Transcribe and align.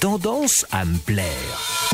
tendance 0.00 0.64
à 0.72 0.86
me 0.86 0.96
plaire. 0.96 1.89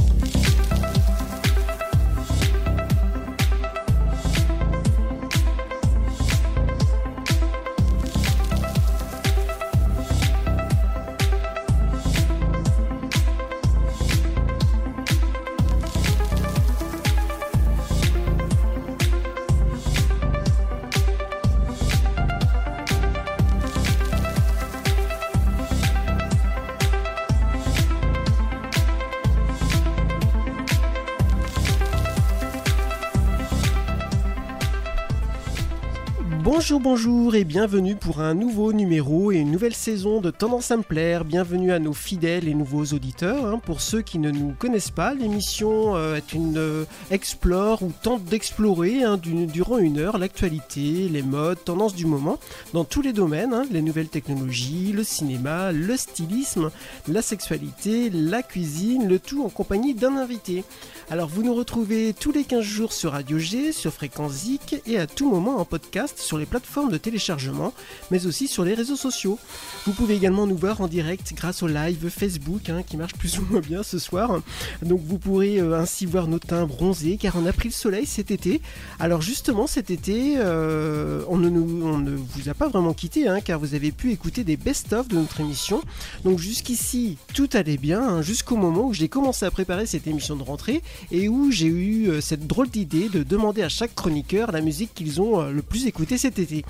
Bonjour, 36.69 36.81
bonjour 36.81 37.35
et 37.37 37.45
bienvenue 37.45 37.95
pour 37.95 38.21
un 38.21 38.35
nouveau 38.35 38.73
numéro 38.73 39.31
et 39.31 39.37
une 39.37 39.53
nouvelle 39.53 39.73
saison 39.73 40.21
de 40.21 40.33
Tendance 40.33 40.73
à 40.73 40.77
me 40.77 40.83
plaire. 40.83 41.25
Bienvenue 41.25 41.71
à 41.71 41.79
nos 41.79 41.93
fidèles 41.93 42.49
et 42.49 42.55
nouveaux 42.55 42.87
auditeurs. 42.87 43.47
hein. 43.47 43.61
Pour 43.65 43.81
ceux 43.81 44.03
qui 44.03 44.19
ne 44.19 44.33
nous 44.33 44.53
connaissent 44.59 44.91
pas, 44.91 45.15
l'émission 45.15 45.95
euh, 45.95 46.17
est 46.17 46.33
une 46.33 46.59
euh, 46.59 46.85
explore 47.13 47.85
ou 47.85 47.93
tente 48.03 48.25
d'explorer 48.25 49.05
hein, 49.05 49.17
du- 49.17 49.47
durant 49.47 49.79
une 49.79 49.99
heure 50.01 50.19
l'actualité, 50.19 51.09
les 51.09 51.23
modes, 51.23 51.63
tendances 51.65 51.95
du 51.95 52.05
moment 52.05 52.41
dans 52.75 52.83
tous 52.85 53.01
les 53.01 53.13
domaines, 53.13 53.55
hein, 53.55 53.65
les 53.71 53.81
nouvelles 53.83 54.09
technologies, 54.09 54.91
le 54.93 55.05
cinéma, 55.05 55.71
le 55.71 55.97
stylisme, 55.97 56.73
la 57.07 57.23
sexualité, 57.23 58.11
la 58.11 58.43
cuisine, 58.43 59.07
le 59.07 59.21
tout 59.21 59.45
en 59.45 59.51
compagnie 59.51 59.95
d'un 59.95 60.17
invité. 60.17 60.65
Alors 61.09 61.29
vous 61.29 61.45
nous 61.45 61.55
retrouvez 61.55 62.13
tous 62.19 62.33
les 62.33 62.43
15 62.43 62.63
jours 62.65 62.93
sur 62.93 63.13
Radio 63.13 63.39
G, 63.39 63.71
sur 63.71 63.93
Fréquence 63.93 64.45
et 64.87 64.99
à 64.99 65.07
tout 65.07 65.31
moment 65.31 65.59
en 65.59 65.65
podcast 65.65 66.19
sur 66.19 66.37
les 66.37 66.47
plateformes 66.47 66.91
de 66.91 66.99
téléchargement, 66.99 67.73
mais 68.11 68.27
aussi 68.27 68.49
sur 68.49 68.65
les 68.65 68.75
réseaux 68.75 68.97
sociaux. 68.97 69.39
Vous 69.87 69.93
pouvez 69.93 70.17
également 70.17 70.49
nous 70.49 70.57
voir 70.57 70.81
en 70.81 70.89
direct 70.89 71.33
grâce 71.37 71.63
au 71.63 71.69
live 71.69 72.09
Facebook 72.09 72.69
hein, 72.71 72.83
qui 72.85 72.97
marche 72.97 73.15
plus 73.15 73.39
ou 73.39 73.47
moins 73.49 73.61
bien 73.61 73.85
ce 73.85 74.01
soir. 74.01 74.41
Donc 74.83 75.01
vous 75.05 75.19
pourrez 75.19 75.61
euh, 75.61 75.79
ainsi 75.79 76.07
voir 76.07 76.27
nos 76.27 76.41
teints 76.41 76.67
bronzés 76.67 77.19
car 77.19 77.37
on 77.37 77.47
a 77.47 77.53
pris 77.53 77.69
le 77.69 77.75
soleil 77.75 78.05
cet 78.07 78.33
été. 78.33 78.61
Alors 78.99 79.23
justement 79.23 79.69
cet 79.69 79.91
été, 79.93 80.35
euh, 80.39 81.23
on, 81.29 81.37
ne 81.39 81.49
nous- 81.49 81.87
on 81.87 81.99
ne 81.99 82.17
vous 82.17 82.49
a 82.49 82.55
pas 82.55 82.67
vraiment 82.69 82.95
quitté 82.95 83.29
hein, 83.29 83.41
car 83.41 83.61
vous 83.61 83.75
avez 83.75 83.93
pu 83.93 84.11
écouter 84.11 84.43
des 84.43 84.57
best-of 84.57 85.07
de 85.07 85.15
notre 85.15 85.39
émission. 85.41 85.83
Donc 86.25 86.41
jusqu'ici 86.41 87.17
tout 87.33 87.49
allait 87.53 87.77
bien 87.79 88.03
hein, 88.03 88.23
jusqu'au 88.23 88.57
moment 88.57 88.89
où 88.89 88.93
j'ai 88.93 89.09
commencé 89.09 89.47
à 89.47 89.53
préparer 89.53 89.87
cette 89.87 90.09
émission 90.09 90.35
de 90.35 90.43
rentrée 90.43 90.83
et 91.13 91.29
où 91.29 91.51
j'ai 91.51 91.67
eu 91.67 92.09
euh, 92.09 92.21
cette 92.21 92.47
drôle 92.47 92.69
d'idée 92.69 93.09
de 93.09 93.23
demander 93.23 93.63
à 93.63 93.69
chaque 93.69 93.95
chroniqueur 93.95 94.53
la 94.53 94.61
musique 94.61 94.95
qu'ils 94.95 95.21
ont 95.21 95.41
euh, 95.41 95.51
le 95.51 95.63
plus 95.63 95.87
écouté 95.87 96.19
cet 96.19 96.39
été. 96.39 96.65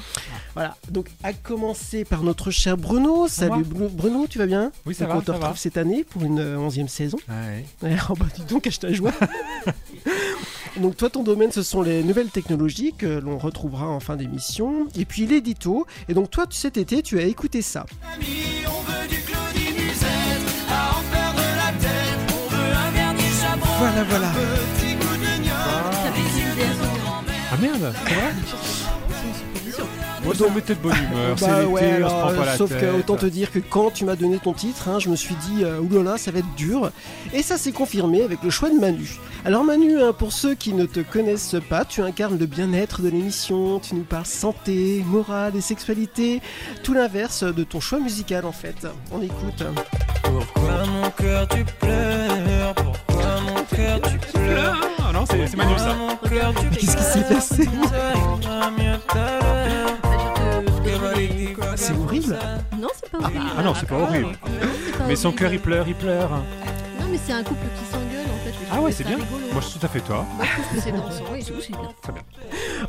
Voilà, 0.55 0.77
donc 0.91 1.09
à 1.23 1.33
commencer 1.33 2.05
par 2.05 2.23
notre 2.23 2.51
cher 2.51 2.77
Bruno. 2.77 3.29
Salut 3.29 3.65
Bru- 3.65 3.89
Bruno, 3.91 4.27
tu 4.29 4.39
vas 4.39 4.47
bien? 4.47 4.73
Oui, 4.87 4.95
ça 4.95 5.05
Donc, 5.05 5.13
va, 5.15 5.19
On 5.19 5.23
te 5.23 5.31
retrouve 5.33 5.51
va. 5.51 5.57
cette 5.57 5.77
année 5.77 6.05
pour 6.05 6.23
une 6.25 6.39
euh, 6.39 6.59
onzième 6.59 6.89
saison. 6.89 7.19
Ouais. 7.29 7.65
Ouais, 7.83 7.97
oh 8.11 8.15
bah 8.19 8.27
dis 8.35 8.43
donc, 8.45 8.63
cache 8.63 8.79
ta 8.81 8.93
joie. 8.93 9.13
donc 10.81 10.97
toi, 10.97 11.09
ton 11.11 11.23
domaine, 11.23 11.53
ce 11.53 11.63
sont 11.63 11.83
les 11.83 12.03
nouvelles 12.03 12.31
technologies 12.31 12.93
que 12.97 13.07
l'on 13.21 13.39
retrouvera 13.39 13.87
en 13.89 14.01
fin 14.01 14.17
d'émission. 14.17 14.87
Et 14.97 15.05
puis 15.05 15.27
l'édito. 15.27 15.87
Et 16.09 16.15
donc 16.15 16.31
toi, 16.31 16.47
cet 16.51 16.77
été, 16.77 17.03
tu 17.03 17.19
as 17.19 17.25
écouté 17.25 17.63
ça. 17.63 17.87
Voilà, 23.79 24.05
voilà. 24.09 24.29
Ah 27.53 27.57
merde, 27.61 27.93
c'est 28.07 28.15
vrai 28.15 28.33
Moi, 30.25 30.35
mettait 30.55 30.75
de 30.75 30.81
bonne 30.81 30.93
humeur. 30.97 31.39
c'est 31.39 31.47
Bah 31.47 31.61
l'été, 31.61 31.71
ouais, 31.71 31.83
on 31.83 31.87
se 31.87 31.95
alors, 31.97 32.21
prend 32.21 32.35
pas 32.35 32.45
la 32.47 32.57
sauf 32.57 32.71
tête. 32.71 32.81
que 32.81 32.99
autant 32.99 33.17
te 33.17 33.27
dire 33.27 33.53
que 33.53 33.59
quand 33.59 33.91
tu 33.93 34.05
m'as 34.05 34.17
donné 34.17 34.39
ton 34.39 34.53
titre, 34.55 34.89
hein, 34.89 34.99
je 34.99 35.09
me 35.09 35.17
suis 35.17 35.35
dit 35.37 35.63
euh, 35.63 35.79
oulala, 35.79 36.17
ça 36.19 36.31
va 36.33 36.41
être 36.41 36.55
dur. 36.57 36.91
Et 37.33 37.43
ça 37.43 37.57
s'est 37.59 37.73
confirmé 37.73 38.23
avec 38.23 38.43
le 38.43 38.51
choix 38.51 38.71
de 38.71 38.75
Manu. 38.79 39.17
Alors 39.45 39.63
Manu, 39.63 40.01
hein, 40.03 40.13
pour 40.13 40.33
ceux 40.33 40.55
qui 40.55 40.73
ne 40.73 40.87
te 40.87 41.01
connaissent 41.01 41.57
pas, 41.69 41.85
tu 41.85 42.03
incarnes 42.03 42.39
le 42.39 42.47
bien-être 42.47 43.03
de 43.03 43.09
l'émission, 43.09 43.79
tu 43.79 43.95
nous 43.95 44.03
parles 44.03 44.27
santé, 44.27 45.05
morale 45.07 45.55
et 45.55 45.61
sexualité, 45.61 46.41
tout 46.83 46.95
l'inverse 46.95 47.45
de 47.45 47.63
ton 47.63 47.79
choix 47.81 48.01
musical 48.01 48.45
en 48.47 48.53
fait. 48.53 48.87
On 49.13 49.23
écoute. 49.23 49.63
Pourquoi 50.25 50.85
mon 50.87 51.11
cœur 51.11 51.47
tu 51.49 51.65
pleures? 51.79 52.36
Cœur 53.77 54.01
tu 54.01 54.19
pleures 54.39 54.77
Ah 54.99 55.13
non, 55.13 55.25
c'est 55.29 55.47
c'est 55.47 55.57
Manu 55.57 55.77
ça. 55.79 55.95
Mon 55.95 56.17
cœur 56.29 56.53
tu 56.55 56.67
Mais 56.71 56.77
qu'est-ce 56.77 56.97
qui 56.97 57.03
s'est 57.03 57.25
passé. 57.35 57.69
C'est 61.77 61.93
horrible. 61.93 62.39
Non, 62.79 62.89
c'est 62.95 63.11
pas 63.11 63.19
horrible. 63.19 63.45
Ah 63.59 63.63
non, 63.63 63.75
c'est 63.75 63.87
pas 63.89 63.97
horrible. 63.97 64.29
C'est 64.87 64.99
pas 64.99 65.05
Mais 65.07 65.17
son 65.17 65.29
horrible. 65.29 65.41
cœur 65.41 65.53
il 65.53 65.61
pleure, 65.61 65.89
il 65.89 65.95
pleure. 65.95 66.31
Non, 66.31 67.07
mais 67.11 67.19
c'est 67.25 67.33
un 67.33 67.43
couple 67.43 67.67
qui 67.79 67.93
s'engueule 67.93 68.26
Ah 68.71 68.81
ouais, 68.81 68.91
c'est 68.93 69.05
bien. 69.05 69.17
rigolo. 69.17 69.47
Moi, 69.53 69.61
je 69.61 69.67
suis 69.69 69.79
tout 69.79 69.87
à 69.87 69.89
fait 69.89 70.01
toi. 70.01 70.25
Que 70.75 70.81
c'est 70.81 70.93
bien. 70.93 71.03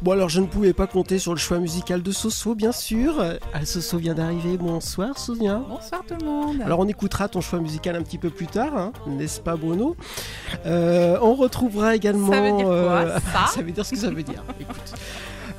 Bon 0.01 0.11
alors 0.11 0.29
je 0.29 0.41
ne 0.41 0.45
pouvais 0.45 0.73
pas 0.73 0.85
compter 0.85 1.17
sur 1.17 1.33
le 1.33 1.39
choix 1.39 1.57
musical 1.59 2.03
de 2.03 2.11
Soso 2.11 2.55
bien 2.55 2.71
sûr. 2.71 3.13
Ah, 3.53 3.65
Soso 3.65 3.97
vient 3.97 4.13
d'arriver, 4.13 4.57
bonsoir 4.57 5.17
Sonia. 5.17 5.61
Bonsoir 5.67 6.01
tout 6.07 6.15
le 6.19 6.25
monde. 6.25 6.61
Alors 6.63 6.79
on 6.79 6.87
écoutera 6.87 7.27
ton 7.29 7.41
choix 7.41 7.59
musical 7.59 7.95
un 7.95 8.03
petit 8.03 8.17
peu 8.17 8.29
plus 8.29 8.47
tard, 8.47 8.75
hein, 8.77 8.91
n'est-ce 9.07 9.39
pas 9.39 9.55
Bruno? 9.55 9.95
Euh, 10.65 11.17
On 11.21 11.33
retrouvera 11.35 11.95
également... 11.95 12.31
Ça 12.31 12.41
veut 12.41 12.51
dire 12.57 12.65
quoi, 12.65 12.73
euh, 12.73 13.19
ça? 13.33 13.47
Ça 13.55 13.61
veut 13.61 13.71
dire 13.71 13.85
ce 13.85 13.91
que 13.91 13.97
ça 13.97 14.09
veut 14.09 14.23
dire. 14.23 14.43
Écoute. 14.59 14.93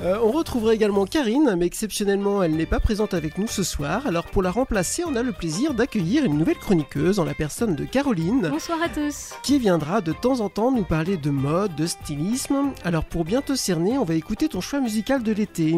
Euh, 0.01 0.17
on 0.23 0.31
retrouvera 0.31 0.73
également 0.73 1.05
Karine, 1.05 1.55
mais 1.57 1.65
exceptionnellement 1.65 2.41
elle 2.41 2.55
n'est 2.55 2.65
pas 2.65 2.79
présente 2.79 3.13
avec 3.13 3.37
nous 3.37 3.47
ce 3.47 3.63
soir. 3.63 4.07
Alors 4.07 4.25
pour 4.27 4.41
la 4.41 4.49
remplacer, 4.49 5.03
on 5.05 5.13
a 5.15 5.23
le 5.23 5.33
plaisir 5.33 5.73
d'accueillir 5.73 6.23
une 6.23 6.37
nouvelle 6.37 6.57
chroniqueuse 6.57 7.19
en 7.19 7.25
la 7.25 7.33
personne 7.33 7.75
de 7.75 7.83
Caroline, 7.83 8.47
Bonsoir 8.49 8.79
à 8.81 8.87
tous. 8.87 9.31
qui 9.43 9.59
viendra 9.59 9.99
de 9.99 10.13
temps 10.13 10.39
en 10.39 10.47
temps 10.47 10.71
nous 10.71 10.85
parler 10.85 11.17
de 11.17 11.29
mode, 11.29 11.75
de 11.75 11.85
stylisme. 11.85 12.71
Alors 12.85 13.03
pour 13.03 13.25
bien 13.25 13.41
te 13.41 13.55
cerner, 13.55 13.97
on 13.97 14.05
va 14.05 14.13
écouter 14.13 14.47
ton 14.47 14.61
choix 14.61 14.79
musical 14.79 15.21
de 15.21 15.33
l'été. 15.33 15.77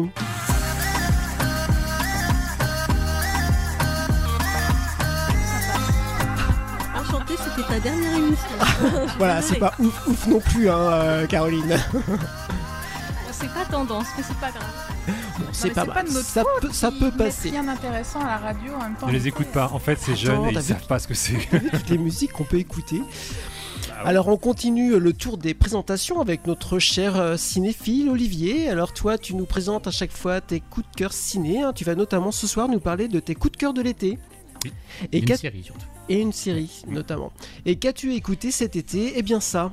Enchantée, 6.94 7.34
c'était 7.36 7.66
ta 7.68 7.80
dernière 7.80 8.16
émission. 8.16 8.48
Voilà, 9.18 9.42
c'est 9.42 9.58
pas 9.58 9.72
ouf 9.78 10.06
ouf 10.06 10.26
non 10.26 10.40
plus, 10.40 10.68
hein, 10.68 10.78
euh, 10.78 11.26
Caroline. 11.26 11.76
C'est 13.42 13.52
pas 13.54 13.64
tendance, 13.70 14.06
mais 14.16 14.22
c'est 14.26 14.36
pas 14.38 14.50
grave. 14.50 14.72
Bon, 15.38 15.44
c'est 15.52 15.70
pas 15.70 15.84
pas 15.86 16.02
de 16.04 16.10
notre 16.10 16.24
ça 16.26 16.44
peut, 16.60 16.70
ça 16.72 16.90
peut 16.92 17.10
passer. 17.10 17.50
rien 17.50 17.64
d'intéressant 17.64 18.20
à 18.20 18.26
la 18.26 18.36
radio 18.38 18.72
en 18.74 18.82
même 18.82 18.94
temps. 18.94 19.06
Ne 19.08 19.12
les 19.12 19.26
écoute 19.28 19.48
pas. 19.48 19.68
En 19.72 19.78
fait, 19.78 19.98
c'est 20.00 20.14
jeune 20.16 20.44
et 20.46 20.52
ils 20.52 20.62
savent 20.62 20.86
pas 20.86 20.98
ce 20.98 21.08
que 21.08 21.14
c'est. 21.14 21.38
Toutes 21.50 21.88
les 21.90 21.98
musiques 21.98 22.32
qu'on 22.32 22.44
peut 22.44 22.58
écouter. 22.58 23.02
Ah 23.90 24.02
Alors 24.08 24.28
on 24.28 24.36
continue 24.36 24.98
le 24.98 25.12
tour 25.12 25.38
des 25.38 25.54
présentations 25.54 26.20
avec 26.20 26.46
notre 26.46 26.78
cher 26.78 27.16
euh, 27.16 27.36
cinéphile 27.36 28.08
Olivier. 28.10 28.68
Alors 28.70 28.92
toi 28.92 29.18
tu 29.18 29.34
nous 29.34 29.44
présentes 29.44 29.86
à 29.86 29.90
chaque 29.90 30.12
fois 30.12 30.40
tes 30.40 30.60
coups 30.60 30.86
de 30.90 30.96
cœur 30.96 31.12
ciné. 31.12 31.62
hein. 31.62 31.72
Tu 31.74 31.84
vas 31.84 31.94
notamment 31.96 32.30
ce 32.32 32.46
soir 32.46 32.68
nous 32.68 32.80
parler 32.80 33.08
de 33.08 33.18
tes 33.20 33.34
coups 33.34 33.52
de 33.52 33.56
cœur 33.58 33.74
de 33.74 33.82
l'été. 33.82 34.18
Oui, 34.64 34.72
Et, 35.12 35.18
Une 35.18 35.36
série 35.36 35.62
surtout. 35.64 35.86
et 36.08 36.20
une 36.20 36.32
série 36.32 36.82
notamment. 36.86 37.32
Et 37.66 37.76
qu'as-tu 37.76 38.14
écouté 38.14 38.50
cet 38.52 38.76
été? 38.76 39.14
Eh 39.16 39.22
bien 39.22 39.40
ça. 39.40 39.72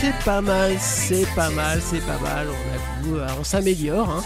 C'est 0.00 0.14
pas 0.24 0.40
mal, 0.40 0.76
c'est 0.80 1.26
pas 1.34 1.50
mal, 1.50 1.80
c'est 1.82 2.00
pas 2.04 2.18
mal. 2.18 2.46
On 2.48 3.04
avoue, 3.04 3.16
euh, 3.16 3.26
on 3.40 3.44
s'améliore. 3.44 4.10
hein. 4.10 4.22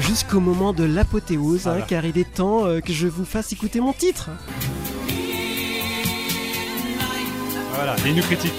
Jusqu'au 0.00 0.40
moment 0.40 0.72
de 0.74 0.84
l'apothéose, 0.84 1.66
hein, 1.66 1.80
car 1.88 2.04
il 2.04 2.18
est 2.18 2.34
temps 2.34 2.66
euh, 2.66 2.80
que 2.80 2.92
je 2.92 3.06
vous 3.08 3.24
fasse 3.24 3.52
écouter 3.52 3.80
mon 3.80 3.92
titre. 3.94 4.28
Voilà, 7.74 7.96
il 8.04 8.14
nous 8.14 8.22
critique. 8.22 8.52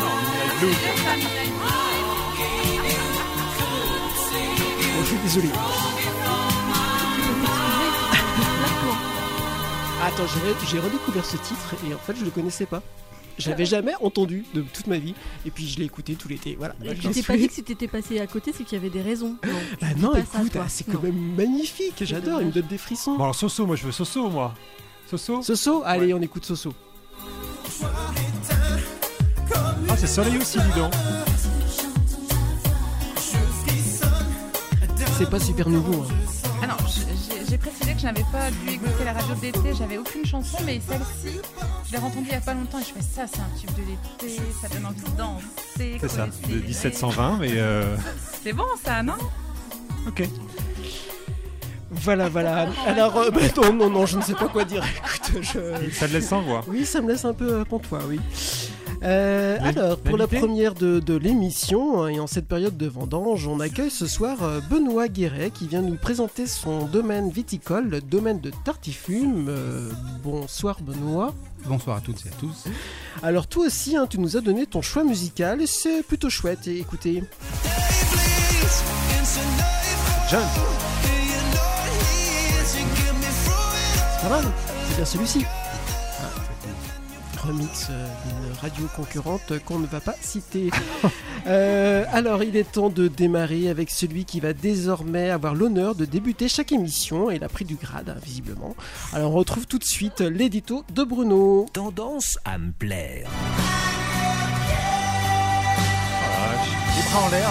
Non, 0.00 0.06
Midnight 0.20 0.58
Blue. 0.60 0.74
Bon, 4.94 5.02
je 5.02 5.06
suis 5.06 5.18
désolé. 5.24 5.48
Attends, 10.08 10.24
j'ai 10.26 10.40
re- 10.40 10.70
j'ai 10.70 10.78
redécouvert 10.80 11.24
ce 11.24 11.36
titre 11.36 11.74
et 11.88 11.94
en 11.94 11.98
fait 11.98 12.16
je 12.16 12.24
le 12.24 12.30
connaissais 12.30 12.66
pas. 12.66 12.82
Je 13.38 13.50
l'avais 13.50 13.66
jamais 13.66 13.92
entendu 14.00 14.44
de 14.54 14.62
toute 14.62 14.86
ma 14.88 14.98
vie 14.98 15.14
et 15.46 15.50
puis 15.52 15.68
je 15.68 15.78
l'ai 15.78 15.84
écouté 15.84 16.14
tout 16.16 16.26
l'été. 16.28 16.56
Voilà. 16.58 16.74
Je 16.82 17.08
t'ai 17.08 17.22
pas 17.22 17.36
dit 17.36 17.46
que 17.46 17.52
si 17.54 17.62
t'étais 17.62 17.86
passé 17.86 18.18
à 18.18 18.26
côté, 18.26 18.52
c'est 18.56 18.64
qu'il 18.64 18.76
y 18.76 18.80
avait 18.80 18.90
des 18.90 19.02
raisons. 19.02 19.36
Non, 19.98 20.12
Bah 20.12 20.18
ça, 20.32 20.40
écoute, 20.40 20.52
ah, 20.60 20.64
c'est 20.68 20.84
quand 20.84 20.94
Non. 20.94 21.02
même 21.02 21.34
magnifique. 21.36 21.94
J'adore, 22.00 22.40
il 22.40 22.48
me 22.48 22.52
donne 22.52 22.66
des 22.66 22.78
frissons. 22.78 23.16
Bon, 23.16 23.22
alors 23.24 23.34
Soso, 23.36 23.64
moi 23.66 23.76
je 23.76 23.84
veux 23.84 23.92
Soso, 23.92 24.28
moi. 24.28 24.54
Soso 25.08 25.40
Soso, 25.42 25.82
allez, 25.84 26.12
on 26.14 26.20
écoute 26.20 26.44
Soso. 26.46 26.74
Ah, 29.88 29.96
c'est 29.96 30.06
Soleil 30.08 30.38
aussi, 30.38 30.58
dis 30.58 30.78
donc. 30.80 30.92
c'est 35.16 35.30
pas 35.30 35.40
super 35.40 35.68
nouveau. 35.68 36.02
hein. 36.02 36.14
Ah 36.62 36.66
non, 36.68 36.74
que 37.98 38.02
je 38.02 38.06
n'avais 38.06 38.24
pas 38.30 38.50
dû 38.50 38.74
écouter 38.74 39.04
la 39.04 39.12
radio 39.12 39.34
d'été, 39.34 39.74
j'avais 39.76 39.98
aucune 39.98 40.24
chanson, 40.24 40.58
mais 40.64 40.80
celle-ci, 40.86 41.40
je 41.86 41.92
l'ai 41.92 41.98
entendue 41.98 42.28
il 42.28 42.32
y 42.32 42.36
a 42.36 42.40
pas 42.40 42.54
longtemps 42.54 42.78
et 42.78 42.82
je 42.82 42.92
fais 42.92 43.02
ça, 43.02 43.26
c'est 43.26 43.40
un 43.40 43.58
tube 43.58 43.70
de 43.76 43.82
l'été, 43.90 44.40
ça 44.60 44.68
donne 44.68 44.86
envie 44.86 45.00
de 45.00 45.16
danser. 45.16 45.98
C'est 46.00 46.08
ça, 46.08 46.26
de 46.26 46.32
essayer. 46.44 46.62
1720, 46.62 47.38
mais 47.40 47.50
euh, 47.54 47.96
C'est 48.42 48.52
bon 48.52 48.64
ça, 48.84 49.02
non? 49.02 49.14
Ok. 50.06 50.22
Voilà, 51.90 52.28
voilà. 52.28 52.68
Alors, 52.86 53.16
euh, 53.16 53.30
bah, 53.30 53.40
non, 53.56 53.72
non, 53.72 53.90
non, 53.90 54.06
je 54.06 54.18
ne 54.18 54.22
sais 54.22 54.34
pas 54.34 54.48
quoi 54.48 54.64
dire. 54.64 54.84
Écoute, 55.32 55.42
je... 55.42 55.90
Ça 55.90 56.06
te 56.06 56.12
laisse 56.12 56.28
sans 56.28 56.42
voix. 56.42 56.62
Oui, 56.68 56.86
ça 56.86 57.00
me 57.00 57.10
laisse 57.10 57.24
un 57.24 57.34
peu 57.34 57.52
euh, 57.52 57.64
pantois, 57.64 58.02
oui. 58.06 58.20
Euh, 59.02 59.58
alors, 59.60 59.98
pour 59.98 60.16
la 60.16 60.26
première 60.26 60.74
de, 60.74 60.98
de 60.98 61.14
l'émission, 61.14 62.02
hein, 62.02 62.08
et 62.08 62.20
en 62.20 62.26
cette 62.26 62.48
période 62.48 62.76
de 62.76 62.86
vendange, 62.86 63.46
on 63.46 63.60
accueille 63.60 63.90
ce 63.90 64.06
soir 64.06 64.42
euh, 64.42 64.60
Benoît 64.70 65.08
Guéret 65.08 65.50
qui 65.50 65.68
vient 65.68 65.82
nous 65.82 65.96
présenter 65.96 66.46
son 66.46 66.86
domaine 66.86 67.30
viticole, 67.30 67.88
le 67.88 68.00
domaine 68.00 68.40
de 68.40 68.50
Tartifume. 68.64 69.46
Euh, 69.48 69.90
bonsoir 70.22 70.78
Benoît. 70.82 71.34
Bonsoir 71.66 71.98
à 71.98 72.00
toutes 72.00 72.24
et 72.26 72.28
à 72.28 72.32
tous. 72.40 72.64
Alors 73.22 73.46
toi 73.46 73.66
aussi, 73.66 73.96
hein, 73.96 74.06
tu 74.08 74.18
nous 74.18 74.36
as 74.36 74.40
donné 74.40 74.66
ton 74.66 74.82
choix 74.82 75.04
musical 75.04 75.62
et 75.62 75.66
c'est 75.66 76.02
plutôt 76.02 76.30
chouette. 76.30 76.66
Et 76.66 76.78
écoutez, 76.78 77.22
John, 80.30 80.42
c'est 82.64 84.22
pas 84.22 84.28
mal, 84.28 84.44
c'est 84.88 84.96
bien 84.96 85.04
celui-ci. 85.04 85.44
Ah, 87.48 87.50
remix 87.50 87.86
euh, 87.90 88.06
d'une 88.26 88.52
radio 88.60 88.84
concurrente 88.94 89.52
qu'on 89.64 89.78
ne 89.78 89.86
va 89.86 90.00
pas 90.00 90.14
citer. 90.20 90.70
Euh, 91.46 92.04
alors, 92.12 92.42
il 92.42 92.56
est 92.56 92.70
temps 92.72 92.90
de 92.90 93.08
démarrer 93.08 93.70
avec 93.70 93.90
celui 93.90 94.26
qui 94.26 94.38
va 94.38 94.52
désormais 94.52 95.30
avoir 95.30 95.54
l'honneur 95.54 95.94
de 95.94 96.04
débuter 96.04 96.46
chaque 96.46 96.72
émission. 96.72 97.30
Et 97.30 97.36
il 97.36 97.44
a 97.44 97.48
pris 97.48 97.64
du 97.64 97.76
grade, 97.76 98.10
hein, 98.10 98.20
visiblement. 98.22 98.76
Alors, 99.14 99.32
on 99.32 99.36
retrouve 99.36 99.66
tout 99.66 99.78
de 99.78 99.84
suite 99.84 100.20
l'édito 100.20 100.84
de 100.92 101.04
Bruno. 101.04 101.64
Tendance 101.72 102.38
à 102.44 102.58
me 102.58 102.70
plaire. 102.72 103.30
les 106.96 107.10
bras 107.10 107.22
en 107.24 107.30
l'air. 107.30 107.48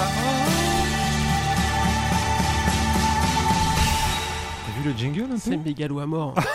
T'as 4.66 4.82
vu 4.84 4.90
le 4.92 4.98
jingle 4.98 5.32
un 5.34 5.38
C'est 5.38 5.58
mégalo 5.58 6.00
à 6.00 6.06
mort. 6.06 6.36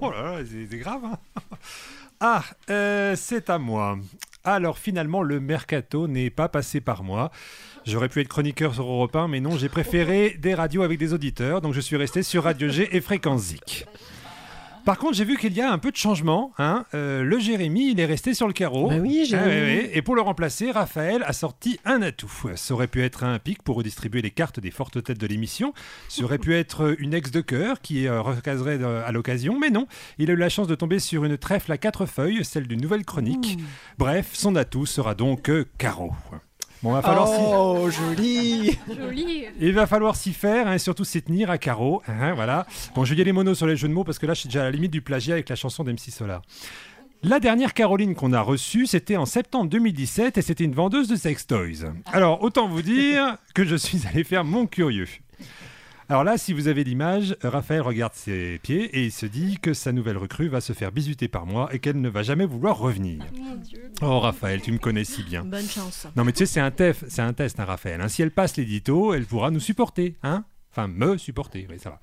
Oh 0.00 0.10
là 0.10 0.22
là, 0.22 0.38
c'est 0.50 0.66
c'est 0.70 0.78
grave. 0.78 1.00
hein. 1.04 1.18
Ah, 2.24 2.44
euh, 2.70 3.16
c'est 3.16 3.50
à 3.50 3.58
moi. 3.58 3.98
Alors 4.44 4.78
finalement, 4.78 5.24
le 5.24 5.40
mercato 5.40 6.06
n'est 6.06 6.30
pas 6.30 6.48
passé 6.48 6.80
par 6.80 7.02
moi. 7.02 7.32
J'aurais 7.84 8.08
pu 8.08 8.20
être 8.20 8.28
chroniqueur 8.28 8.74
sur 8.74 8.84
Europe 8.84 9.16
1, 9.16 9.26
mais 9.26 9.40
non, 9.40 9.58
j'ai 9.58 9.68
préféré 9.68 10.36
des 10.38 10.54
radios 10.54 10.82
avec 10.82 11.00
des 11.00 11.14
auditeurs, 11.14 11.60
donc 11.60 11.74
je 11.74 11.80
suis 11.80 11.96
resté 11.96 12.22
sur 12.22 12.44
Radio 12.44 12.68
G 12.68 12.88
et 12.92 13.00
Fréquence. 13.00 13.54
Par 14.84 14.98
contre, 14.98 15.14
j'ai 15.14 15.24
vu 15.24 15.36
qu'il 15.36 15.52
y 15.52 15.60
a 15.60 15.70
un 15.70 15.78
peu 15.78 15.90
de 15.90 15.96
changement. 15.96 16.52
Hein. 16.58 16.84
Euh, 16.94 17.22
le 17.22 17.38
Jérémy, 17.38 17.90
il 17.92 18.00
est 18.00 18.04
resté 18.04 18.34
sur 18.34 18.46
le 18.46 18.52
carreau. 18.52 18.88
Bah 18.88 18.96
oui, 19.00 19.24
Jérémy. 19.24 19.50
Ah 19.50 19.84
ouais. 19.84 19.90
Et 19.94 20.02
pour 20.02 20.16
le 20.16 20.22
remplacer, 20.22 20.70
Raphaël 20.70 21.22
a 21.24 21.32
sorti 21.32 21.78
un 21.84 22.02
atout. 22.02 22.32
Ça 22.56 22.74
aurait 22.74 22.88
pu 22.88 23.02
être 23.02 23.22
un 23.22 23.38
pic 23.38 23.62
pour 23.62 23.76
redistribuer 23.76 24.22
les 24.22 24.30
cartes 24.30 24.58
des 24.58 24.70
fortes 24.70 25.02
têtes 25.02 25.18
de 25.18 25.26
l'émission. 25.26 25.72
Ça 26.08 26.24
aurait 26.24 26.38
pu 26.38 26.54
être 26.54 26.96
une 26.98 27.14
ex 27.14 27.30
de 27.30 27.40
cœur 27.40 27.80
qui 27.80 28.06
euh, 28.06 28.20
recaserait 28.20 28.78
euh, 28.82 29.06
à 29.06 29.12
l'occasion. 29.12 29.58
Mais 29.58 29.70
non, 29.70 29.86
il 30.18 30.30
a 30.30 30.32
eu 30.32 30.36
la 30.36 30.48
chance 30.48 30.66
de 30.66 30.74
tomber 30.74 30.98
sur 30.98 31.24
une 31.24 31.38
trèfle 31.38 31.70
à 31.70 31.78
quatre 31.78 32.06
feuilles, 32.06 32.44
celle 32.44 32.66
d'une 32.66 32.80
nouvelle 32.80 33.04
chronique. 33.04 33.58
Bref, 33.98 34.30
son 34.32 34.56
atout 34.56 34.86
sera 34.86 35.14
donc 35.14 35.50
Caro. 35.78 36.12
Bon, 36.82 36.92
va 36.92 37.02
falloir 37.02 37.28
s'y- 37.28 37.34
Oh, 37.38 37.88
joli 37.90 38.78
Joli. 38.98 39.44
il 39.60 39.72
va 39.72 39.86
falloir 39.86 40.16
s'y 40.16 40.32
faire 40.32 40.66
hein, 40.66 40.74
et 40.74 40.78
surtout 40.78 41.04
s'y 41.04 41.22
tenir 41.22 41.48
à 41.50 41.58
carreau. 41.58 42.02
hein, 42.08 42.32
voilà. 42.34 42.66
Bon, 42.94 43.04
je 43.04 43.10
vais 43.10 43.16
dire 43.16 43.24
les 43.24 43.32
monos 43.32 43.54
sur 43.54 43.66
les 43.66 43.76
jeux 43.76 43.88
de 43.88 43.92
mots 43.92 44.04
parce 44.04 44.18
que 44.18 44.26
là, 44.26 44.34
je 44.34 44.40
suis 44.40 44.48
déjà 44.48 44.62
à 44.62 44.64
la 44.64 44.70
limite 44.72 44.90
du 44.90 45.00
plagiat 45.02 45.34
avec 45.34 45.48
la 45.48 45.56
chanson 45.56 45.84
d'MC 45.84 46.10
Solar. 46.10 46.42
La 47.24 47.38
dernière 47.38 47.72
Caroline 47.72 48.16
qu'on 48.16 48.32
a 48.32 48.40
reçue, 48.40 48.86
c'était 48.86 49.16
en 49.16 49.26
septembre 49.26 49.70
2017 49.70 50.38
et 50.38 50.42
c'était 50.42 50.64
une 50.64 50.74
vendeuse 50.74 51.06
de 51.06 51.14
sex 51.14 51.46
toys. 51.46 51.92
Alors, 52.12 52.42
autant 52.42 52.66
vous 52.66 52.82
dire 52.82 53.36
que 53.54 53.64
je 53.64 53.76
suis 53.76 54.00
allé 54.08 54.24
faire 54.24 54.42
mon 54.44 54.66
curieux. 54.66 55.06
Alors 56.12 56.24
là, 56.24 56.36
si 56.36 56.52
vous 56.52 56.68
avez 56.68 56.84
l'image, 56.84 57.38
Raphaël 57.42 57.80
regarde 57.80 58.12
ses 58.12 58.60
pieds 58.62 58.84
et 58.98 59.04
il 59.04 59.10
se 59.10 59.24
dit 59.24 59.56
que 59.62 59.72
sa 59.72 59.92
nouvelle 59.92 60.18
recrue 60.18 60.48
va 60.48 60.60
se 60.60 60.74
faire 60.74 60.92
bisuter 60.92 61.26
par 61.26 61.46
moi 61.46 61.70
et 61.72 61.78
qu'elle 61.78 61.98
ne 62.02 62.10
va 62.10 62.22
jamais 62.22 62.44
vouloir 62.44 62.76
revenir. 62.76 63.24
Dieu. 63.62 63.90
Oh 64.02 64.20
Raphaël, 64.20 64.60
tu 64.60 64.72
me 64.72 64.78
connais 64.78 65.04
si 65.04 65.22
bien. 65.22 65.42
Bonne 65.42 65.66
chance. 65.66 66.06
Non, 66.14 66.24
mais 66.24 66.32
tu 66.32 66.40
sais, 66.40 66.44
c'est 66.46 66.60
un, 66.60 66.70
tef, 66.70 67.02
c'est 67.08 67.22
un 67.22 67.32
test, 67.32 67.58
hein, 67.60 67.64
Raphaël. 67.64 67.98
hein. 68.02 68.08
Si 68.08 68.20
elle 68.20 68.30
passe 68.30 68.58
l'édito, 68.58 69.14
elle 69.14 69.24
pourra 69.24 69.50
nous 69.50 69.58
supporter. 69.58 70.14
Hein 70.22 70.44
enfin, 70.70 70.86
me 70.86 71.16
supporter, 71.16 71.66
oui, 71.70 71.78
ça 71.78 71.88
va. 71.88 72.00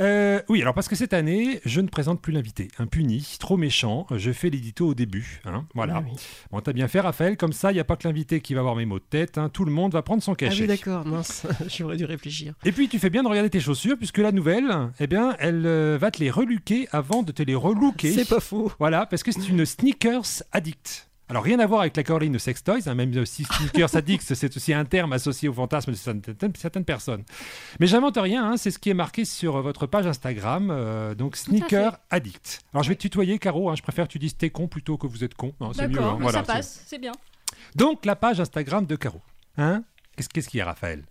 Euh, 0.00 0.40
oui, 0.48 0.62
alors 0.62 0.74
parce 0.74 0.86
que 0.88 0.94
cette 0.94 1.12
année, 1.12 1.60
je 1.64 1.80
ne 1.80 1.88
présente 1.88 2.20
plus 2.22 2.32
l'invité. 2.32 2.68
Un 2.78 2.86
puni, 2.86 3.36
trop 3.40 3.56
méchant. 3.56 4.06
Je 4.14 4.30
fais 4.32 4.48
l'édito 4.50 4.86
au 4.88 4.94
début. 4.94 5.40
Hein, 5.44 5.66
voilà. 5.74 5.94
Ah 5.96 6.02
oui. 6.04 6.12
Bon, 6.52 6.60
t'as 6.60 6.72
bien 6.72 6.86
fait, 6.88 7.00
Raphaël. 7.00 7.36
Comme 7.36 7.52
ça, 7.52 7.70
il 7.72 7.74
n'y 7.74 7.80
a 7.80 7.84
pas 7.84 7.96
que 7.96 8.06
l'invité 8.06 8.40
qui 8.40 8.54
va 8.54 8.60
avoir 8.60 8.76
mes 8.76 8.86
mots 8.86 8.98
de 9.00 9.04
tête. 9.04 9.38
hein. 9.38 9.48
Tout 9.52 9.64
le 9.64 9.72
monde 9.72 9.92
va 9.92 10.02
prendre 10.02 10.22
son 10.22 10.32
Ah 10.32 10.36
cachet. 10.36 10.62
oui, 10.62 10.66
d'accord, 10.68 11.04
mince, 11.04 11.46
j'aurais 11.68 11.96
dû 11.96 12.04
réfléchir. 12.04 12.54
Et 12.64 12.72
puis, 12.72 12.88
tu 12.88 12.98
fais 12.98 13.10
bien 13.10 13.22
de 13.22 13.28
regarder 13.28 13.50
tes 13.50 13.60
chaussures, 13.60 13.96
puisque 13.96 14.18
la 14.18 14.30
nouvelle, 14.32 14.70
eh 15.00 15.06
bien, 15.06 15.34
elle 15.40 15.66
euh, 15.66 15.98
va 16.00 16.10
te 16.10 16.20
les 16.20 16.30
reluquer 16.30 16.88
avant 16.92 17.22
de 17.22 17.32
te 17.32 17.42
les 17.42 17.54
relooker. 17.56 18.12
C'est 18.12 18.28
pas 18.28 18.40
faux. 18.40 18.70
Voilà, 18.78 19.06
parce 19.06 19.22
que 19.22 19.32
c'est 19.32 19.48
une 19.48 19.66
sneakers 19.66 20.42
addict. 20.52 21.07
Alors 21.28 21.42
rien 21.42 21.58
à 21.60 21.66
voir 21.66 21.82
avec 21.82 21.96
la 21.96 22.02
Caroline 22.02 22.32
de 22.32 22.38
Sex 22.38 22.64
Toys, 22.64 22.80
hein, 22.86 22.94
même 22.94 23.26
si 23.26 23.44
sneakers 23.44 23.94
addict, 23.94 24.34
c'est 24.34 24.56
aussi 24.56 24.72
un 24.72 24.84
terme 24.86 25.12
associé 25.12 25.48
au 25.48 25.52
fantasme 25.52 25.92
de 25.92 25.96
certaines, 25.96 26.52
certaines 26.56 26.84
personnes. 26.84 27.22
Mais 27.80 27.86
j'invente 27.86 28.16
rien, 28.16 28.50
hein, 28.50 28.56
c'est 28.56 28.70
ce 28.70 28.78
qui 28.78 28.88
est 28.88 28.94
marqué 28.94 29.24
sur 29.26 29.60
votre 29.60 29.86
page 29.86 30.06
Instagram, 30.06 30.70
euh, 30.70 31.14
donc 31.14 31.36
sneaker 31.36 31.98
addict. 32.10 32.60
Alors 32.72 32.82
je 32.82 32.88
vais 32.88 32.94
te 32.94 33.02
tutoyer, 33.02 33.38
Caro, 33.38 33.68
hein, 33.68 33.74
je 33.76 33.82
préfère 33.82 34.06
que 34.06 34.12
tu 34.12 34.18
dises 34.18 34.36
t'es 34.36 34.50
con 34.50 34.68
plutôt 34.68 34.96
que 34.96 35.06
vous 35.06 35.22
êtes 35.22 35.34
con. 35.34 35.52
C'est 35.74 35.88
mieux. 35.88 36.00
Voilà, 36.00 36.38
ça 36.38 36.42
passe, 36.44 36.82
c'est 36.86 36.98
bien. 36.98 37.12
Donc 37.74 38.06
la 38.06 38.16
page 38.16 38.40
Instagram 38.40 38.86
de 38.86 38.96
Caro. 38.96 39.20
Hein 39.58 39.82
Qu'est-ce 40.16 40.48
qu'il 40.48 40.58
y 40.58 40.60
a, 40.60 40.64
Raphaël? 40.64 41.04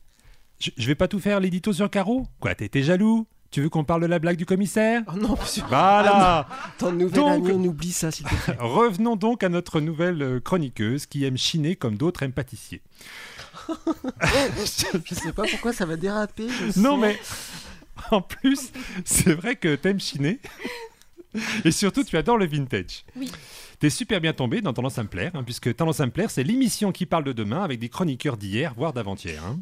Je, 0.60 0.72
je 0.76 0.88
vais 0.88 0.96
pas 0.96 1.08
tout 1.08 1.20
faire 1.20 1.40
l'édito 1.40 1.72
sur 1.72 1.90
Caro? 1.90 2.26
Quoi, 2.40 2.56
t'es 2.56 2.82
jaloux? 2.82 3.28
Tu 3.50 3.62
veux 3.62 3.70
qu'on 3.70 3.84
parle 3.86 4.02
de 4.02 4.08
la 4.08 4.20
blague 4.20 4.38
du 4.38 4.46
commissaire 4.46 5.04
Oh 5.08 5.18
non, 5.18 5.36
monsieur. 5.40 5.64
Voilà 5.70 6.48
Ton 6.78 6.92
nouvel 6.92 7.14
Donc- 7.14 7.46
ami, 7.50 7.52
on 7.54 7.64
oublie 7.70 7.94
ça, 7.94 8.12
s'il 8.12 8.26
te 8.26 8.36
plaît. 8.36 8.56
Revenons 8.60 9.16
donc 9.16 9.44
à 9.44 9.50
notre 9.50 9.80
nouvelle 9.80 10.22
euh, 10.22 10.40
chroniqueuse 10.40 11.06
qui 11.06 11.24
aime 11.26 11.38
chiner 11.38 11.76
comme 11.76 11.96
d'autres 11.98 12.24
aiment 12.24 12.34
pâtissier. 12.34 12.82
Je 15.06 15.16
sais 15.16 15.32
pas 15.34 15.44
pourquoi 15.50 15.74
ça 15.74 15.86
va 15.86 15.96
déraper. 15.96 16.48
je 16.50 16.80
Non 16.80 16.98
mais 16.98 17.20
en 18.12 18.22
plus, 18.22 18.72
c'est 19.06 19.34
vrai 19.34 19.56
que 19.56 19.76
t'aimes 19.76 20.00
chiner. 20.00 20.40
Et 21.66 21.72
surtout, 21.72 22.04
tu 22.04 22.18
adores 22.18 22.38
le 22.38 22.46
vintage. 22.48 23.06
Oui. 23.16 23.32
T'es 23.80 23.90
super 23.92 24.20
bien 24.22 24.34
tombé 24.34 24.62
dans 24.62 24.74
Tendance 24.74 24.98
à 24.98 25.04
me 25.04 25.08
plaire, 25.08 25.32
hein, 25.36 25.44
puisque 25.44 25.76
Tendance 25.76 26.00
à 26.00 26.06
me 26.06 26.12
plaire, 26.12 26.32
c'est 26.32 26.44
l'émission 26.44 26.92
qui 26.92 27.06
parle 27.06 27.24
de 27.24 27.32
demain 27.34 27.64
avec 27.64 27.80
des 27.80 27.90
chroniqueurs 27.90 28.38
d'hier, 28.38 28.74
voire 28.76 28.92
d'avant-hier. 28.94 29.42
hein. 29.46 29.60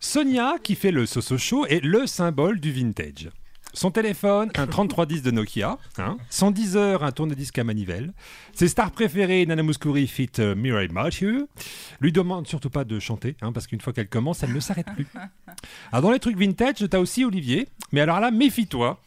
Sonia, 0.00 0.54
qui 0.62 0.74
fait 0.74 0.90
le 0.92 1.06
Soso 1.06 1.38
Show, 1.38 1.66
est 1.66 1.82
le 1.84 2.06
symbole 2.06 2.60
du 2.60 2.70
vintage. 2.72 3.30
Son 3.74 3.90
téléphone, 3.90 4.50
un 4.56 4.66
3310 4.66 5.22
de 5.22 5.30
Nokia. 5.30 5.76
hein. 5.98 6.16
Son 6.30 6.50
Deezer, 6.50 7.02
un 7.02 7.12
tourne-disque 7.12 7.58
à 7.58 7.64
manivelle. 7.64 8.12
Ses 8.54 8.68
stars 8.68 8.92
préférées, 8.92 9.44
Nana 9.44 9.62
Mouskouri 9.62 10.06
fit 10.06 10.30
euh, 10.38 10.54
Mireille 10.54 10.88
Mathieu. 10.88 11.48
Lui 12.00 12.10
demande 12.12 12.46
surtout 12.46 12.70
pas 12.70 12.84
de 12.84 12.98
chanter, 12.98 13.36
hein, 13.42 13.52
parce 13.52 13.66
qu'une 13.66 13.80
fois 13.80 13.92
qu'elle 13.92 14.08
commence, 14.08 14.42
elle 14.42 14.52
ne 14.54 14.60
s'arrête 14.60 14.86
plus. 14.94 15.06
Alors 15.92 16.02
dans 16.02 16.12
les 16.12 16.18
trucs 16.18 16.38
vintage, 16.38 16.76
t'as 16.88 16.98
aussi 16.98 17.24
Olivier. 17.24 17.68
Mais 17.92 18.00
alors 18.00 18.20
là, 18.20 18.30
méfie-toi. 18.30 19.00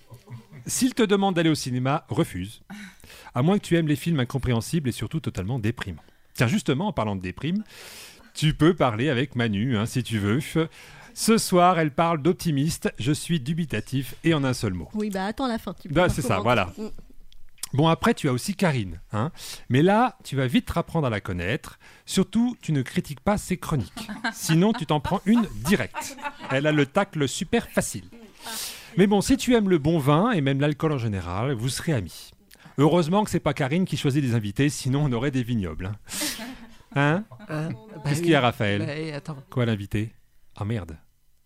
S'il 0.67 0.93
te 0.93 1.03
demande 1.03 1.35
d'aller 1.35 1.49
au 1.49 1.55
cinéma, 1.55 2.05
refuse. 2.07 2.61
À 3.33 3.41
moins 3.41 3.57
que 3.57 3.63
tu 3.65 3.77
aimes 3.77 3.87
les 3.87 3.95
films 3.95 4.19
incompréhensibles 4.19 4.89
et 4.89 4.93
surtout 4.93 5.19
totalement 5.19 5.57
déprimants. 5.57 6.03
Tiens, 6.35 6.47
justement, 6.47 6.87
en 6.87 6.93
parlant 6.93 7.15
de 7.15 7.21
déprime, 7.21 7.63
tu 8.33 8.53
peux 8.53 8.73
parler 8.73 9.09
avec 9.09 9.35
Manu, 9.35 9.77
hein, 9.77 9.85
si 9.85 10.03
tu 10.03 10.19
veux. 10.19 10.39
Ce 11.13 11.37
soir, 11.37 11.79
elle 11.79 11.91
parle 11.91 12.21
d'optimiste. 12.21 12.93
Je 12.99 13.11
suis 13.11 13.39
dubitatif 13.39 14.15
et 14.23 14.33
en 14.33 14.43
un 14.43 14.53
seul 14.53 14.73
mot. 14.73 14.89
Oui, 14.93 15.09
bah 15.09 15.25
attends 15.25 15.47
la 15.47 15.57
fin. 15.57 15.73
tu 15.73 15.89
Bah, 15.89 16.09
c'est 16.09 16.21
ça, 16.21 16.39
voilà. 16.39 16.71
Mm. 16.77 16.87
Bon, 17.73 17.87
après, 17.87 18.13
tu 18.13 18.27
as 18.27 18.33
aussi 18.33 18.53
Karine. 18.55 18.99
Hein 19.13 19.31
Mais 19.69 19.81
là, 19.81 20.17
tu 20.23 20.35
vas 20.35 20.47
vite 20.47 20.65
te 20.65 20.77
apprendre 20.77 21.07
à 21.07 21.09
la 21.09 21.21
connaître. 21.21 21.79
Surtout, 22.05 22.57
tu 22.61 22.73
ne 22.73 22.81
critiques 22.81 23.21
pas 23.21 23.37
ses 23.37 23.57
chroniques. 23.57 24.09
Sinon, 24.33 24.73
tu 24.73 24.85
t'en 24.85 24.99
prends 24.99 25.21
une 25.25 25.47
directe. 25.65 26.17
Elle 26.49 26.67
a 26.67 26.71
le 26.71 26.85
tacle 26.85 27.27
super 27.27 27.67
facile. 27.69 28.05
Mais 28.97 29.07
bon, 29.07 29.21
si 29.21 29.37
tu 29.37 29.55
aimes 29.55 29.69
le 29.69 29.77
bon 29.77 29.99
vin 29.99 30.31
et 30.31 30.41
même 30.41 30.59
l'alcool 30.59 30.91
en 30.91 30.97
général, 30.97 31.53
vous 31.53 31.69
serez 31.69 31.93
amis. 31.93 32.31
Heureusement 32.77 33.23
que 33.23 33.29
c'est 33.29 33.39
pas 33.39 33.53
Karine 33.53 33.85
qui 33.85 33.95
choisit 33.95 34.23
les 34.23 34.33
invités, 34.33 34.69
sinon 34.69 35.05
on 35.05 35.11
aurait 35.13 35.31
des 35.31 35.43
vignobles. 35.43 35.85
Hein, 35.85 35.95
Hein 36.95 37.23
Hein 37.49 37.69
Bah 37.95 38.01
Qu'est-ce 38.05 38.15
oui. 38.15 38.21
qu'il 38.21 38.31
y 38.31 38.35
a, 38.35 38.41
Raphaël 38.41 38.85
Bah, 38.85 39.15
attends. 39.17 39.37
Quoi, 39.49 39.65
l'invité 39.65 40.13
Ah 40.55 40.65
merde. 40.65 40.97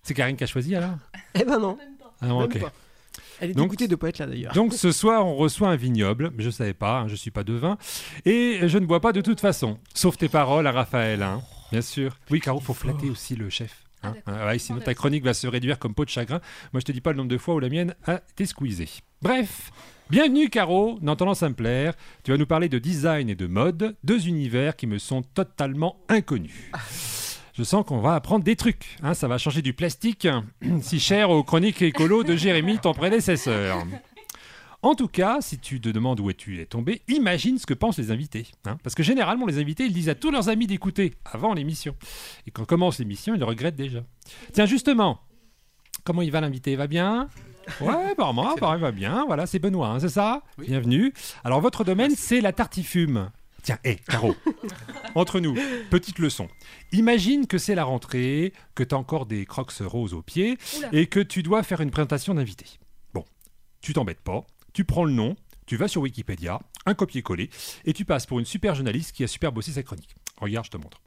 C'est 0.04 0.14
Karine 0.14 0.36
qui 0.38 0.44
a 0.44 0.48
choisi 0.48 0.76
alors 0.76 0.96
Eh 1.34 1.44
ben 1.44 1.60
non. 1.60 1.78
Ah 2.22 2.28
non, 2.28 2.40
même 2.40 2.48
ok. 2.50 2.60
pas. 2.62 2.72
Elle 3.40 3.52
est 3.52 3.54
Donc- 3.54 3.66
dégoûtée 3.72 3.88
de 3.88 3.96
pas 3.96 4.10
être 4.10 4.20
là 4.20 4.28
d'ailleurs. 4.28 4.54
Donc 4.54 4.74
ce 4.74 4.92
soir, 4.92 5.26
on 5.26 5.36
reçoit 5.36 5.70
un 5.70 5.76
vignoble. 5.76 6.32
Je 6.38 6.46
ne 6.48 6.52
savais 6.52 6.74
pas, 6.74 7.00
hein, 7.02 7.08
je 7.08 7.16
suis 7.16 7.32
pas 7.32 7.44
devin. 7.44 7.78
Et 8.26 8.60
je 8.68 8.78
ne 8.78 8.86
bois 8.86 9.02
pas 9.02 9.12
de 9.14 9.22
toute 9.22 9.40
façon. 9.42 9.78
Sauf 9.94 10.18
tes 10.18 10.30
paroles 10.30 10.68
à 10.68 10.72
Raphaël, 10.72 11.22
hein, 11.24 11.42
bien 11.72 11.82
sûr. 11.82 12.18
Oui, 12.32 12.40
Caro, 12.40 12.60
faut 12.60 12.74
flatter 12.74 13.10
aussi 13.10 13.36
le 13.36 13.50
chef. 13.50 13.84
Hein. 14.06 14.16
Ah 14.26 14.46
ouais, 14.48 14.60
sinon 14.60 14.80
ta 14.80 14.94
chronique 14.94 15.24
va 15.24 15.34
se 15.34 15.48
réduire 15.48 15.80
comme 15.80 15.94
peau 15.94 16.06
de 16.06 16.10
chagrin. 16.10 16.40
Moi, 16.74 16.80
je 16.80 16.86
te 16.86 16.92
dis 16.92 17.02
pas 17.02 17.12
le 17.12 17.18
nombre 17.18 17.30
de 17.30 17.38
fois 17.38 17.56
où 17.56 17.60
la 17.60 17.70
mienne 17.70 17.96
a 18.06 18.22
été 18.32 18.46
squeezée. 18.46 18.90
Bref, 19.22 19.72
bienvenue 20.10 20.50
Caro 20.50 21.00
dans 21.02 21.16
Tendance 21.16 21.44
à 21.44 21.50
me 21.50 21.56
plaire. 21.56 21.94
Tu 22.24 22.32
vas 22.32 22.38
nous 22.38 22.46
parler 22.46 22.70
de 22.70 22.78
design 22.80 23.30
et 23.30 23.36
de 23.36 23.48
mode, 23.48 23.96
deux 24.04 24.28
univers 24.28 24.76
qui 24.76 24.88
me 24.88 24.98
sont 24.98 25.22
totalement 25.22 25.98
inconnus. 26.10 26.72
Je 27.54 27.64
sens 27.64 27.86
qu'on 27.86 28.00
va 28.00 28.16
apprendre 28.16 28.44
des 28.44 28.56
trucs. 28.58 28.98
hein. 29.02 29.14
ça 29.14 29.28
va 29.30 29.38
changer 29.38 29.62
du 29.62 29.74
plastique 29.74 30.28
si 30.82 31.00
cher 31.00 31.30
aux 31.30 31.44
chroniques 31.44 31.82
écolo 31.82 32.24
de 32.24 32.36
Jérémy, 32.36 32.80
ton 32.80 32.94
prédécesseur. 32.94 33.78
En 34.86 34.94
tout 34.94 35.08
cas, 35.08 35.40
si 35.42 35.58
tu 35.58 35.82
te 35.82 35.90
demandes 35.90 36.20
où 36.20 36.30
es-tu 36.30 36.62
es 36.62 36.68
tombé, 36.68 37.02
imagine 37.08 37.58
ce 37.58 37.66
que 37.66 37.74
pensent 37.74 37.98
les 37.98 38.12
invités. 38.12 38.46
hein. 38.66 38.78
Parce 38.84 38.94
que 38.94 39.02
généralement, 39.02 39.48
les 39.48 39.58
invités, 39.58 39.84
ils 39.86 39.94
disent 39.94 40.10
à 40.10 40.14
tous 40.14 40.30
leurs 40.30 40.48
amis 40.48 40.68
d'écouter 40.68 41.16
avant 41.26 41.56
l'émission. 41.56 41.96
Et 42.46 42.52
quand 42.52 42.66
commence 42.66 43.00
l'émission, 43.00 43.34
ils 43.34 43.40
le 43.40 43.46
regrettent 43.46 43.76
déjà. 43.76 44.04
Tiens, 44.54 44.68
justement, 44.68 45.22
comment 46.04 46.22
il 46.22 46.30
va 46.30 46.40
l'invité? 46.40 46.74
Il 46.74 46.78
va 46.78 46.86
bien? 46.86 47.30
Ouais, 47.82 48.14
moi, 48.16 48.56
bah, 48.62 48.74
il 48.78 48.80
va 48.82 48.92
bien. 48.92 49.26
Voilà, 49.26 49.48
c'est 49.48 49.58
Benoît, 49.58 49.88
hein, 49.88 50.00
c'est 50.00 50.10
ça? 50.10 50.44
Bienvenue. 50.60 51.16
Alors, 51.44 51.62
votre 51.62 51.84
domaine, 51.84 52.12
c'est 52.16 52.40
la 52.40 52.54
tartifume. 52.54 53.32
Tiens, 53.64 53.80
hé, 53.86 53.96
Caro, 54.08 54.36
entre 55.16 55.40
nous, 55.40 55.56
petite 55.90 56.20
leçon. 56.20 56.48
Imagine 56.92 57.48
que 57.48 57.58
c'est 57.58 57.74
la 57.74 57.86
rentrée, 57.86 58.54
que 58.76 58.84
tu 58.84 58.94
as 58.94 59.00
encore 59.00 59.26
des 59.26 59.48
crocs 59.48 59.74
roses 59.80 60.14
aux 60.14 60.22
pieds 60.22 60.60
Oula. 60.78 60.90
et 60.92 61.08
que 61.08 61.22
tu 61.22 61.42
dois 61.42 61.64
faire 61.64 61.82
une 61.82 61.90
présentation 61.90 62.36
d'invité. 62.36 62.68
Bon, 63.16 63.26
tu 63.82 63.94
t'embêtes 63.94 64.22
pas, 64.22 64.46
tu 64.76 64.84
prends 64.84 65.06
le 65.06 65.14
nom, 65.14 65.38
tu 65.66 65.78
vas 65.78 65.88
sur 65.88 66.02
Wikipédia, 66.02 66.60
un 66.86 66.94
copier-coller, 66.94 67.50
et 67.86 67.94
tu 67.94 68.04
passes 68.04 68.26
pour 68.26 68.40
une 68.40 68.46
super 68.46 68.76
journaliste 68.76 69.14
qui 69.14 69.24
a 69.24 69.28
super 69.28 69.54
bossé 69.54 69.72
sa 69.72 69.84
chronique. 69.84 70.14
Regarde, 70.42 70.66
je 70.66 70.72
te 70.72 70.78
montre. 70.78 71.00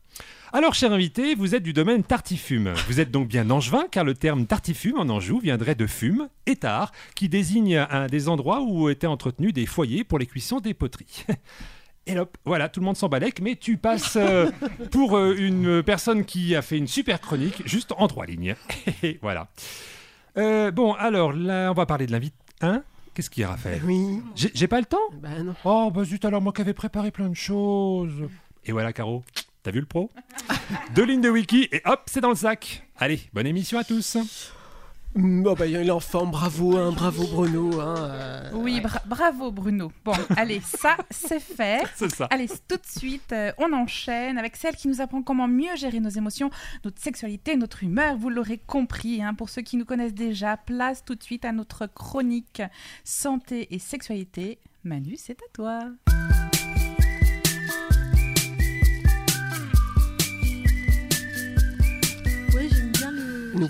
Alors, 0.55 0.73
cher 0.75 0.91
invité, 0.91 1.35
vous 1.35 1.55
êtes 1.55 1.63
du 1.63 1.75
domaine 1.75 2.03
tartifume. 2.03 2.73
Vous 2.89 2.99
êtes 2.99 3.11
donc 3.11 3.29
bien 3.29 3.51
angevin, 3.51 3.85
car 3.91 4.05
le 4.05 4.15
terme 4.15 4.47
tartifume 4.47 4.99
en 4.99 5.11
Anjou 5.11 5.39
viendrait 5.39 5.75
de 5.75 5.87
fume, 5.87 6.31
étard, 6.47 6.93
qui 7.15 7.29
désigne 7.29 7.77
un 7.77 8.07
des 8.07 8.31
endroits 8.31 8.63
où 8.63 8.89
étaient 8.89 9.07
entretenus 9.07 9.53
des 9.53 9.67
foyers 9.67 10.03
pour 10.03 10.19
les 10.19 10.27
cuissons 10.27 10.61
des 10.61 10.73
poteries. 10.73 11.27
Et 12.07 12.19
hop, 12.19 12.39
voilà, 12.47 12.71
tout 12.71 12.81
le 12.81 12.87
monde 12.87 12.97
s'en 12.97 13.11
balèque, 13.11 13.43
mais 13.43 13.55
tu 13.55 13.77
passes 13.77 14.17
euh, 14.17 14.51
pour 14.91 15.19
euh, 15.19 15.37
une 15.37 15.83
personne 15.83 16.25
qui 16.25 16.57
a 16.57 16.63
fait 16.63 16.79
une 16.79 16.87
super 16.87 17.21
chronique, 17.21 17.63
juste 17.67 17.93
en 17.99 18.09
trois 18.09 18.25
lignes. 18.25 18.55
Et 19.03 19.19
voilà. 19.21 19.49
Euh, 20.39 20.71
bon, 20.71 20.95
alors 20.95 21.35
là, 21.35 21.71
on 21.71 21.75
va 21.75 21.85
parler 21.85 22.07
de 22.07 22.13
l'invité. 22.13 22.35
Hein 22.63 22.83
Qu'est-ce 23.19 23.31
qu'il 23.31 23.41
y 23.41 23.45
a, 23.45 23.49
Raphaël 23.49 23.83
Oui. 23.85 24.23
J'ai 24.37 24.69
pas 24.69 24.79
le 24.79 24.87
temps 24.87 24.97
Bah 25.15 25.43
non. 25.43 25.53
Oh, 25.65 25.91
bah 25.93 26.05
zut, 26.05 26.25
alors 26.25 26.41
moi 26.41 26.53
qui 26.53 26.61
avais 26.61 26.73
préparé 26.73 27.11
plein 27.11 27.29
de 27.29 27.35
choses. 27.35 28.29
Et 28.65 28.71
voilà, 28.71 28.93
Caro, 28.93 29.25
t'as 29.65 29.73
vu 29.73 29.81
le 29.81 29.87
pro 29.87 30.13
Deux 30.95 31.05
lignes 31.05 31.21
de 31.21 31.29
wiki 31.29 31.69
et 31.73 31.83
hop, 31.85 32.03
c'est 32.07 32.21
dans 32.21 32.29
le 32.29 32.37
sac. 32.37 32.87
Allez, 32.97 33.21
bonne 33.33 33.49
émission 33.49 33.77
à 33.77 33.83
tous. 33.83 34.17
Bon 35.21 35.55
bah 35.55 35.67
il 35.67 35.75
est 35.75 35.91
en 35.91 35.99
forme, 35.99 36.31
bravo, 36.31 36.77
hein, 36.77 36.93
bravo 36.93 37.27
Bruno. 37.27 37.81
Hein, 37.81 37.95
euh, 37.99 38.51
Oui, 38.55 38.81
bra- 38.81 39.03
bravo 39.05 39.51
Bruno. 39.51 39.91
Bon, 40.05 40.13
allez, 40.37 40.61
ça, 40.61 40.97
c'est 41.11 41.41
fait. 41.41 41.83
C'est 41.97 42.09
ça. 42.15 42.29
Allez, 42.31 42.47
tout 42.47 42.77
de 42.77 42.87
suite, 42.87 43.33
euh, 43.33 43.51
on 43.59 43.73
enchaîne 43.73 44.39
avec 44.39 44.55
celle 44.55 44.77
qui 44.77 44.87
nous 44.87 45.01
apprend 45.01 45.23
comment 45.23 45.49
mieux 45.49 45.75
gérer 45.75 45.99
nos 45.99 46.09
émotions, 46.09 46.51
notre 46.85 47.01
sexualité, 47.01 47.57
notre 47.57 47.83
humeur. 47.83 48.17
Vous 48.17 48.31
l'aurez 48.31 48.59
compris, 48.59 49.21
hein, 49.21 49.35
pour 49.35 49.49
ceux 49.49 49.63
qui 49.63 49.77
nous 49.77 49.85
connaissent 49.85 50.15
déjà, 50.15 50.57
place 50.57 51.05
tout 51.05 51.17
de 51.17 51.23
suite 51.25 51.45
à 51.45 51.51
notre 51.51 51.87
chronique 51.87 52.63
santé 53.03 53.75
et 53.75 53.81
sexualité. 53.81 54.61
Manu, 54.85 55.17
c'est 55.17 55.39
à 55.43 55.47
toi. 55.53 55.81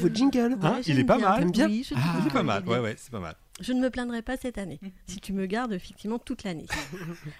Nouveau 0.03 0.15
jingle. 0.15 0.55
Ouais, 0.55 0.59
Hein, 0.69 0.81
il 0.87 0.99
est 0.99 1.05
pas 1.05 1.17
bien. 1.19 1.29
mal. 1.31 1.51
Bien 1.51 1.67
Oui, 1.69 1.87
Ah, 1.95 1.99
pas 1.99 2.21
il 2.23 2.37
est 2.41 2.43
mal. 2.43 2.63
bien. 2.63 2.73
Ouais, 2.73 2.79
ouais, 2.81 2.95
c'est 2.97 3.11
pas 3.11 3.21
mal. 3.21 3.35
Je 3.61 3.73
ne 3.73 3.81
me 3.81 3.91
plaindrai 3.91 4.23
pas 4.23 4.37
cette 4.37 4.57
année, 4.59 4.79
si 5.07 5.21
tu 5.21 5.33
me 5.33 5.47
gardes 5.47 5.73
effectivement 5.73 6.19
toute 6.19 6.45
l'année. 6.45 6.67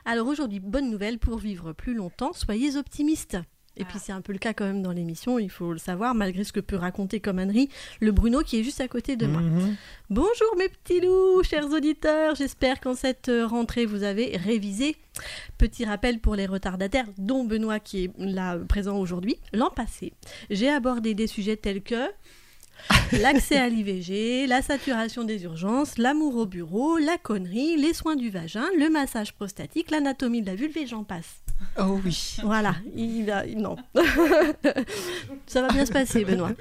Alors 0.05 0.27
aujourd'hui, 0.27 0.59
bonne 0.61 0.91
nouvelle 0.91 1.19
pour 1.19 1.39
vivre 1.39 1.73
plus 1.73 1.95
longtemps, 1.95 2.33
soyez 2.33 2.77
optimistes. 2.77 3.37
Et 3.81 3.85
puis 3.85 4.01
c'est 4.01 4.11
un 4.11 4.21
peu 4.23 4.33
le 4.33 4.41
cas 4.41 4.55
quand 4.55 4.65
même 4.65 4.83
dans 4.83 4.91
l'émission, 4.91 5.39
il 5.39 5.51
faut 5.51 5.71
le 5.73 5.79
savoir, 5.79 6.13
malgré 6.13 6.43
ce 6.43 6.53
que 6.53 6.59
peut 6.59 6.75
raconter 6.75 7.21
comme 7.21 7.39
Annery, 7.39 7.69
le 8.01 8.11
Bruno 8.11 8.41
qui 8.41 8.59
est 8.59 8.65
juste 8.65 8.81
à 8.81 8.89
côté 8.89 9.15
de 9.15 9.29
moi. 9.29 9.41
Mhm. 9.41 9.77
Bonjour 10.11 10.57
mes 10.59 10.69
petits 10.69 11.01
loups, 11.01 11.45
chers 11.45 11.71
auditeurs, 11.71 12.35
j'espère 12.35 12.81
qu'en 12.81 12.97
cette 12.97 13.29
euh, 13.29 13.47
rentrée 13.47 13.87
vous 13.87 14.03
avez 14.03 14.37
révisé. 14.37 14.97
Petit 15.59 15.85
rappel 15.85 16.19
pour 16.19 16.35
les 16.35 16.47
retardataires, 16.47 17.07
dont 17.19 17.45
Benoît 17.45 17.79
qui 17.79 18.07
est 18.07 18.11
là 18.19 18.57
euh, 18.57 18.65
présent 18.65 18.97
aujourd'hui. 18.99 19.37
L'an 19.53 19.71
passé, 19.71 20.13
j'ai 20.51 20.69
abordé 20.69 21.15
des 21.15 21.29
sujets 21.29 21.57
tels 21.57 21.83
que 21.83 22.09
l'accès 23.13 23.57
à 23.57 23.69
l'IVG, 23.69 24.47
la 24.47 24.63
saturation 24.63 25.25
des 25.25 25.45
urgences, 25.45 25.99
l'amour 25.99 26.37
au 26.37 26.47
bureau, 26.47 26.99
la 26.99 27.19
connerie, 27.19 27.77
les 27.77 27.95
soins 27.95 28.17
du 28.17 28.31
vagin, 28.31 28.65
le 28.79 28.89
massage 28.91 29.33
prostatique, 29.35 29.91
l'anatomie 29.91 30.43
de 30.43 30.47
la 30.47 30.55
vulve 30.55 30.77
et 30.77 30.87
j'en 30.87 31.05
passe. 31.05 31.43
Oh 31.79 32.01
oui. 32.05 32.37
Voilà, 32.43 32.77
il 32.95 33.31
a... 33.31 33.45
Non. 33.47 33.77
Ça 35.47 35.63
va 35.63 35.69
bien 35.69 35.87
se 35.87 35.93
passer, 35.93 36.25
Benoît. 36.25 36.53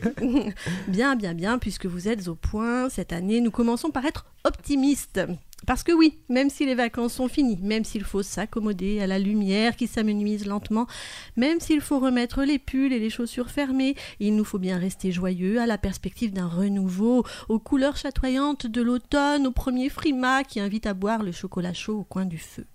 bien, 0.88 1.16
bien, 1.16 1.34
bien, 1.34 1.60
puisque 1.60 1.86
vous 1.86 2.08
êtes 2.08 2.28
au 2.28 2.36
point 2.36 2.90
cette 2.90 3.14
année, 3.14 3.42
nous 3.42 3.52
commençons 3.52 3.92
par 3.92 4.06
être 4.06 4.26
optimistes. 4.44 5.22
Parce 5.66 5.84
que 5.84 5.92
oui, 5.92 6.20
même 6.30 6.50
si 6.50 6.66
les 6.66 6.76
vacances 6.76 7.14
sont 7.14 7.28
finies, 7.28 7.60
même 7.62 7.84
s'il 7.84 8.04
faut 8.04 8.22
s'accommoder 8.22 9.02
à 9.02 9.08
la 9.08 9.20
lumière 9.20 9.76
qui 9.76 9.88
s'amenuise 9.88 10.46
lentement, 10.46 10.88
même 11.36 11.60
s'il 11.60 11.82
faut 11.82 12.00
remettre 12.00 12.44
les 12.44 12.60
pulls 12.60 12.94
et 12.94 13.00
les 13.00 13.10
chaussures 13.10 13.50
fermées, 13.50 13.96
il 14.20 14.36
nous 14.36 14.46
faut 14.46 14.60
bien 14.60 14.78
rester 14.78 15.12
joyeux 15.12 15.60
à 15.60 15.66
la 15.66 15.78
perspective 15.78 16.32
d'un 16.32 16.48
renouveau, 16.48 17.26
aux 17.50 17.60
couleurs 17.60 17.98
chatoyantes 17.98 18.68
de 18.68 18.82
l'automne, 18.82 19.48
au 19.48 19.52
premier 19.52 19.90
frima 19.90 20.44
qui 20.44 20.60
invite 20.60 20.86
à 20.86 20.94
boire 20.94 21.24
le 21.24 21.32
chocolat 21.32 21.74
chaud 21.74 22.00
au 22.00 22.04
coin 22.04 22.26
du 22.26 22.38
feu. 22.38 22.66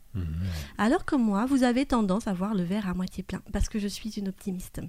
Alors 0.76 1.06
comme 1.06 1.22
moi, 1.22 1.46
vous 1.46 1.62
avez 1.62 1.86
tendance 1.86 2.26
à 2.26 2.34
voir 2.34 2.54
le 2.54 2.64
verre 2.64 2.88
à 2.88 2.94
moitié 2.94 3.22
plein, 3.22 3.40
parce 3.52 3.70
que 3.70 3.78
je 3.78 3.88
suis 3.88 4.10
une 4.10 4.28
optimiste. 4.28 4.80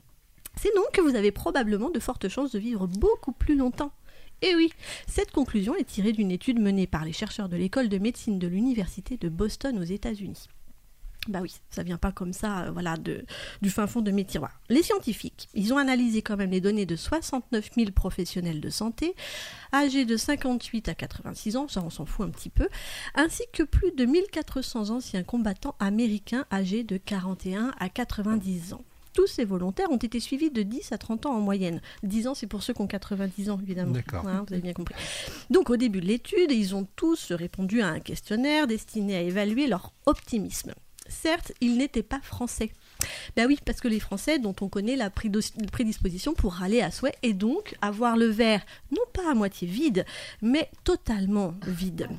C'est 0.56 0.76
donc 0.76 0.92
que 0.92 1.02
vous 1.02 1.16
avez 1.16 1.32
probablement 1.32 1.90
de 1.90 2.00
fortes 2.00 2.28
chances 2.28 2.52
de 2.52 2.60
vivre 2.60 2.88
beaucoup 2.88 3.32
plus 3.32 3.56
longtemps. 3.56 3.92
Et 4.44 4.56
oui, 4.56 4.74
cette 5.08 5.32
conclusion 5.32 5.74
est 5.74 5.86
tirée 5.86 6.12
d'une 6.12 6.30
étude 6.30 6.60
menée 6.60 6.86
par 6.86 7.06
les 7.06 7.14
chercheurs 7.14 7.48
de 7.48 7.56
l'école 7.56 7.88
de 7.88 7.98
médecine 7.98 8.40
de 8.40 8.48
l'université 8.48 9.16
de 9.16 9.30
Boston 9.30 9.80
aux 9.80 9.84
États-Unis. 9.84 10.50
Bah 11.30 11.40
oui, 11.42 11.56
ça 11.70 11.84
vient 11.84 11.98
pas 11.98 12.12
comme 12.12 12.34
ça, 12.34 12.64
euh, 12.64 12.72
voilà, 12.72 12.98
de, 12.98 13.24
du 13.62 13.70
fin 13.70 13.88
fond 13.88 14.02
de 14.02 14.12
mes. 14.12 14.28
Les 14.68 14.84
scientifiques, 14.84 15.48
ils 15.54 15.74
ont 15.74 15.78
analysé 15.78 16.22
quand 16.22 16.36
même 16.36 16.52
les 16.52 16.60
données 16.60 16.86
de 16.86 16.98
69 16.98 17.70
000 17.74 17.92
professionnels 17.92 18.60
de 18.60 18.70
santé, 18.70 19.16
âgés 19.74 20.04
de 20.04 20.18
58 20.18 20.90
à 20.90 20.96
86 20.96 21.56
ans, 21.56 21.70
ça 21.70 21.82
on 21.82 21.90
s'en 21.90 22.06
fout 22.06 22.28
un 22.28 22.30
petit 22.30 22.50
peu, 22.50 22.68
ainsi 23.16 23.44
que 23.54 23.64
plus 23.64 23.94
de 23.94 24.04
1400 24.04 24.90
anciens 24.90 25.24
combattants 25.24 25.76
américains 25.80 26.46
âgés 26.52 26.84
de 26.84 26.98
41 26.98 27.72
à 27.80 27.88
90 27.88 28.74
ans. 28.74 28.84
Tous 29.14 29.28
ces 29.28 29.46
volontaires 29.46 29.92
ont 29.92 29.98
été 29.98 30.20
suivis 30.20 30.50
de 30.50 30.64
10 30.64 30.92
à 30.92 30.98
30 30.98 31.28
ans 31.28 31.36
en 31.36 31.40
moyenne. 31.40 31.82
10 32.04 32.28
ans, 32.28 32.34
c'est 32.34 32.48
pour 32.48 32.64
ceux 32.64 32.74
qui 32.74 32.82
ont 32.82 32.88
90 32.88 33.50
ans, 33.52 33.60
évidemment. 33.62 33.92
D'accord. 33.92 34.28
Hein, 34.28 34.44
vous 34.48 34.54
avez 34.54 34.62
bien 34.62 34.74
compris. 34.74 34.96
Donc, 35.50 35.70
au 35.70 35.78
début 35.78 36.02
de 36.02 36.08
l'étude, 36.08 36.52
ils 36.52 36.76
ont 36.76 36.88
tous 36.96 37.32
répondu 37.32 37.82
à 37.82 37.88
un 37.88 38.00
questionnaire 38.00 38.68
destiné 38.68 39.16
à 39.16 39.22
évaluer 39.22 39.68
leur 39.68 39.94
optimisme. 40.06 40.74
Certes, 41.08 41.52
ils 41.62 41.78
n'étaient 41.78 42.04
pas 42.04 42.22
français. 42.22 42.72
Ben 43.36 43.48
oui, 43.48 43.60
parce 43.66 43.82
que 43.82 43.88
les 43.88 44.00
Français, 44.00 44.40
dont 44.40 44.56
on 44.62 44.70
connaît 44.70 44.96
la 44.96 45.10
prédisposition 45.10 46.34
pour 46.34 46.54
râler 46.54 46.82
à 46.82 46.92
souhait, 46.92 47.16
et 47.24 47.34
donc 47.34 47.76
avoir 47.82 48.18
le 48.18 48.28
verre, 48.28 48.62
non 48.92 49.02
pas 49.14 49.32
à 49.32 49.34
moitié 49.34 49.68
vide, 49.68 50.06
mais 50.42 50.70
totalement 50.84 51.54
vide. 51.68 52.08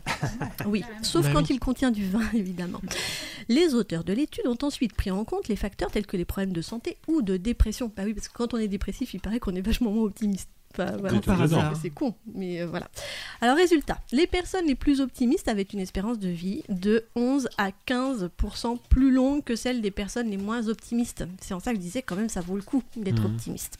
Oui, 0.66 0.82
sauf 1.02 1.26
Bah 1.26 1.32
quand 1.34 1.50
il 1.50 1.60
contient 1.60 1.90
du 1.90 2.08
vin, 2.08 2.22
évidemment. 2.34 2.80
Les 3.48 3.74
auteurs 3.74 4.04
de 4.04 4.12
l'étude 4.12 4.46
ont 4.46 4.58
ensuite 4.62 4.94
pris 4.94 5.10
en 5.10 5.24
compte 5.24 5.48
les 5.48 5.56
facteurs 5.56 5.90
tels 5.90 6.06
que 6.06 6.16
les 6.16 6.24
problèmes 6.24 6.52
de 6.52 6.62
santé 6.62 6.96
ou 7.06 7.22
de 7.22 7.36
dépression. 7.36 7.92
Bah 7.94 8.04
oui, 8.04 8.14
parce 8.14 8.28
que 8.28 8.32
quand 8.32 8.54
on 8.54 8.58
est 8.58 8.68
dépressif, 8.68 9.14
il 9.14 9.20
paraît 9.20 9.40
qu'on 9.40 9.54
est 9.54 9.60
vachement 9.60 9.90
moins 9.90 10.04
optimiste. 10.04 10.48
Voilà. 10.76 11.20
C'est 11.80 11.90
con, 11.90 12.14
mais 12.34 12.60
euh, 12.62 12.66
voilà. 12.66 12.88
Alors, 13.40 13.56
résultat, 13.56 13.98
les 14.12 14.26
personnes 14.26 14.66
les 14.66 14.74
plus 14.74 15.00
optimistes 15.00 15.48
avaient 15.48 15.62
une 15.62 15.80
espérance 15.80 16.18
de 16.18 16.28
vie 16.28 16.62
de 16.68 17.04
11 17.16 17.48
à 17.58 17.70
15% 17.86 18.78
plus 18.88 19.10
longue 19.12 19.42
que 19.44 19.56
celle 19.56 19.80
des 19.82 19.90
personnes 19.90 20.28
les 20.30 20.36
moins 20.36 20.68
optimistes. 20.68 21.24
C'est 21.40 21.54
en 21.54 21.60
ça 21.60 21.70
que 21.72 21.76
je 21.76 21.82
disais 21.82 22.02
quand 22.02 22.16
même 22.16 22.28
ça 22.28 22.40
vaut 22.40 22.56
le 22.56 22.62
coup 22.62 22.82
d'être 22.96 23.22
Mhm. 23.22 23.34
optimiste. 23.34 23.78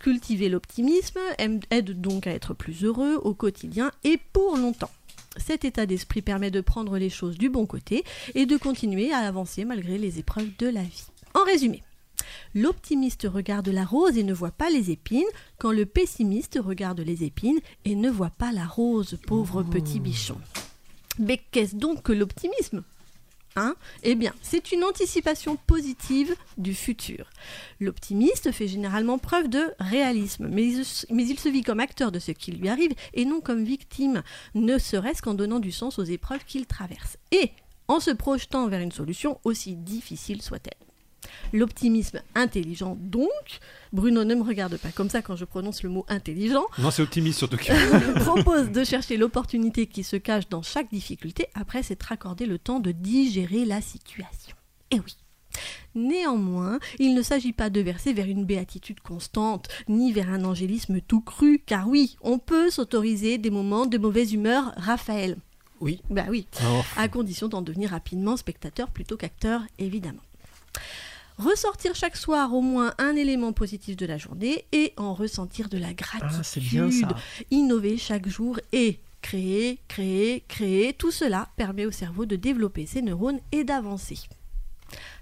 Cultiver 0.00 0.48
l'optimisme 0.48 1.18
aide 1.38 2.00
donc 2.00 2.26
à 2.26 2.30
être 2.32 2.54
plus 2.54 2.84
heureux 2.84 3.14
au 3.22 3.34
quotidien 3.34 3.90
et 4.04 4.18
pour 4.32 4.56
longtemps. 4.56 4.90
Cet 5.36 5.64
état 5.64 5.86
d'esprit 5.86 6.22
permet 6.22 6.50
de 6.50 6.60
prendre 6.60 6.98
les 6.98 7.10
choses 7.10 7.38
du 7.38 7.48
bon 7.48 7.66
côté 7.66 8.04
et 8.34 8.46
de 8.46 8.56
continuer 8.56 9.12
à 9.12 9.18
avancer 9.18 9.64
malgré 9.64 9.98
les 9.98 10.18
épreuves 10.18 10.48
de 10.58 10.66
la 10.68 10.82
vie. 10.82 11.04
En 11.34 11.44
résumé, 11.44 11.82
l'optimiste 12.54 13.26
regarde 13.30 13.68
la 13.68 13.84
rose 13.84 14.16
et 14.18 14.22
ne 14.22 14.32
voit 14.34 14.50
pas 14.50 14.70
les 14.70 14.90
épines, 14.90 15.22
quand 15.58 15.72
le 15.72 15.86
pessimiste 15.86 16.58
regarde 16.62 17.00
les 17.00 17.24
épines 17.24 17.60
et 17.84 17.94
ne 17.94 18.10
voit 18.10 18.30
pas 18.30 18.52
la 18.52 18.66
rose, 18.66 19.18
pauvre 19.26 19.62
petit 19.62 20.00
bichon. 20.00 20.38
Mais 21.18 21.40
qu'est-ce 21.50 21.76
donc 21.76 22.02
que 22.02 22.12
l'optimisme 22.12 22.82
Hein? 23.56 23.74
Eh 24.04 24.14
bien, 24.14 24.32
c'est 24.40 24.70
une 24.70 24.84
anticipation 24.84 25.56
positive 25.66 26.32
du 26.58 26.74
futur. 26.74 27.28
L'optimiste 27.80 28.52
fait 28.52 28.68
généralement 28.68 29.18
preuve 29.18 29.48
de 29.48 29.72
réalisme, 29.80 30.46
mais 30.48 30.64
il, 30.64 30.84
se- 30.84 31.06
mais 31.10 31.26
il 31.26 31.40
se 31.40 31.48
vit 31.48 31.62
comme 31.62 31.80
acteur 31.80 32.12
de 32.12 32.20
ce 32.20 32.30
qui 32.30 32.52
lui 32.52 32.68
arrive 32.68 32.92
et 33.14 33.24
non 33.24 33.40
comme 33.40 33.64
victime, 33.64 34.22
ne 34.54 34.78
serait-ce 34.78 35.22
qu'en 35.22 35.34
donnant 35.34 35.58
du 35.58 35.72
sens 35.72 35.98
aux 35.98 36.04
épreuves 36.04 36.44
qu'il 36.44 36.66
traverse. 36.66 37.16
Et 37.32 37.50
en 37.88 37.98
se 37.98 38.10
projetant 38.12 38.68
vers 38.68 38.80
une 38.80 38.92
solution 38.92 39.40
aussi 39.42 39.74
difficile 39.74 40.40
soit-elle. 40.40 40.87
L'optimisme 41.52 42.20
intelligent, 42.34 42.96
donc, 43.00 43.28
Bruno 43.92 44.24
ne 44.24 44.34
me 44.34 44.42
regarde 44.42 44.76
pas 44.76 44.90
comme 44.90 45.10
ça 45.10 45.22
quand 45.22 45.36
je 45.36 45.44
prononce 45.44 45.82
le 45.82 45.88
mot 45.88 46.04
intelligent, 46.08 46.64
Non, 46.78 46.90
c'est 46.90 47.02
optimiste 47.02 47.38
surtout. 47.38 47.56
propose 48.20 48.70
de 48.70 48.84
chercher 48.84 49.16
l'opportunité 49.16 49.86
qui 49.86 50.04
se 50.04 50.16
cache 50.16 50.48
dans 50.48 50.62
chaque 50.62 50.90
difficulté 50.90 51.46
après 51.54 51.82
s'être 51.82 52.12
accordé 52.12 52.46
le 52.46 52.58
temps 52.58 52.80
de 52.80 52.92
digérer 52.92 53.64
la 53.64 53.80
situation. 53.80 54.54
Et 54.90 55.00
oui. 55.00 55.16
Néanmoins, 55.94 56.78
il 56.98 57.14
ne 57.14 57.22
s'agit 57.22 57.52
pas 57.52 57.70
de 57.70 57.80
verser 57.80 58.12
vers 58.12 58.26
une 58.26 58.44
béatitude 58.44 59.00
constante, 59.00 59.68
ni 59.88 60.12
vers 60.12 60.30
un 60.30 60.44
angélisme 60.44 61.00
tout 61.00 61.20
cru, 61.22 61.60
car 61.64 61.88
oui, 61.88 62.16
on 62.20 62.38
peut 62.38 62.70
s'autoriser 62.70 63.38
des 63.38 63.50
moments 63.50 63.86
de 63.86 63.98
mauvaise 63.98 64.32
humeur, 64.32 64.72
Raphaël. 64.76 65.36
Oui. 65.80 66.00
Bah 66.10 66.26
oui, 66.28 66.46
Oh. 66.64 66.82
à 66.96 67.08
condition 67.08 67.48
d'en 67.48 67.62
devenir 67.62 67.90
rapidement 67.90 68.36
spectateur 68.36 68.90
plutôt 68.90 69.16
qu'acteur, 69.16 69.62
évidemment. 69.78 70.20
Ressortir 71.38 71.94
chaque 71.94 72.16
soir 72.16 72.52
au 72.52 72.60
moins 72.60 72.94
un 72.98 73.14
élément 73.14 73.52
positif 73.52 73.96
de 73.96 74.06
la 74.06 74.18
journée 74.18 74.64
et 74.72 74.92
en 74.96 75.14
ressentir 75.14 75.68
de 75.68 75.78
la 75.78 75.94
gratitude 75.94 76.28
Ah, 76.40 76.42
ça. 76.90 77.16
innover 77.50 77.96
chaque 77.96 78.28
jour 78.28 78.58
et 78.72 78.98
créer, 79.22 79.78
créer, 79.88 80.44
créer, 80.48 80.92
tout 80.94 81.10
cela 81.12 81.48
permet 81.56 81.86
au 81.86 81.90
cerveau 81.92 82.26
de 82.26 82.34
développer 82.36 82.86
ses 82.86 83.02
neurones 83.02 83.38
et 83.52 83.62
d'avancer. 83.62 84.18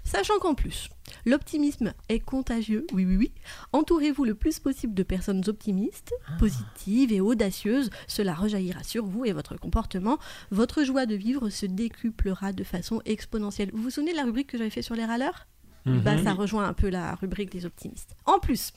Sachant 0.03 0.39
qu'en 0.39 0.55
plus, 0.55 0.87
l'optimisme 1.25 1.93
est 2.07 2.21
contagieux, 2.21 2.87
oui 2.93 3.05
oui 3.05 3.17
oui, 3.17 3.31
entourez-vous 3.73 4.23
le 4.23 4.33
plus 4.33 4.59
possible 4.59 4.93
de 4.93 5.03
personnes 5.03 5.43
optimistes, 5.47 6.13
positives 6.39 7.11
et 7.11 7.19
audacieuses, 7.19 7.89
cela 8.07 8.33
rejaillira 8.33 8.83
sur 8.83 9.05
vous 9.05 9.25
et 9.25 9.33
votre 9.33 9.57
comportement, 9.57 10.17
votre 10.51 10.83
joie 10.85 11.05
de 11.05 11.15
vivre 11.15 11.49
se 11.49 11.65
décuplera 11.65 12.53
de 12.53 12.63
façon 12.63 13.01
exponentielle. 13.05 13.69
Vous 13.73 13.83
vous 13.83 13.89
souvenez 13.89 14.13
de 14.13 14.17
la 14.17 14.23
rubrique 14.23 14.47
que 14.47 14.57
j'avais 14.57 14.69
fait 14.69 14.81
sur 14.81 14.95
les 14.95 15.05
râleurs? 15.05 15.45
Mhm. 15.87 15.99
bah, 16.01 16.17
ça 16.23 16.33
rejoint 16.33 16.67
un 16.67 16.73
peu 16.73 16.89
la 16.89 17.15
rubrique 17.15 17.51
des 17.51 17.65
optimistes. 17.65 18.15
En 18.25 18.39
plus, 18.39 18.73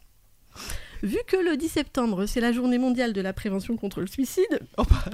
vu 1.03 1.19
que 1.27 1.37
le 1.37 1.57
10 1.57 1.69
septembre, 1.69 2.27
c'est 2.27 2.41
la 2.41 2.53
journée 2.53 2.79
mondiale 2.79 3.13
de 3.13 3.21
la 3.21 3.33
prévention 3.33 3.77
contre 3.77 4.01
le 4.01 4.07
suicide, 4.07 4.61
oh, 4.77 4.85
bah. 4.89 5.05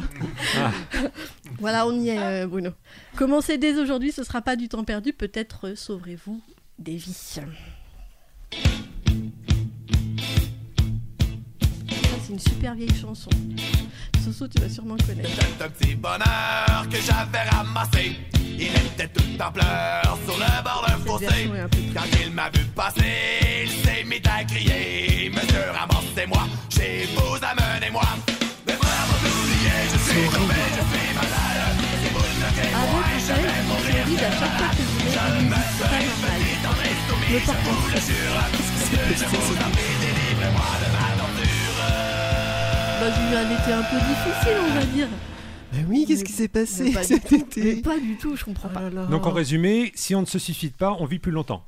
Ah. 0.57 0.73
voilà, 1.59 1.87
on 1.87 1.99
y 1.99 2.09
est, 2.11 2.19
euh, 2.19 2.47
Bruno. 2.47 2.71
Commencez 3.17 3.59
dès 3.59 3.79
aujourd'hui, 3.79 4.12
ce 4.12 4.25
sera 4.25 4.43
pas 4.43 4.57
du 4.57 4.69
temps 4.69 4.85
perdu, 4.85 5.12
peut-être 5.12 5.75
sauverez-vous 5.75 6.41
des 6.79 6.97
vies. 6.97 7.41
C'est 12.26 12.33
une 12.33 12.40
super 12.40 12.75
vieille 12.75 13.00
chanson. 13.00 13.30
Soso, 14.25 14.49
tu 14.49 14.59
vas 14.61 14.68
sûrement 14.68 14.97
connaître. 14.97 15.28
C'était 15.30 15.62
un 15.62 15.68
petit 15.68 15.95
bonheur 15.95 16.88
que 16.90 16.97
j'avais 16.97 17.49
ramassé. 17.50 18.16
Il 18.59 18.66
était 18.66 19.06
tout 19.06 19.40
en 19.40 19.52
pleurs 19.52 20.18
sur 20.26 20.37
le 20.37 20.62
bord 20.64 20.85
d'un 20.88 20.97
Cette 20.97 21.06
fossé. 21.06 21.50
Quand 21.95 22.18
il 22.21 22.33
m'a 22.33 22.50
vu 22.50 22.64
passer, 22.75 23.62
il 23.64 23.71
s'est 23.71 24.02
mis 24.02 24.21
à 24.28 24.42
crier 24.42 25.30
Monsieur, 25.30 25.71
ramassez-moi, 25.73 26.49
chez 26.68 27.09
vous, 27.14 27.37
amenez-moi. 27.37 28.02
Mes 28.66 28.73
frères 28.73 29.06
m'ont 29.06 29.28
oublié, 29.28 29.71
je 29.92 29.99
suis 30.11 30.28
tombé, 30.28 30.54
je 30.75 30.83
suis 30.83 31.14
malade. 31.14 31.78
Si 32.02 32.09
vous 32.11 32.25
le 32.26 32.33
bloquez, 32.40 32.75
Arrête, 32.75 33.06
vous 33.14 33.26
savez, 33.26 33.54
c'est 33.54 33.71
horrible 33.71 34.25
à 34.25 34.30
chaque 34.33 34.56
fois 34.59 34.71
que 34.75 34.83
vous 34.83 35.06
musique, 39.06 39.18
c'est 39.18 39.30
pas 39.30 40.50
normal. 40.50 40.87
Le 40.87 40.90
porte 40.90 40.96
J'ai 43.15 43.35
eu 43.35 43.37
un 43.37 43.51
été 43.51 43.73
un 43.73 43.83
peu 43.83 43.97
difficile, 43.97 44.57
on 44.69 44.75
va 44.75 44.85
dire. 44.87 45.09
Mais 45.73 45.85
oui, 45.88 46.05
qu'est-ce 46.07 46.25
qui 46.25 46.33
s'est 46.33 46.49
passé 46.49 46.92
pas, 46.92 47.03
cet 47.05 47.31
été 47.33 47.62
mais 47.77 47.83
pas 47.83 47.99
du 47.99 48.16
tout, 48.16 48.37
je 48.37 48.45
comprends 48.45 48.69
Oh 48.71 48.75
pas. 48.75 48.83
là 48.83 48.90
là. 48.90 49.05
Donc 49.07 49.27
en 49.27 49.33
résumé, 49.33 49.92
si 49.95 50.14
on 50.14 50.21
ne 50.23 50.27
se 50.27 50.38
suffit 50.38 50.71
pas, 50.71 50.97
on 50.99 51.05
vit 51.07 51.19
plus 51.19 51.33
longtemps. 51.33 51.64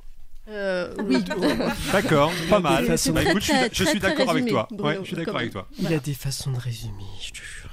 Euh, 0.49 0.91
oui, 1.05 1.23
D'accord, 1.91 2.31
pas 2.49 2.59
mal. 2.59 2.87
Bah, 2.87 3.23
écoute, 3.23 3.41
je 3.41 3.43
suis, 3.43 3.53
très, 3.53 3.69
je 3.71 3.83
très, 3.83 3.91
suis 3.91 3.99
très 3.99 4.09
d'accord 4.09 4.31
avec 4.31 4.47
toi. 4.47 4.67
Ouais, 4.79 4.97
je 5.01 5.07
suis 5.07 5.15
d'accord 5.15 5.37
avec 5.37 5.51
toi. 5.51 5.67
Il 5.77 5.81
Voilà. 5.81 5.97
a 5.97 5.99
des 5.99 6.13
façons 6.15 6.51
de 6.51 6.57
résumer, 6.57 7.03
je 7.21 7.29
te 7.31 7.35
jure. 7.37 7.68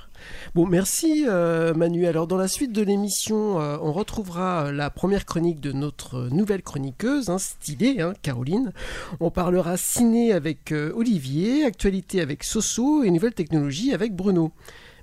Bon, 0.57 0.65
merci 0.65 1.27
euh, 1.29 1.75
Manu. 1.75 2.07
Alors, 2.07 2.27
dans 2.27 2.39
la 2.39 2.49
suite 2.49 2.73
de 2.73 2.81
l'émission, 2.81 3.61
euh, 3.61 3.77
on 3.83 3.93
retrouvera 3.93 4.69
euh, 4.69 4.73
la 4.73 4.89
première 4.89 5.27
chronique 5.27 5.61
de 5.61 5.71
notre 5.71 6.31
nouvelle 6.31 6.63
chroniqueuse, 6.63 7.29
hein, 7.29 7.37
stylée, 7.37 8.01
hein, 8.01 8.15
Caroline. 8.23 8.73
On 9.21 9.31
parlera 9.31 9.77
ciné 9.77 10.33
avec 10.33 10.73
Olivier, 10.73 11.67
actualité 11.67 12.23
avec 12.23 12.43
Soso 12.43 13.03
et 13.03 13.11
nouvelles 13.11 13.35
technologies 13.35 13.93
avec 13.93 14.17
Bruno. 14.17 14.51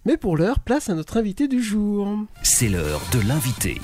Mais 0.05 0.17
pour 0.17 0.37
l'heure, 0.37 0.59
place 0.59 0.89
à 0.89 0.95
notre 0.95 1.17
invité 1.17 1.47
du 1.47 1.61
jour. 1.61 2.17
C'est 2.41 2.69
l'heure 2.69 3.03
de 3.11 3.19
l'invité. 3.19 3.79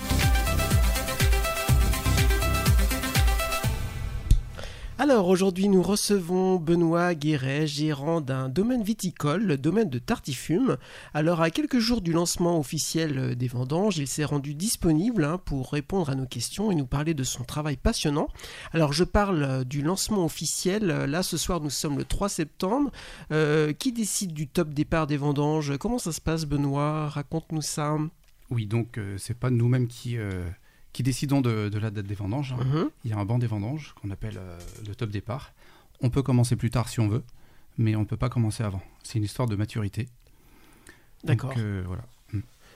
Alors 5.02 5.30
aujourd'hui 5.30 5.70
nous 5.70 5.82
recevons 5.82 6.58
Benoît 6.58 7.16
Guéret, 7.16 7.66
gérant 7.66 8.20
d'un 8.20 8.50
domaine 8.50 8.84
viticole, 8.84 9.46
le 9.46 9.58
domaine 9.58 9.90
de 9.90 9.98
Tartifume. 9.98 10.76
Alors 11.14 11.40
à 11.40 11.52
quelques 11.52 11.80
jours 11.80 12.02
du 12.02 12.12
lancement 12.12 12.60
officiel 12.60 13.38
des 13.38 13.48
vendanges, 13.48 13.98
il 13.98 14.10
s'est 14.10 14.26
rendu 14.26 14.56
disponible 14.56 15.24
hein, 15.24 15.38
pour 15.38 15.72
répondre 15.72 16.10
à 16.10 16.16
nos 16.16 16.26
questions 16.26 16.70
et 16.70 16.76
nous 16.76 16.86
parler 16.86 17.14
de 17.14 17.24
son 17.24 17.46
travail 17.46 17.78
passionnant. 17.78 18.28
Alors 18.74 18.92
je 18.92 19.06
parle 19.06 19.44
euh, 19.44 19.64
du 19.64 19.82
lancement 19.82 20.26
officiel, 20.26 20.88
là 20.88 21.24
ce 21.24 21.38
soir 21.38 21.62
nous 21.62 21.70
sommes 21.70 21.98
le 21.98 22.04
3 22.04 22.28
septembre. 22.28 22.92
Euh, 23.32 23.72
qui 23.72 23.94
décide 23.94 24.34
du 24.34 24.50
top 24.50 24.74
départ 24.74 25.08
des 25.08 25.16
vendanges? 25.16 25.78
Comment 25.78 25.98
ça 25.98 26.12
se 26.12 26.20
passe 26.20 26.44
Benoît? 26.44 27.08
Raconte-nous 27.08 27.62
ça. 27.62 27.96
Oui, 28.52 28.66
donc 28.66 28.98
euh, 28.98 29.16
c'est 29.18 29.38
pas 29.38 29.50
nous-mêmes 29.50 29.88
qui, 29.88 30.18
euh, 30.18 30.44
qui 30.94 31.04
décidons 31.04 31.42
de, 31.42 31.70
de 31.70 31.78
la 31.80 31.92
date 31.92 32.06
des 32.08 32.16
vendanges. 32.16 32.54
hein. 32.54 32.64
Mhm. 32.64 32.90
Il 33.06 33.12
y 33.12 33.14
a 33.14 33.18
un 33.18 33.26
banc 33.26 33.40
des 33.40 33.48
vendanges 33.48 33.94
qu'on 34.02 34.10
appelle 34.12 34.38
euh, 34.38 34.58
le 34.88 34.96
top 34.96 35.10
départ. 35.12 35.54
On 36.02 36.10
peut 36.10 36.24
commencer 36.24 36.56
plus 36.56 36.70
tard 36.70 36.90
si 36.90 37.00
on 37.00 37.08
veut, 37.08 37.24
mais 37.78 37.96
on 37.96 38.02
ne 38.02 38.06
peut 38.06 38.18
pas 38.18 38.30
commencer 38.30 38.64
avant. 38.64 38.82
C'est 39.04 39.18
une 39.20 39.26
histoire 39.26 39.48
de 39.48 39.56
maturité. 39.56 40.08
D'accord. 41.24 41.50
Donc, 41.52 41.60
euh, 41.60 41.84
voilà. 41.86 42.04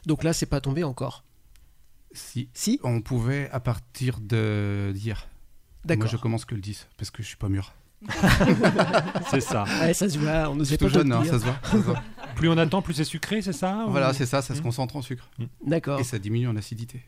Donc 0.05 0.23
là 0.23 0.33
c'est 0.33 0.45
pas 0.45 0.59
tombé 0.61 0.83
encore. 0.83 1.23
Si 2.11 2.49
Si 2.53 2.79
on 2.83 3.01
pouvait 3.01 3.49
à 3.51 3.59
partir 3.59 4.19
de 4.19 4.91
d'hier. 4.93 5.27
Moi, 5.85 5.95
D'accord. 5.95 6.07
je 6.11 6.17
commence 6.17 6.45
que 6.45 6.53
le 6.55 6.61
10 6.61 6.87
parce 6.97 7.09
que 7.09 7.23
je 7.23 7.27
suis 7.29 7.37
pas 7.37 7.49
mûr. 7.49 7.73
C'est 9.31 9.39
ça. 9.41 9.63
Ouais, 9.81 9.93
ça 9.93 10.09
se 10.09 10.17
voit, 10.19 10.49
on 10.49 10.63
suis 10.63 10.77
pas 10.77 10.85
tout 10.87 10.93
jeune, 10.93 11.09
le 11.09 11.15
hein, 11.15 11.23
ça 11.23 11.39
se 11.39 11.45
voit. 11.45 11.57
ça 11.63 11.71
se 11.71 11.77
voit. 11.77 12.01
Plus 12.35 12.49
on 12.49 12.57
attend, 12.57 12.81
plus 12.81 12.93
c'est 12.95 13.03
sucré, 13.05 13.41
c'est 13.41 13.53
ça 13.53 13.85
ou- 13.87 13.91
voilà, 13.91 14.13
c'est 14.13 14.25
ça, 14.25 14.41
ça 14.41 14.55
se 14.55 14.59
Mm. 14.59 14.63
concentre 14.63 14.95
en 14.97 15.01
sucre. 15.01 15.29
D'accord. 15.65 15.99
Et 15.99 16.03
ça 16.03 16.19
diminue 16.19 16.47
en 16.47 16.55
acidité. 16.55 17.01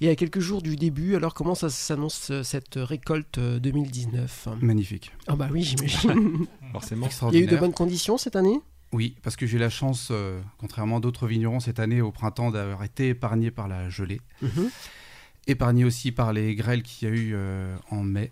Et 0.00 0.08
à 0.08 0.16
quelques 0.16 0.40
jours 0.40 0.62
du 0.62 0.76
début, 0.76 1.14
alors 1.16 1.34
comment 1.34 1.54
ça 1.54 1.70
s'annonce 1.70 2.30
euh, 2.30 2.42
cette 2.42 2.74
récolte 2.76 3.38
euh, 3.38 3.58
2019 3.58 4.48
Magnifique. 4.60 5.12
Ah 5.26 5.36
bah 5.36 5.48
oui, 5.52 5.62
j'imagine. 5.62 6.46
Forcément. 6.72 7.08
Il 7.32 7.34
y 7.38 7.40
a 7.40 7.44
eu 7.44 7.46
de 7.46 7.56
bonnes 7.56 7.72
conditions 7.72 8.18
cette 8.18 8.36
année? 8.36 8.60
Oui, 8.92 9.16
parce 9.22 9.36
que 9.36 9.46
j'ai 9.46 9.56
eu 9.56 9.60
la 9.60 9.68
chance, 9.70 10.08
euh, 10.10 10.40
contrairement 10.58 10.96
à 10.96 11.00
d'autres 11.00 11.26
vignerons 11.26 11.60
cette 11.60 11.78
année 11.78 12.00
au 12.00 12.10
printemps, 12.10 12.50
d'avoir 12.50 12.84
été 12.84 13.08
épargné 13.10 13.50
par 13.50 13.68
la 13.68 13.88
gelée. 13.90 14.20
Mhm. 14.42 14.70
épargné 15.46 15.84
aussi 15.84 16.12
par 16.12 16.32
les 16.34 16.54
grêles 16.54 16.82
qu'il 16.82 17.08
y 17.08 17.10
a 17.10 17.14
eu 17.14 17.32
euh, 17.34 17.74
en 17.90 18.02
mai 18.02 18.30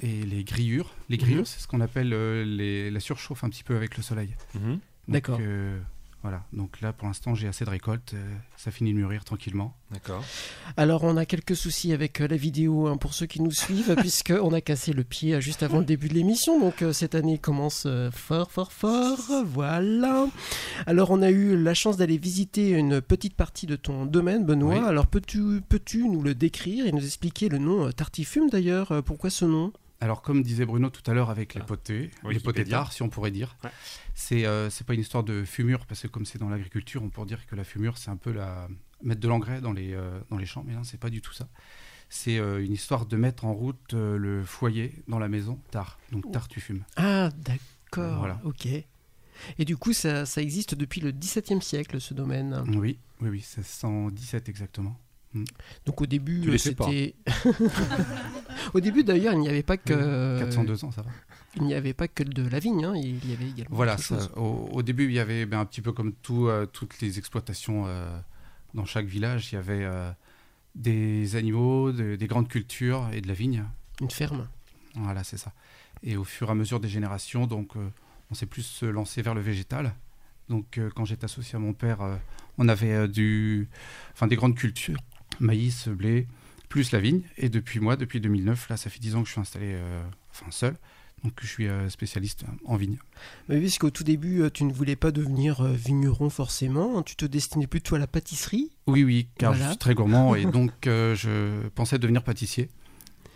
et 0.00 0.22
les 0.24 0.44
grillures. 0.44 0.94
Les 1.08 1.16
grillures, 1.16 1.40
Mhm. 1.40 1.44
c'est 1.46 1.60
ce 1.60 1.66
qu'on 1.66 1.80
appelle 1.80 2.12
euh, 2.12 2.44
les- 2.44 2.90
la 2.92 3.00
surchauffe 3.00 3.42
un 3.42 3.48
petit 3.48 3.64
peu 3.64 3.74
avec 3.76 3.96
le 3.96 4.02
soleil. 4.04 4.34
D'accord. 5.08 5.40
Voilà, 6.22 6.42
donc 6.52 6.80
là 6.80 6.92
pour 6.92 7.06
l'instant 7.06 7.34
j'ai 7.34 7.48
assez 7.48 7.64
de 7.64 7.70
récolte, 7.70 8.14
euh, 8.14 8.34
ça 8.56 8.70
finit 8.70 8.92
de 8.92 8.98
mûrir 8.98 9.24
tranquillement. 9.24 9.74
D'accord. 9.90 10.24
Alors 10.76 11.04
on 11.04 11.16
a 11.16 11.24
quelques 11.24 11.56
soucis 11.56 11.92
avec 11.92 12.20
euh, 12.20 12.28
la 12.28 12.36
vidéo 12.36 12.88
hein, 12.88 12.96
pour 12.96 13.14
ceux 13.14 13.26
qui 13.26 13.40
nous 13.40 13.52
suivent, 13.52 13.94
puisqu'on 13.98 14.52
a 14.52 14.60
cassé 14.60 14.92
le 14.92 15.04
pied 15.04 15.34
euh, 15.34 15.40
juste 15.40 15.62
avant 15.62 15.78
le 15.78 15.84
début 15.84 16.08
de 16.08 16.14
l'émission, 16.14 16.58
donc 16.60 16.82
euh, 16.82 16.92
cette 16.92 17.14
année 17.14 17.38
commence 17.38 17.84
euh, 17.86 18.10
fort 18.10 18.50
fort 18.50 18.72
fort, 18.72 19.44
voilà. 19.46 20.26
Alors 20.86 21.10
on 21.10 21.22
a 21.22 21.30
eu 21.30 21.56
la 21.56 21.74
chance 21.74 21.96
d'aller 21.96 22.18
visiter 22.18 22.70
une 22.70 23.00
petite 23.00 23.34
partie 23.34 23.66
de 23.66 23.76
ton 23.76 24.04
domaine, 24.04 24.44
Benoît. 24.44 24.78
Oui. 24.78 24.86
Alors 24.86 25.06
peux-tu 25.06 25.62
peux 25.68 25.78
nous 25.96 26.22
le 26.22 26.34
décrire 26.34 26.86
et 26.86 26.92
nous 26.92 27.04
expliquer 27.04 27.48
le 27.48 27.58
nom 27.58 27.86
euh, 27.86 27.92
Tartifume 27.92 28.50
d'ailleurs 28.50 28.92
euh, 28.92 29.02
Pourquoi 29.02 29.30
ce 29.30 29.44
nom? 29.44 29.72
Alors 30.00 30.22
comme 30.22 30.42
disait 30.42 30.64
Bruno 30.64 30.90
tout 30.90 31.08
à 31.10 31.14
l'heure 31.14 31.28
avec 31.30 31.54
les 31.54 31.60
Ah. 31.60 31.64
potés, 31.64 31.98
les 32.22 32.28
Wikipédia. 32.28 32.40
potétards 32.44 32.92
si 32.92 33.02
on 33.02 33.08
pourrait 33.08 33.32
dire, 33.32 33.56
Ouais. 33.64 33.70
c'est 34.14 34.46
euh, 34.46 34.70
c'est 34.70 34.86
pas 34.86 34.94
une 34.94 35.00
histoire 35.00 35.24
de 35.24 35.44
fumure 35.44 35.86
parce 35.86 36.02
que 36.02 36.06
comme 36.06 36.24
c'est 36.24 36.38
dans 36.38 36.48
l'agriculture 36.48 37.02
on 37.02 37.08
pourrait 37.10 37.26
dire 37.26 37.46
que 37.46 37.56
la 37.56 37.64
fumure 37.64 37.98
c'est 37.98 38.10
un 38.10 38.16
peu 38.16 38.30
la 38.32 38.68
mettre 39.02 39.20
de 39.20 39.26
l'engrais 39.28 39.60
dans 39.60 39.72
les 39.72 39.94
euh, 39.94 40.20
dans 40.30 40.38
les 40.38 40.46
champs 40.46 40.62
mais 40.64 40.74
non 40.74 40.84
c'est 40.84 41.00
pas 41.00 41.10
du 41.10 41.20
tout 41.20 41.32
ça. 41.32 41.48
C'est 42.10 42.38
euh, 42.38 42.64
une 42.64 42.72
histoire 42.72 43.06
de 43.06 43.16
mettre 43.16 43.44
en 43.44 43.52
route 43.52 43.92
le 43.92 44.44
foyer 44.44 44.94
dans 45.08 45.18
la 45.18 45.28
maison 45.28 45.60
tard 45.72 45.98
donc 46.12 46.30
tard 46.30 46.46
tu 46.48 46.60
fumes. 46.60 46.84
Ah 46.96 47.30
d'accord, 47.36 48.18
Voilà. 48.18 48.40
ok. 48.44 48.66
Et 49.58 49.64
du 49.64 49.76
coup 49.76 49.92
ça, 49.92 50.26
ça 50.26 50.40
existe 50.42 50.74
depuis 50.74 51.00
le 51.00 51.10
XVIIe 51.12 51.60
siècle 51.62 52.00
ce 52.00 52.14
domaine? 52.14 52.62
Oui 52.76 52.98
oui 53.20 53.28
oui 53.30 53.40
c'est 53.44 53.64
117 53.64 54.48
exactement. 54.48 54.96
Mm. 55.34 55.44
Donc 55.86 56.00
au 56.00 56.06
début, 56.06 56.58
c'était. 56.58 57.14
au 58.74 58.80
début 58.80 59.04
d'ailleurs, 59.04 59.34
il 59.34 59.40
n'y 59.40 59.48
avait 59.48 59.62
pas 59.62 59.76
que. 59.76 60.38
402 60.40 60.84
ans, 60.84 60.90
ça 60.90 61.02
va. 61.02 61.10
Il 61.56 61.62
n'y 61.64 61.74
avait 61.74 61.94
pas 61.94 62.08
que 62.08 62.22
de 62.22 62.46
la 62.48 62.58
vigne, 62.58 62.84
hein, 62.84 62.94
il 62.96 63.28
y 63.28 63.32
avait 63.32 63.48
également. 63.48 63.74
Voilà, 63.74 63.96
ça, 63.98 64.16
au, 64.36 64.68
au 64.72 64.82
début, 64.82 65.06
il 65.06 65.12
y 65.12 65.18
avait 65.18 65.44
ben, 65.46 65.60
un 65.60 65.64
petit 65.64 65.80
peu 65.80 65.92
comme 65.92 66.12
tout, 66.12 66.46
euh, 66.46 66.66
toutes 66.66 67.00
les 67.00 67.18
exploitations 67.18 67.84
euh, 67.86 68.08
dans 68.74 68.84
chaque 68.84 69.06
village, 69.06 69.50
il 69.52 69.56
y 69.56 69.58
avait 69.58 69.82
euh, 69.84 70.10
des 70.74 71.36
animaux, 71.36 71.90
de- 71.90 72.16
des 72.16 72.26
grandes 72.26 72.48
cultures 72.48 73.08
et 73.12 73.20
de 73.20 73.28
la 73.28 73.34
vigne. 73.34 73.64
Une 74.00 74.10
ferme. 74.10 74.46
Voilà, 74.94 75.24
c'est 75.24 75.38
ça. 75.38 75.52
Et 76.02 76.16
au 76.16 76.24
fur 76.24 76.48
et 76.48 76.52
à 76.52 76.54
mesure 76.54 76.80
des 76.80 76.88
générations, 76.88 77.46
donc, 77.46 77.76
euh, 77.76 77.88
on 78.30 78.34
s'est 78.34 78.46
plus 78.46 78.62
se 78.62 78.86
lancer 78.86 79.22
vers 79.22 79.34
le 79.34 79.40
végétal. 79.40 79.94
Donc, 80.48 80.78
euh, 80.78 80.90
quand 80.94 81.04
j'étais 81.04 81.24
associé 81.24 81.56
à 81.56 81.58
mon 81.58 81.72
père, 81.72 82.02
euh, 82.02 82.16
on 82.58 82.68
avait 82.68 82.92
euh, 82.92 83.08
du, 83.08 83.68
enfin, 84.12 84.26
des 84.28 84.36
grandes 84.36 84.54
cultures, 84.54 84.98
maïs, 85.40 85.88
blé, 85.88 86.26
plus 86.68 86.92
la 86.92 87.00
vigne. 87.00 87.22
Et 87.36 87.48
depuis 87.48 87.80
moi, 87.80 87.96
depuis 87.96 88.20
2009, 88.20 88.68
là, 88.68 88.76
ça 88.76 88.90
fait 88.90 89.00
10 89.00 89.16
ans 89.16 89.22
que 89.22 89.26
je 89.28 89.32
suis 89.32 89.40
installé, 89.40 89.72
euh, 89.72 90.02
enfin, 90.30 90.46
seul. 90.50 90.76
Donc, 91.24 91.32
je 91.42 91.48
suis 91.48 91.66
euh, 91.66 91.88
spécialiste 91.88 92.44
en 92.64 92.76
vigne. 92.76 92.96
Mais 93.48 93.58
puisqu'au 93.58 93.90
tout 93.90 94.04
début, 94.04 94.42
euh, 94.42 94.50
tu 94.50 94.62
ne 94.62 94.72
voulais 94.72 94.94
pas 94.94 95.10
devenir 95.10 95.64
vigneron 95.64 96.30
forcément, 96.30 97.02
tu 97.02 97.16
te 97.16 97.24
destinais 97.24 97.66
plutôt 97.66 97.96
à 97.96 97.98
la 97.98 98.06
pâtisserie. 98.06 98.70
Oui, 98.86 99.02
oui, 99.02 99.28
car 99.36 99.50
Voilà. 99.50 99.64
je 99.64 99.70
suis 99.70 99.78
très 99.78 99.94
gourmand 99.94 100.36
et 100.36 100.44
donc 100.52 100.86
euh, 100.86 101.16
je 101.16 101.66
pensais 101.70 101.98
devenir 101.98 102.22
pâtissier. 102.22 102.68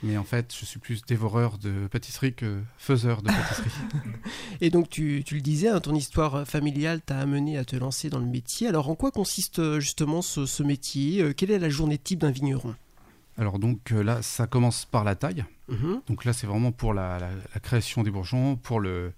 Mais 0.02 0.16
en 0.16 0.24
fait, 0.24 0.52
je 0.58 0.64
suis 0.64 0.80
plus 0.80 1.02
dévoreur 1.04 1.58
de 1.58 1.86
pâtisserie 1.86 2.34
que 2.34 2.60
faiseur 2.76 3.22
de 3.22 3.28
pâtisserie. 3.28 3.70
Et 4.60 4.70
donc, 4.70 4.88
tu, 4.90 5.22
tu 5.24 5.36
le 5.36 5.40
disais, 5.40 5.68
hein, 5.68 5.78
ton 5.80 5.94
histoire 5.94 6.46
familiale 6.46 7.00
t'a 7.00 7.18
amené 7.18 7.56
à 7.56 7.64
te 7.64 7.76
lancer 7.76 8.10
dans 8.10 8.18
le 8.18 8.26
métier. 8.26 8.66
Alors, 8.68 8.88
en 8.90 8.94
quoi 8.96 9.10
consiste 9.12 9.60
euh, 9.60 9.78
justement 9.80 10.20
ce, 10.20 10.44
ce 10.46 10.62
métier? 10.64 11.22
Euh, 11.22 11.32
Quelle 11.32 11.50
est 11.52 11.58
la 11.60 11.68
journée 11.68 11.98
type 11.98 12.18
d'un 12.20 12.30
vigneron? 12.32 12.74
Alors 13.38 13.58
donc 13.58 13.92
euh, 13.92 14.02
là, 14.02 14.20
ça 14.20 14.46
commence 14.46 14.84
par 14.84 15.04
la 15.04 15.14
taille. 15.14 15.44
Mhm. 15.68 16.02
Donc 16.06 16.24
là, 16.26 16.32
c'est 16.34 16.46
vraiment 16.46 16.70
pour 16.72 16.92
la, 16.92 17.18
la- 17.18 17.30
la 17.54 17.60
création 17.60 18.02
des 18.02 18.10
bourgeons, 18.10 18.56
pour 18.56 18.78
le, 18.78 19.12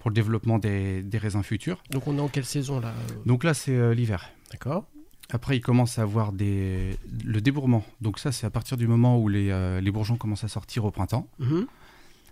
pour 0.00 0.10
le 0.10 0.14
développement 0.14 0.58
des, 0.58 1.02
des 1.02 1.18
raisins 1.18 1.42
futurs. 1.44 1.80
Donc, 1.90 2.08
on 2.08 2.16
est 2.16 2.20
en 2.20 2.26
quelle 2.28 2.44
saison 2.46 2.80
là? 2.80 2.92
Donc 3.26 3.44
là, 3.44 3.54
c'est 3.54 3.76
euh, 3.76 3.94
l'hiver. 3.94 4.28
D'accord. 4.50 4.86
Après, 5.32 5.56
il 5.56 5.60
commence 5.60 5.98
à 5.98 6.02
avoir 6.02 6.32
des, 6.32 6.96
le 7.24 7.40
débourrement. 7.40 7.84
Donc 8.00 8.18
ça, 8.18 8.32
c'est 8.32 8.46
à 8.46 8.50
partir 8.50 8.76
du 8.76 8.86
moment 8.86 9.18
où 9.18 9.28
les, 9.28 9.50
euh, 9.50 9.80
les 9.80 9.90
bourgeons 9.90 10.16
commencent 10.16 10.44
à 10.44 10.48
sortir 10.48 10.84
au 10.84 10.90
printemps. 10.90 11.28
Mhm. 11.38 11.66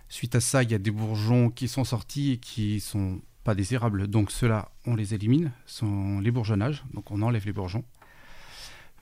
Suite 0.09 0.35
à 0.35 0.39
ça, 0.39 0.63
il 0.63 0.71
y 0.71 0.73
a 0.73 0.79
des 0.79 0.91
bourgeons 0.91 1.49
qui 1.49 1.67
sont 1.67 1.83
sortis 1.83 2.33
et 2.33 2.37
qui 2.37 2.79
sont 2.79 3.21
pas 3.43 3.55
désirables. 3.55 4.07
Donc 4.07 4.31
ceux-là, 4.31 4.71
on 4.85 4.95
les 4.95 5.13
élimine, 5.13 5.51
sont 5.65 6.19
les 6.19 6.31
bourgeonnages. 6.31 6.83
Donc 6.93 7.11
on 7.11 7.21
enlève 7.21 7.45
les 7.45 7.53
bourgeons. 7.53 7.83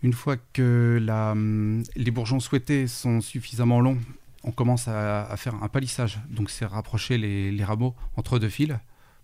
Une 0.03 0.13
fois 0.13 0.37
que 0.53 0.99
la, 1.01 1.31
hum, 1.31 1.83
les 1.95 2.11
bourgeons 2.11 2.39
souhaités 2.39 2.87
sont 2.87 3.21
suffisamment 3.21 3.79
longs, 3.81 3.97
on 4.43 4.51
commence 4.51 4.87
à, 4.87 5.25
à 5.25 5.37
faire 5.37 5.55
un 5.63 5.69
palissage. 5.69 6.19
Donc 6.29 6.49
c'est 6.49 6.65
rapprocher 6.65 7.17
les, 7.17 7.51
les 7.51 7.63
rameaux 7.63 7.95
entre 8.15 8.37
deux 8.37 8.49
fils 8.49 8.75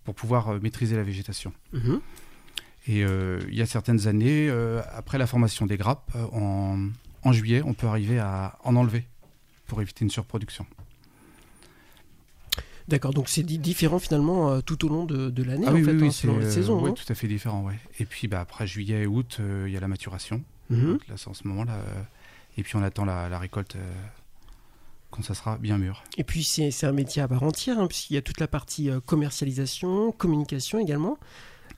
pour 0.04 0.14
pouvoir 0.14 0.48
euh, 0.48 0.58
maîtriser 0.60 0.96
la 0.96 1.02
végétation. 1.02 1.52
Mhm. 1.72 2.00
Et 2.86 3.02
euh, 3.04 3.40
il 3.48 3.54
y 3.54 3.62
a 3.62 3.66
certaines 3.66 4.06
années, 4.08 4.48
euh, 4.50 4.82
après 4.92 5.16
la 5.18 5.26
formation 5.26 5.64
des 5.66 5.76
grappes, 5.78 6.10
euh, 6.16 6.26
en, 6.32 6.88
en 7.22 7.32
juillet, 7.32 7.62
on 7.64 7.72
peut 7.74 7.86
arriver 7.86 8.18
à 8.18 8.58
en 8.64 8.76
enlever 8.76 9.04
pour 9.66 9.80
éviter 9.80 10.04
une 10.04 10.10
surproduction. 10.10 10.66
D'accord, 12.86 13.14
donc 13.14 13.30
c'est 13.30 13.42
di- 13.42 13.58
différent 13.58 13.98
finalement 13.98 14.50
euh, 14.50 14.60
tout 14.60 14.84
au 14.84 14.90
long 14.90 15.06
de, 15.06 15.30
de 15.30 15.42
l'année 15.42 15.64
Ah 15.66 15.70
en 15.70 15.74
oui, 15.74 15.84
fait, 15.84 15.92
oui, 15.92 15.96
hein, 15.96 16.02
oui, 16.02 16.12
selon 16.12 16.38
les 16.38 16.50
saisons. 16.50 16.82
ouais, 16.82 16.90
hein. 16.90 16.94
tout 16.94 17.10
à 17.10 17.14
fait 17.14 17.28
différent, 17.28 17.62
ouais. 17.62 17.78
Et 17.98 18.04
puis 18.04 18.28
bah, 18.28 18.40
après 18.40 18.66
juillet 18.66 19.02
et 19.02 19.06
août, 19.06 19.38
euh, 19.40 19.64
il 19.66 19.72
y 19.72 19.76
a 19.76 19.80
la 19.80 19.88
maturation. 19.88 20.42
Mhm. 20.68 20.92
Donc 20.92 21.08
là, 21.08 21.14
c'est 21.16 21.28
en 21.28 21.34
ce 21.34 21.48
moment-là. 21.48 21.78
et 22.58 22.62
puis 22.62 22.76
on 22.76 22.82
attend 22.82 23.06
la, 23.06 23.30
la 23.30 23.38
récolte 23.38 23.76
quand 25.10 25.22
ça 25.22 25.32
sera 25.34 25.56
bien 25.56 25.78
mûr. 25.78 26.04
Et 26.18 26.24
puis 26.24 26.44
c'est 26.44 26.84
un 26.84 26.92
métier 26.92 27.22
à 27.22 27.28
part 27.28 27.42
entière, 27.42 27.78
hein, 27.78 27.86
puisqu'il 27.86 28.14
y 28.14 28.16
a 28.18 28.22
toute 28.22 28.40
la 28.40 28.48
partie 28.48 28.90
commercialisation, 29.06 30.12
communication 30.12 30.78
également. 30.78 31.16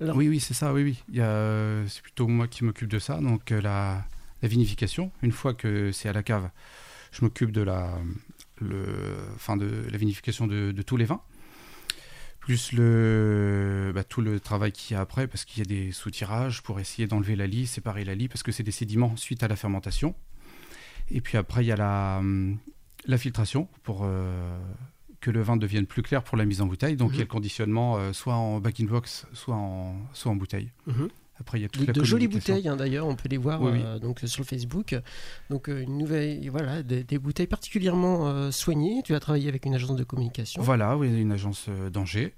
Oui, 0.01 0.29
oui, 0.29 0.41
c'est 0.41 0.55
ça, 0.55 0.73
oui, 0.73 0.83
oui. 0.83 1.21
Euh, 1.21 1.87
c'est 1.89 2.03
plutôt 2.03 2.27
moi 2.29 2.49
qui 2.49 2.65
m'occupe 2.65 2.89
de 2.89 2.99
ça. 2.99 3.19
Donc 3.21 3.53
euh, 3.53 3.61
la, 3.61 4.05
vinification, 4.43 5.11
une 5.23 5.33
fois 5.33 5.55
que 5.55 5.91
c'est 5.93 6.09
à 6.09 6.13
la 6.13 6.23
cave, 6.23 6.51
je 7.13 7.25
m'occupe 7.25 7.51
de 7.51 7.63
la, 7.63 7.99
le, 8.61 8.87
de 9.57 9.91
la 9.91 9.99
vinification 9.99 10.47
de, 10.47 10.73
tous 10.83 10.97
les 10.97 11.07
vins. 11.07 11.23
Plus 12.41 12.73
le, 12.73 13.91
bah, 13.95 14.05
tout 14.05 14.21
le 14.21 14.39
travail 14.39 14.71
qu'il 14.71 14.95
y 14.95 14.99
a 14.99 15.01
après, 15.01 15.27
parce 15.27 15.45
qu'il 15.45 15.59
y 15.59 15.63
a 15.63 15.65
des 15.65 15.91
soutirages 15.91 16.63
pour 16.63 16.79
essayer 16.79 17.09
d'enlever 17.09 17.35
la 17.35 17.47
lie, 17.47 17.67
séparer 17.67 18.05
la 18.05 18.15
lie, 18.15 18.29
parce 18.29 18.43
que 18.43 18.53
c'est 18.53 18.63
des 18.63 18.71
sédiments 18.71 19.17
suite 19.17 19.43
à 19.43 19.49
la 19.49 19.57
fermentation. 19.57 20.15
Et 21.11 21.21
puis 21.21 21.39
après, 21.39 21.65
il 21.65 21.69
y 21.69 21.73
a 21.73 21.77
la, 21.77 22.19
hum, 22.19 22.59
filtration 23.19 23.69
pour 23.83 24.03
euh, 24.05 24.59
que 25.27 25.31
le 25.33 25.43
vin 25.43 25.57
devienne 25.57 25.87
plus 25.87 26.03
clair 26.03 26.23
pour 26.23 26.37
la 26.37 26.45
mise 26.45 26.61
en 26.62 26.67
bouteille. 26.67 26.95
Donc 26.95 27.09
Mhm. 27.11 27.15
il 27.15 27.19
y 27.19 27.21
a 27.23 27.25
le 27.25 27.29
conditionnement 27.31 27.97
euh, 27.97 28.12
soit 28.12 28.35
en 28.37 28.61
back-in-box, 28.61 29.27
soit 29.33 29.57
en, 29.57 29.97
soit 30.12 30.31
en 30.31 30.37
bouteille. 30.37 30.71
Mhm. 30.87 31.09
Après, 31.41 31.59
il 31.59 31.62
y 31.62 31.65
a 31.65 31.69
toute 31.69 31.83
De, 31.83 31.87
la 31.89 31.93
de 31.93 32.05
jolies 32.05 32.29
bouteilles 32.29 32.69
hein, 32.69 32.77
d'ailleurs, 32.77 33.07
on 33.09 33.17
peut 33.17 33.29
les 33.29 33.37
voir 33.37 33.61
Oui, 33.61 33.73
oui. 33.73 33.81
euh, 33.85 33.99
donc 33.99 34.21
sur 34.25 34.41
le 34.43 34.47
Facebook. 34.47 34.95
Donc 35.51 35.69
euh, 35.69 35.83
une 35.83 35.99
nouvelle, 35.99 36.49
voilà, 36.49 36.85
des, 36.85 37.03
des 37.03 37.19
bouteilles 37.19 37.49
particulièrement 37.49 38.29
euh, 38.29 38.53
soignées. 38.53 39.03
Tu 39.05 39.17
as 39.17 39.21
travaillé 39.21 39.49
avec 39.49 39.67
une 39.67 39.75
agence 39.75 39.97
de 39.97 40.05
communication. 40.05 40.62
Voilà, 40.62 40.97
oui, 40.97 41.09
une 41.21 41.33
agence 41.33 41.69
d'Angers. 41.93 42.33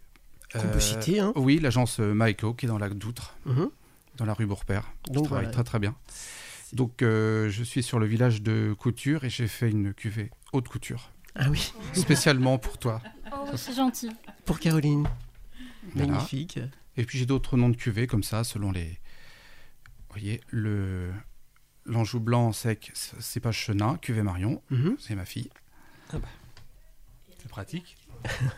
Qu'on 0.51 0.61
peut 0.69 0.81
citer, 0.81 1.21
hein. 1.21 1.35
Oui, 1.37 1.59
l'agence 1.61 1.99
Maïko, 1.99 2.55
qui 2.55 2.65
est 2.65 2.69
dans 2.69 2.79
la 2.79 2.89
d'Outre, 2.89 3.37
Mhm. 3.45 3.69
dans 4.17 4.25
la 4.25 4.33
rue 4.33 4.47
Bourpère. 4.47 4.91
Donc 5.13 5.25
travaille 5.27 5.45
voilà. 5.45 5.51
très 5.51 5.65
très 5.65 5.79
bien. 5.79 5.95
Donc, 6.73 6.95
je 7.03 7.63
suis 7.65 7.83
sur 7.83 7.99
le 7.99 8.07
village 8.07 8.41
de 8.43 8.75
Couture 8.79 9.25
et 9.25 9.31
j'ai 9.31 9.47
fait 9.47 9.71
une 9.71 9.93
cuvée 9.93 10.31
haute 10.55 10.69
couture, 10.69 11.11
Ah 11.39 11.49
oui, 11.51 11.73
spécialement 11.95 12.59
pour 12.59 12.79
toi. 12.79 13.01
Oh, 13.33 13.47
c'est 13.57 13.75
gentil. 13.75 14.11
pour 14.45 14.59
Caroline. 14.59 15.07
Voilà. 15.95 16.13
Magnifique. 16.13 16.59
Et 16.97 17.05
puis 17.05 17.19
j'ai 17.19 17.27
d'autres 17.27 17.57
noms 17.57 17.69
de 17.69 17.77
cuvées 17.77 18.07
comme 18.07 18.23
ça, 18.25 18.45
selon 18.45 18.73
les. 18.73 18.89
Vous 18.89 20.15
voyez, 20.15 20.41
le 20.49 21.11
l'Anjou 21.87 22.21
blanc 22.21 22.53
sec, 22.53 22.91
c'est 22.95 23.21
cépage 23.23 23.57
chenin, 23.57 23.97
cuvée 23.97 24.23
Marion, 24.23 24.61
Mhm. 24.71 24.97
c'est 24.99 25.15
ma 25.15 25.25
fille. 25.25 25.49
C'est 26.11 27.49
pratique. 27.49 27.97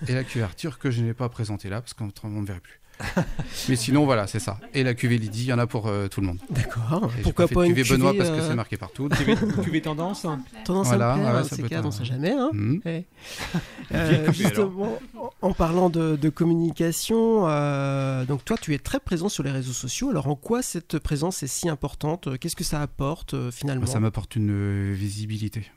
Et 0.08 0.14
la 0.14 0.24
couverture 0.24 0.78
que 0.78 0.90
je 0.90 1.02
n'ai 1.02 1.12
pas 1.14 1.28
présentée 1.28 1.68
là, 1.68 1.80
parce 1.80 1.92
qu'autrement 1.94 2.38
on 2.38 2.42
ne 2.42 2.46
verrait 2.46 2.60
plus. 2.60 2.80
Mais 3.68 3.76
sinon, 3.76 4.04
voilà, 4.04 4.26
c'est 4.26 4.38
ça. 4.38 4.58
Et 4.74 4.82
la 4.82 4.94
cuvée 4.94 5.18
Lydie, 5.18 5.44
il 5.44 5.48
y 5.48 5.52
en 5.52 5.58
a 5.58 5.66
pour 5.66 5.86
euh, 5.86 6.08
tout 6.08 6.20
le 6.20 6.26
monde. 6.28 6.38
D'accord. 6.50 7.10
Et 7.12 7.18
j'ai 7.18 7.22
Pourquoi 7.22 7.46
fait 7.48 7.54
pas 7.54 7.66
une 7.66 7.74
cuvée 7.74 7.96
Benoît 7.96 8.12
cuvée, 8.12 8.24
parce 8.24 8.36
que 8.36 8.42
euh, 8.42 8.48
c'est 8.48 8.54
marqué 8.54 8.76
partout. 8.76 9.08
Cuvée, 9.20 9.36
cuvée 9.62 9.82
tendance 9.82 10.24
hein. 10.24 10.40
Tendance 10.64 10.88
Voilà, 10.88 11.12
à 11.12 11.16
me 11.16 11.20
plaire, 11.20 11.34
ouais, 11.34 11.40
hein, 11.40 11.44
ça 11.44 11.56
ces 11.56 11.62
peut 11.62 11.76
on 11.84 11.90
sait 11.90 12.04
jamais. 12.04 12.32
Hein. 12.32 12.50
Ouais. 12.84 13.04
Bien 13.90 13.98
Euh, 13.98 14.32
justement, 14.32 14.98
en 15.42 15.50
en 15.50 15.54
parlant 15.54 15.90
de, 15.90 16.16
de 16.16 16.28
communication, 16.28 17.48
euh, 17.48 18.24
donc 18.24 18.44
toi, 18.44 18.56
tu 18.56 18.72
es 18.74 18.78
très 18.78 19.00
présent 19.00 19.28
sur 19.28 19.42
les 19.42 19.50
réseaux 19.50 19.72
sociaux. 19.72 20.10
Alors, 20.10 20.28
en 20.28 20.36
quoi 20.36 20.62
cette 20.62 20.98
présence 20.98 21.42
est 21.42 21.48
si 21.48 21.68
importante? 21.68 22.38
Qu'est-ce 22.38 22.56
que 22.56 22.64
ça 22.64 22.80
apporte 22.80 23.34
euh, 23.34 23.50
finalement? 23.50 23.86
Ça 23.86 23.98
m'apporte 23.98 24.36
une 24.36 24.50
euh, 24.50 24.92
visibilité. 24.92 25.70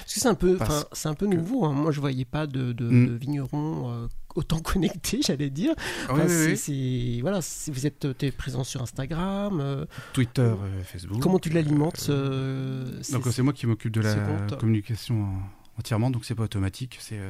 Parce 0.00 0.14
que 0.14 0.20
c'est 0.20 0.28
un 0.28 0.34
peu, 0.34 0.58
c'est 0.92 1.08
un 1.08 1.14
peu 1.14 1.26
que- 1.28 1.34
nouveau. 1.34 1.64
hein. 1.64 1.72
Moi, 1.72 1.90
je 1.92 2.00
voyais 2.00 2.24
pas 2.24 2.46
de, 2.46 2.72
de, 2.72 2.88
Mm. 2.88 3.06
de 3.08 3.12
vignerons 3.14 3.90
euh, 3.92 4.06
autant 4.34 4.58
connectés, 4.60 5.20
j'allais 5.22 5.50
dire. 5.50 5.74
Oui, 6.10 6.20
oui, 6.26 6.54
oui. 6.68 7.20
voilà, 7.22 7.40
vous 7.68 7.86
êtes 7.86 8.06
es 8.22 8.30
présent 8.30 8.64
sur 8.64 8.82
Instagram. 8.82 9.60
euh, 9.60 9.84
Twitter, 10.12 10.42
euh, 10.42 10.82
Facebook. 10.84 11.20
comment 11.20 11.38
tu 11.38 11.50
l'alimentes 11.50 11.96
c'est- 11.98 13.12
Donc 13.12 13.26
c'est 13.30 13.42
moi 13.42 13.52
qui 13.52 13.66
m'occupe 13.66 13.92
de 13.92 14.00
la 14.02 14.14
communication 14.58 15.22
en- 15.24 15.42
entièrement, 15.78 16.10
donc 16.10 16.24
c'est 16.24 16.34
pas 16.34 16.44
automatique. 16.44 16.98
C'est 17.00 17.20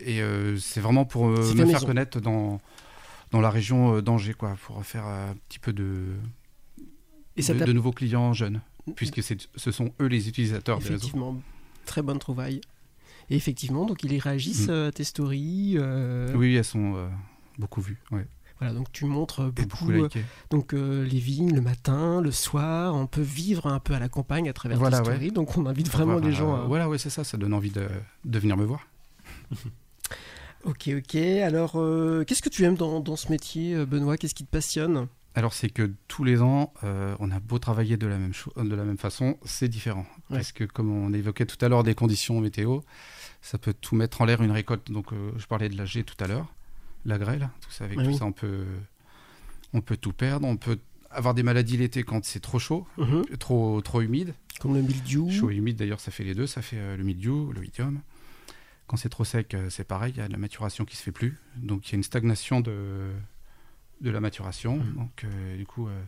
et 0.00 0.20
c'est 0.58 0.80
vraiment 0.80 1.04
pour 1.04 1.26
me 1.26 1.42
faire 1.42 1.66
maison. 1.66 1.86
connaître 1.86 2.20
dans 2.20 2.60
dans 3.32 3.40
la 3.40 3.50
région 3.50 4.00
d'Angers, 4.02 4.34
quoi, 4.34 4.56
pour 4.66 4.84
faire 4.84 5.04
un 5.06 5.34
petit 5.48 5.58
peu 5.60 5.72
de 5.72 6.14
Et 7.36 7.42
ça 7.42 7.54
de, 7.54 7.64
de 7.64 7.72
nouveaux 7.72 7.92
clients 7.92 8.32
jeunes, 8.32 8.60
puisque 8.94 9.22
ce 9.22 9.70
sont 9.70 9.92
eux 10.00 10.06
les 10.06 10.28
utilisateurs 10.28 10.78
des 10.78 10.84
réseaux. 10.84 10.96
Effectivement, 10.96 11.40
très 11.86 12.02
bonne 12.02 12.18
trouvaille. 12.18 12.60
Et 13.30 13.36
effectivement, 13.36 13.86
donc 13.86 14.02
ils 14.02 14.18
réagissent 14.18 14.66
Mm. 14.68 14.70
euh, 14.72 14.88
à 14.88 14.92
tes 14.92 15.04
stories. 15.04 15.74
euh, 15.76 16.34
Oui, 16.34 16.56
elles 16.56 16.64
sont 16.64 16.94
euh, 16.96 17.08
beaucoup 17.58 17.80
vues, 17.80 17.98
ouais, 18.10 18.26
Voilà, 18.58 18.74
donc 18.74 18.90
tu 18.92 19.04
montres 19.04 19.50
beaucoup, 19.52 19.90
euh, 19.92 20.08
donc 20.50 20.72
les 20.72 21.18
vignes 21.20 21.54
le 21.54 21.60
matin, 21.60 22.20
le 22.20 22.32
soir. 22.32 22.94
On 22.94 23.06
peut 23.06 23.20
vivre 23.22 23.66
un 23.66 23.78
peu 23.78 23.94
à 23.94 23.98
la 24.00 24.08
campagne 24.08 24.48
à 24.48 24.52
travers 24.52 24.78
Voilà, 24.78 25.00
tes 25.00 25.08
ouais. 25.08 25.14
stories. 25.14 25.30
Donc 25.32 25.56
on 25.56 25.64
invite 25.66 25.88
vraiment 25.90 26.18
les 26.18 26.32
gens. 26.32 26.54
à... 26.56 26.60
Voilà, 26.66 26.88
ouais, 26.88 26.98
c'est 26.98 27.10
ça, 27.10 27.22
ça 27.24 27.36
donne 27.38 27.54
envie 27.54 27.70
de, 27.70 27.88
de 28.24 28.38
venir 28.38 28.56
me 28.56 28.64
voir. 28.64 28.86
Ok, 30.64 30.90
ok. 30.94 31.14
Alors, 31.14 31.72
qu'est-ce 32.26 32.42
que 32.42 32.50
tu 32.50 32.64
aimes 32.64 32.76
dans, 32.76 33.00
dans 33.00 33.16
ce 33.16 33.30
métier, 33.30 33.86
Benoît? 33.86 34.18
Qu'est-ce 34.18 34.34
qui 34.34 34.44
te 34.44 34.50
passionne? 34.50 35.06
Alors 35.34 35.52
c'est 35.52 35.70
que 35.70 35.92
tous 36.08 36.24
les 36.24 36.42
ans, 36.42 36.72
euh, 36.82 37.14
on 37.20 37.30
a 37.30 37.38
beau 37.38 37.58
travailler 37.58 37.96
de 37.96 38.06
la 38.06 38.18
même, 38.18 38.32
de 38.56 38.74
la 38.74 38.84
même 38.84 38.98
façon, 38.98 39.38
c'est 39.44 39.68
différent. 39.68 40.04
Ouais. 40.28 40.36
Parce 40.38 40.52
que 40.52 40.64
comme 40.64 40.90
on 40.90 41.12
évoquait 41.12 41.46
tout 41.46 41.62
à 41.64 41.68
l'heure 41.68 41.84
des 41.84 41.94
conditions 41.94 42.40
météo, 42.40 42.80
ça 43.40 43.56
peut 43.58 43.72
tout 43.72 43.94
mettre 43.94 44.20
en 44.20 44.24
l'air 44.24 44.42
une 44.42 44.50
récolte. 44.50 44.90
Donc 44.90 45.12
euh, 45.12 45.30
je 45.36 45.46
parlais 45.46 45.68
de 45.68 45.76
la 45.76 45.84
G 45.86 46.02
tout 46.02 46.16
à 46.22 46.26
l'heure, 46.26 46.52
la 47.04 47.16
grêle, 47.18 47.48
tout 47.60 47.70
ça, 47.70 47.84
avec 47.84 47.98
tout 47.98 48.12
ça 48.12 48.24
on 48.24 48.32
peut, 48.32 48.64
on 49.72 49.80
peut 49.80 49.96
tout 49.96 50.12
perdre, 50.12 50.48
on 50.48 50.56
peut 50.56 50.78
avoir 51.12 51.34
des 51.34 51.42
maladies 51.44 51.76
l'été 51.76 52.02
quand 52.02 52.24
c'est 52.24 52.40
trop 52.40 52.58
chaud, 52.58 52.86
Mhm. 52.98 53.24
trop, 53.38 53.80
trop 53.82 54.00
humide. 54.00 54.34
Comme 54.60 54.74
le 54.74 54.82
mildiou. 54.82 55.30
Chaud 55.30 55.50
et 55.50 55.56
humide, 55.56 55.76
d'ailleurs, 55.76 56.00
ça 56.00 56.10
fait 56.10 56.22
les 56.24 56.34
deux. 56.34 56.46
Ça 56.46 56.60
fait 56.60 56.76
euh, 56.76 56.96
le 56.96 57.02
mildiou, 57.04 57.50
le 57.52 57.64
idiome. 57.64 58.00
Quand 58.86 58.96
c'est 58.96 59.08
trop 59.08 59.24
sec, 59.24 59.56
c'est 59.70 59.84
pareil. 59.86 60.12
Il 60.14 60.18
y 60.18 60.20
a 60.20 60.26
de 60.28 60.32
la 60.32 60.38
maturation 60.38 60.84
qui 60.84 60.96
se 60.96 61.02
fait 61.02 61.12
plus. 61.12 61.38
Donc, 61.56 61.88
il 61.88 61.92
y 61.92 61.94
a 61.94 61.96
une 61.96 62.02
stagnation 62.02 62.60
de, 62.60 63.10
de 64.00 64.10
la 64.10 64.20
maturation. 64.20 64.76
Mhm. 64.76 64.94
Donc, 64.96 65.24
euh, 65.24 65.56
du 65.56 65.66
coup, 65.66 65.88
euh, 65.88 66.00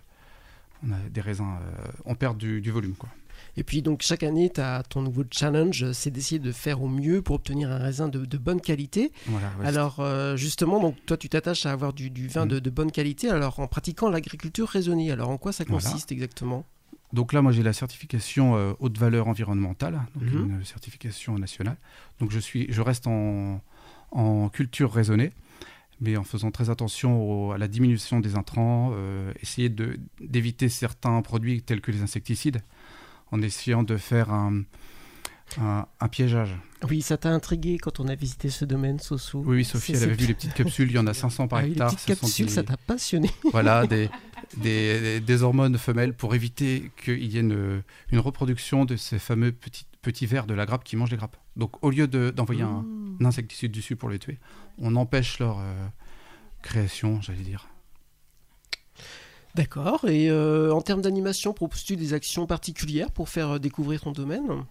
on 0.86 0.92
a 0.92 0.98
des 1.10 1.20
raisins. 1.20 1.58
euh, 1.60 1.88
on 2.04 2.14
perd 2.14 2.36
du, 2.38 2.60
du 2.60 2.70
volume, 2.70 2.94
quoi. 2.94 3.08
Et 3.56 3.64
puis 3.64 3.82
donc 3.82 4.02
chaque 4.02 4.22
année, 4.22 4.50
tu 4.54 4.60
as 4.60 4.82
ton 4.84 5.02
nouveau 5.02 5.24
challenge, 5.30 5.90
c'est 5.92 6.10
d'essayer 6.10 6.38
de 6.38 6.52
faire 6.52 6.80
au 6.82 6.88
mieux 6.88 7.22
pour 7.22 7.34
obtenir 7.36 7.70
un 7.70 7.78
raisin 7.78 8.08
de, 8.08 8.24
de 8.24 8.38
bonne 8.38 8.60
qualité. 8.60 9.12
Voilà, 9.26 9.48
ouais, 9.58 9.66
Alors 9.66 10.00
euh, 10.00 10.36
justement, 10.36 10.80
donc 10.80 10.96
toi 11.06 11.16
tu 11.16 11.28
t'attaches 11.28 11.66
à 11.66 11.72
avoir 11.72 11.92
du, 11.92 12.08
du 12.08 12.28
vin 12.28 12.44
Mhm. 12.44 12.50
de, 12.52 12.58
de 12.60 12.70
bonne 12.70 12.90
qualité. 12.92 13.28
Alors 13.30 13.58
en 13.60 13.66
pratiquant 13.66 14.08
l'agriculture 14.10 14.68
raisonnée, 14.68 15.10
alors 15.10 15.28
en 15.28 15.38
quoi 15.38 15.52
ça 15.52 15.64
Voilà. 15.66 15.82
consiste 15.82 16.12
exactement? 16.12 16.64
Donc 17.12 17.32
là, 17.34 17.42
moi, 17.42 17.52
j'ai 17.52 17.62
la 17.62 17.74
certification 17.74 18.56
euh, 18.56 18.72
haute 18.78 18.96
valeur 18.96 19.28
environnementale, 19.28 20.00
donc 20.14 20.30
Mhm. 20.30 20.44
une 20.58 20.64
certification 20.64 21.36
nationale. 21.38 21.76
Donc 22.20 22.30
je 22.30 22.38
suis, 22.38 22.66
je 22.72 22.80
reste 22.80 23.06
en, 23.06 23.60
en 24.12 24.48
culture 24.50 24.90
raisonnée, 24.92 25.30
mais 26.02 26.16
en 26.16 26.24
faisant 26.24 26.50
très 26.50 26.68
attention 26.68 27.22
au- 27.48 27.52
à 27.52 27.58
la 27.58 27.68
diminution 27.68 28.20
des 28.20 28.34
intrants, 28.36 28.90
euh, 28.94 29.32
essayer 29.42 29.70
d'éviter 30.20 30.68
certains 30.68 31.22
produits 31.22 31.62
tels 31.62 31.80
que 31.80 31.90
les 31.92 32.02
insecticides, 32.02 32.60
en 33.30 33.40
essayant 33.40 33.82
de 33.84 33.96
faire 33.96 34.30
un, 34.30 34.62
un, 35.58 35.86
un 36.00 36.08
piégeage. 36.08 36.54
Oui, 36.88 37.00
ça 37.00 37.16
t'a 37.16 37.30
intrigué 37.30 37.78
quand 37.78 38.00
on 38.00 38.08
a 38.08 38.14
visité 38.16 38.50
ce 38.50 38.64
domaine, 38.64 38.98
Soso. 38.98 39.38
Oui, 39.46 39.56
oui, 39.58 39.64
Sophie, 39.64 39.92
elle 39.92 40.02
avait 40.02 40.14
vu 40.14 40.26
les 40.26 40.34
petites 40.34 40.54
capsules, 40.54 40.90
il 40.90 40.94
y 40.94 40.98
en 40.98 41.06
a 41.06 41.14
500 41.14 41.46
par 41.48 41.60
Ah 41.60 41.62
oui, 41.62 41.68
les 41.68 41.72
hectare. 41.74 41.94
petites 41.94 42.06
capsules, 42.18 42.46
des- 42.46 42.52
ça 42.52 42.62
t'a 42.64 42.76
passionné. 42.76 43.30
voilà, 43.52 43.86
des, 43.86 44.08
des, 44.56 45.20
des- 45.20 45.42
hormones 45.42 45.78
femelles 45.78 46.14
pour 46.14 46.34
éviter 46.34 46.90
qu'il 47.02 47.24
y 47.32 47.36
ait 47.36 47.40
une, 47.40 47.82
une 48.10 48.18
reproduction 48.18 48.84
de 48.84 48.96
ces 48.96 49.18
fameux 49.20 49.52
petits, 49.52 49.86
petits 50.02 50.26
vers 50.26 50.46
de 50.46 50.54
la 50.54 50.66
grappe 50.66 50.84
qui 50.84 50.96
mangent 50.96 51.10
les 51.10 51.16
grappes. 51.16 51.36
Donc 51.56 51.82
au 51.84 51.90
lieu 51.90 52.06
de- 52.08 52.30
d'envoyer 52.30 52.62
un, 52.62 52.82
Mmh. 52.82 53.18
un 53.20 53.24
insecticide 53.24 53.72
dessus 53.72 53.96
pour 53.96 54.10
les 54.10 54.18
tuer, 54.18 54.38
on 54.78 54.96
empêche 54.96 55.38
leur 55.38 55.58
euh, 55.60 55.86
création, 56.62 57.20
j'allais 57.22 57.42
dire. 57.42 57.68
D'accord. 59.54 60.08
Et 60.08 60.30
euh, 60.30 60.72
en 60.72 60.80
termes 60.80 61.02
d'animation, 61.02 61.52
proposes-tu 61.52 61.96
des 61.96 62.14
actions 62.14 62.46
particulières 62.46 63.10
pour 63.10 63.28
faire 63.28 63.50
euh, 63.50 63.58
découvrir 63.58 64.00
ton 64.00 64.12
domaine? 64.12 64.64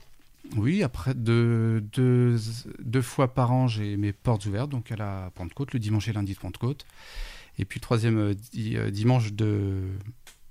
Oui, 0.58 0.82
après 0.82 1.14
deux, 1.14 1.82
deux, 1.82 2.36
deux 2.80 3.02
fois 3.04 3.34
par 3.34 3.52
an, 3.52 3.68
j'ai 3.68 3.96
mes 3.96 4.12
portes 4.12 4.46
ouvertes, 4.48 4.70
donc 4.72 4.92
à 4.92 4.96
la 4.96 5.32
Pentecôte, 5.36 5.72
le 5.74 5.80
dimanche 5.80 6.08
et 6.08 6.14
lundi 6.14 6.34
de 6.34 6.40
Pentecôte. 6.40 6.86
Et 7.60 7.66
puis 7.66 7.80
troisième 7.80 8.34
di- 8.34 8.76
euh, 8.76 8.90
dimanche 8.90 9.34
de 9.34 9.84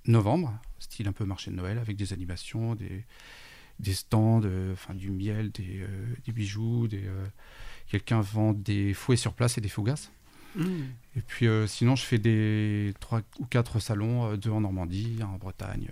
novembre, 0.06 0.56
style 0.78 1.08
un 1.08 1.12
peu 1.12 1.24
marché 1.24 1.50
de 1.50 1.56
Noël, 1.56 1.78
avec 1.78 1.96
des 1.96 2.12
animations, 2.12 2.76
des, 2.76 3.04
des 3.80 3.94
stands, 3.94 4.42
euh, 4.44 4.72
enfin 4.72 4.94
du 4.94 5.10
miel, 5.10 5.50
des, 5.50 5.80
euh, 5.80 6.14
des 6.24 6.32
bijoux, 6.32 6.86
des, 6.86 7.06
euh, 7.06 7.26
quelqu'un 7.88 8.20
vend 8.20 8.52
des 8.52 8.94
fouets 8.94 9.16
sur 9.16 9.32
place 9.32 9.58
et 9.58 9.60
des 9.60 9.68
fougasses. 9.68 10.12
Et 11.16 11.20
puis 11.20 11.46
sinon, 11.68 11.94
je 11.94 12.02
fais 12.02 12.18
des 12.18 12.92
trois 12.98 13.20
ou 13.38 13.46
quatre 13.46 13.78
salons, 13.78 14.36
deux 14.36 14.50
en 14.50 14.62
Normandie, 14.62 15.18
un 15.20 15.26
en 15.26 15.38
Bretagne. 15.38 15.88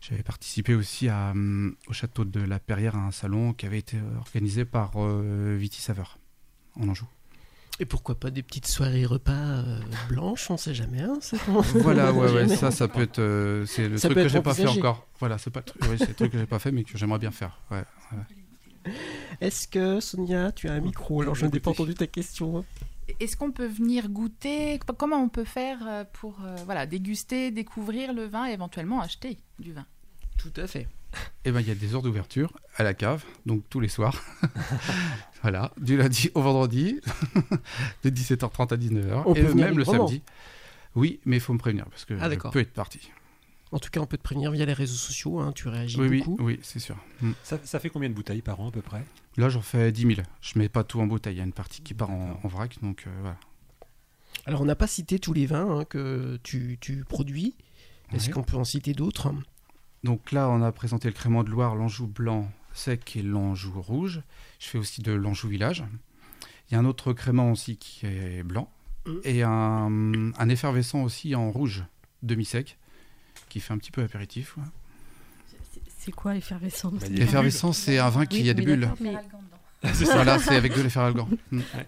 J'avais 0.00 0.22
participé 0.22 0.76
aussi 0.76 1.08
à, 1.08 1.32
hum, 1.32 1.74
au 1.88 1.92
château 1.92 2.24
de 2.24 2.38
la 2.38 2.60
Perrière 2.60 2.94
à 2.94 3.00
un 3.00 3.10
salon 3.10 3.52
qui 3.52 3.66
avait 3.66 3.80
été 3.80 3.98
organisé 4.18 4.64
par 4.64 4.92
Viti 5.56 5.82
Saveur 5.82 6.18
en 6.76 6.86
Anjou. 6.86 7.08
Et 7.80 7.86
pourquoi 7.86 8.14
pas 8.14 8.30
des 8.30 8.42
petites 8.44 8.66
soirées 8.68 9.04
repas 9.04 9.32
euh, 9.32 9.80
blanches 10.08 10.48
On 10.50 10.56
sait 10.56 10.74
jamais. 10.74 11.00
Hein, 11.02 11.18
Voilà, 11.74 12.12
ouais, 12.12 12.20
ouais, 12.32 12.42
Jamais. 12.42 12.56
ça, 12.56 12.70
ça 12.70 12.86
peut 12.86 13.02
être, 13.02 13.18
euh, 13.18 13.66
c'est 13.66 13.88
le 13.88 13.98
Ça 13.98 14.08
truc 14.08 14.22
que 14.22 14.28
j'ai 14.28 14.40
pas 14.40 14.54
fait 14.54 14.66
encore. 14.66 15.06
Voilà, 15.18 15.38
c'est 15.38 15.50
pas, 15.50 15.60
le 15.60 15.64
truc- 15.64 15.82
ouais, 15.90 15.98
c'est 15.98 16.08
le 16.08 16.14
truc 16.14 16.32
que 16.32 16.38
j'ai 16.38 16.46
pas 16.46 16.60
fait, 16.60 16.70
mais 16.70 16.84
que 16.84 16.96
j'aimerais 16.96 17.18
bien 17.18 17.32
faire. 17.32 17.58
Ouais. 17.72 17.82
Est-ce 19.40 19.66
que 19.66 19.98
Sonia, 20.00 20.52
tu 20.52 20.68
as 20.68 20.74
un 20.74 20.80
micro? 20.80 21.22
Alors 21.22 21.34
je 21.34 21.46
n'ai 21.46 21.58
pas 21.60 21.70
entendu 21.70 21.94
ta 21.94 22.06
question. 22.06 22.64
Est-ce 23.20 23.36
qu'on 23.36 23.50
peut 23.50 23.66
venir 23.66 24.08
goûter? 24.08 24.78
Comment 24.96 25.16
on 25.22 25.28
peut 25.28 25.44
faire 25.44 25.78
euh, 25.86 26.04
pour 26.12 26.38
euh, 26.44 26.54
voilà, 26.64 26.86
déguster, 26.86 27.50
découvrir 27.50 28.12
le 28.14 28.24
vin 28.24 28.46
et 28.48 28.52
éventuellement 28.52 29.00
acheter 29.00 29.38
du 29.58 29.72
vin? 29.72 29.84
Tout 30.38 30.52
à 30.56 30.66
fait. 30.66 30.86
Et 31.44 31.52
ben, 31.52 31.60
il 31.60 31.68
y 31.68 31.70
a 31.70 31.74
des 31.74 31.94
heures 31.94 32.02
d'ouverture 32.02 32.52
à 32.76 32.82
la 32.82 32.94
cave, 32.94 33.24
donc 33.46 33.62
tous 33.70 33.80
les 33.80 33.88
soirs. 33.88 34.20
voilà, 35.42 35.72
du 35.80 35.96
lundi 35.96 36.30
au 36.34 36.42
vendredi, 36.42 37.00
de 38.04 38.10
17h30 38.10 38.72
à 38.72 38.76
19h, 38.76 39.22
On 39.26 39.34
et 39.34 39.40
peut 39.42 39.48
venir 39.48 39.66
même 39.66 39.78
le 39.78 39.84
samedi. 39.84 40.22
Oui, 40.94 41.20
mais 41.24 41.36
il 41.36 41.40
faut 41.40 41.52
me 41.52 41.58
prévenir 41.58 41.86
parce 41.86 42.04
que 42.04 42.14
Ah, 42.20 42.30
je 42.30 42.36
peux 42.50 42.60
être 42.60 42.72
parti. 42.72 43.10
En 43.72 43.78
tout 43.80 43.90
cas, 43.90 44.00
on 44.00 44.06
peut 44.06 44.16
te 44.16 44.22
prévenir 44.22 44.52
via 44.52 44.64
les 44.64 44.72
réseaux 44.72 44.94
sociaux. 44.94 45.40
hein, 45.40 45.50
tu 45.52 45.66
réagis 45.68 45.98
Oui, 46.00 46.06
oui, 46.08 46.18
beaucoup. 46.24 46.42
oui, 46.44 46.60
c'est 46.62 46.78
sûr. 46.78 46.96
Mm. 47.20 47.32
Ça, 47.42 47.58
ça 47.64 47.80
fait 47.80 47.90
combien 47.90 48.08
de 48.08 48.14
bouteilles 48.14 48.42
par 48.42 48.60
an 48.60 48.68
à 48.68 48.70
peu 48.70 48.82
près? 48.82 49.04
Là, 49.36 49.48
j'en 49.48 49.62
fais 49.62 49.90
10 49.90 50.14
000. 50.14 50.20
Je 50.40 50.58
mets 50.60 50.68
pas 50.68 50.84
tout 50.84 51.00
en 51.00 51.06
bouteille. 51.08 51.34
Il 51.34 51.38
y 51.38 51.40
a 51.40 51.44
une 51.44 51.52
partie 51.52 51.82
qui 51.82 51.92
part 51.94 52.10
en, 52.10 52.38
en 52.42 52.48
vrac, 52.48 52.76
donc 52.82 53.04
euh, 53.06 53.10
voilà. 53.22 53.36
Alors, 54.46 54.60
on 54.60 54.64
n'a 54.64 54.76
pas 54.76 54.86
cité 54.86 55.18
tous 55.18 55.32
les 55.32 55.46
vins 55.46 55.80
hein, 55.80 55.84
que 55.84 56.38
tu, 56.44 56.78
tu 56.80 57.04
produis. 57.04 57.56
Est-ce 58.12 58.26
Ouais. 58.26 58.32
qu'on 58.32 58.42
peut 58.44 58.56
en 58.56 58.64
citer 58.64 58.92
d'autres? 58.92 59.32
Donc 60.04 60.30
là, 60.32 60.48
on 60.48 60.62
a 60.62 60.70
présenté 60.70 61.08
le 61.08 61.14
crément 61.14 61.42
de 61.42 61.50
Loire, 61.50 61.74
l'Anjou 61.74 62.06
blanc 62.06 62.48
sec 62.74 63.16
et 63.16 63.22
l'Anjou 63.22 63.80
rouge. 63.80 64.20
Je 64.60 64.68
fais 64.68 64.78
aussi 64.78 65.00
de 65.02 65.12
l'Anjou 65.12 65.48
village. 65.48 65.82
Il 66.70 66.74
y 66.74 66.76
a 66.76 66.80
un 66.80 66.84
autre 66.84 67.12
crément 67.12 67.50
aussi 67.50 67.76
qui 67.76 68.06
est 68.06 68.42
blanc 68.42 68.70
Mhm. 69.06 69.20
et 69.24 69.42
un, 69.42 70.32
un 70.38 70.48
effervescent 70.48 71.02
aussi 71.02 71.34
en 71.34 71.50
rouge 71.50 71.84
demi-sec 72.22 72.78
qui 73.50 73.60
fait 73.60 73.72
un 73.74 73.78
petit 73.78 73.90
peu 73.90 74.02
apéritif. 74.02 74.56
ouais. 74.56 74.62
C'est 75.98 76.12
quoi 76.12 76.36
effervescence 76.36 77.00
Bah, 77.00 77.06
L'effervescent, 77.10 77.72
c'est 77.72 77.98
un 77.98 78.08
vin 78.10 78.24
qui 78.26 78.42
Oui, 78.42 78.50
a 78.50 78.54
des 78.54 78.62
bulles. 78.62 78.90
mais- 79.00 79.14
C'est 79.94 80.06
ça. 80.06 80.14
Voilà, 80.14 80.38
c'est 80.38 80.56
avec 80.56 80.74
de 80.74 80.80
l'efferalgan. 80.82 81.28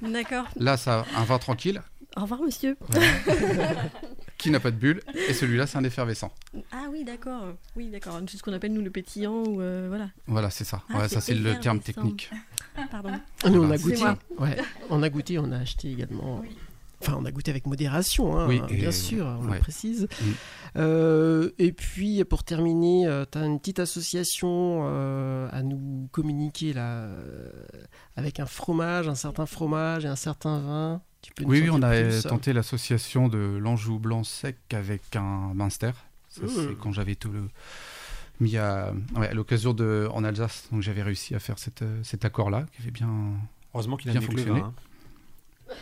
D'accord. 0.02 0.44
Là, 0.57 0.76
ça 0.76 1.07
a 1.14 1.20
un 1.20 1.24
vin 1.24 1.38
tranquille 1.38 1.83
Au 2.16 2.22
revoir, 2.22 2.42
monsieur. 2.42 2.76
qui 4.46 4.50
n'a 4.52 4.61
pas 4.61 4.70
de 4.70 4.76
bulles 4.76 5.02
et 5.28 5.35
celui-là, 5.35 5.66
c'est 5.66 5.76
un 5.78 5.85
effervescent. 5.85 6.32
Ah 6.72 6.87
oui, 6.90 7.04
d'accord. 7.04 7.44
Oui, 7.76 7.88
d'accord. 7.90 8.20
C'est 8.28 8.37
ce 8.37 8.42
qu'on 8.42 8.52
appelle 8.52 8.72
nous 8.72 8.82
le 8.82 8.90
pétillant 8.90 9.42
ou 9.44 9.61
euh, 9.61 9.87
voilà. 9.88 10.09
Voilà, 10.26 10.50
c'est 10.50 10.64
ça. 10.64 10.82
Ah, 10.90 10.98
Ouais, 11.00 11.09
ça, 11.09 11.20
c'est 11.20 11.35
le 11.35 11.59
terme 11.61 11.80
technique. 11.80 12.30
Pardon. 12.90 13.11
Ah, 13.44 13.50
Nous, 13.50 13.62
on 13.62 13.70
a 13.70 13.76
goûté. 13.78 14.02
Ouais, 14.38 14.56
on 14.90 15.02
a 15.02 15.09
goûté, 15.09 15.38
on 15.38 15.50
a 15.52 15.59
acheté 15.59 15.90
également. 15.90 16.42
Enfin, 17.02 17.16
on 17.20 17.24
a 17.26 17.30
goûté 17.30 17.50
avec 17.50 17.66
modération, 17.66 18.38
hein, 18.38 18.46
Oui, 18.48 18.61
bien 18.70 18.88
et- 18.88 18.92
sûr, 18.92 19.26
on 19.40 19.44
le 19.52 19.59
précise. 19.59 20.09
Mm. 20.20 20.24
Euh, 20.76 21.50
et 21.59 21.72
puis, 21.72 22.24
pour 22.24 22.42
terminer, 22.42 23.06
tu 23.30 23.38
as 23.38 23.44
une 23.44 23.59
petite 23.59 23.80
association 23.80 24.80
euh, 24.88 25.48
à 25.52 25.62
nous 25.62 26.09
communiquer 26.12 26.72
là, 26.72 27.02
euh, 27.02 27.50
avec 28.16 28.40
un 28.40 28.46
fromage, 28.46 29.09
un 29.09 29.14
certain 29.14 29.44
fromage 29.46 30.04
et 30.04 30.09
un 30.09 30.16
certain 30.16 30.59
vin. 30.61 31.02
Tu 31.22 31.33
peux 31.33 31.44
nous 31.44 31.50
Oui, 31.50 31.62
oui, 31.62 31.70
on 31.70 31.83
a 31.83 31.90
plus 32.02 32.22
tenté 32.22 32.52
l'association 32.52 33.29
de 33.29 33.59
l'Anjou 33.61 33.98
blanc 33.98 34.24
sec 34.24 34.57
avec 34.72 35.16
un 35.16 35.52
Mmh. 35.55 36.48
c'est 36.48 36.79
quand 36.79 36.92
j'avais 36.92 37.14
tout 37.14 37.31
le 37.31 37.48
mis 38.40 38.59
à, 38.59 38.92
ouais, 39.14 39.29
à 39.29 39.33
l'occasion 39.35 39.72
de 39.72 40.07
en 40.12 40.22
Alsace. 40.22 40.68
Donc 40.70 40.83
j'avais 40.83 41.02
réussi 41.02 41.35
à 41.35 41.38
faire 41.38 41.59
cette, 41.59 41.81
euh, 41.81 42.00
cet 42.05 42.26
accord-là 42.26 42.66
qui 42.74 42.83
avait 42.83 42.90
bien. 42.90 43.09
Heureusement 43.72 43.96
qu'il 43.96 44.11
a 44.11 44.12
Bien 44.12 44.20
fonctionné. 44.20 44.61
vin. 44.61 44.74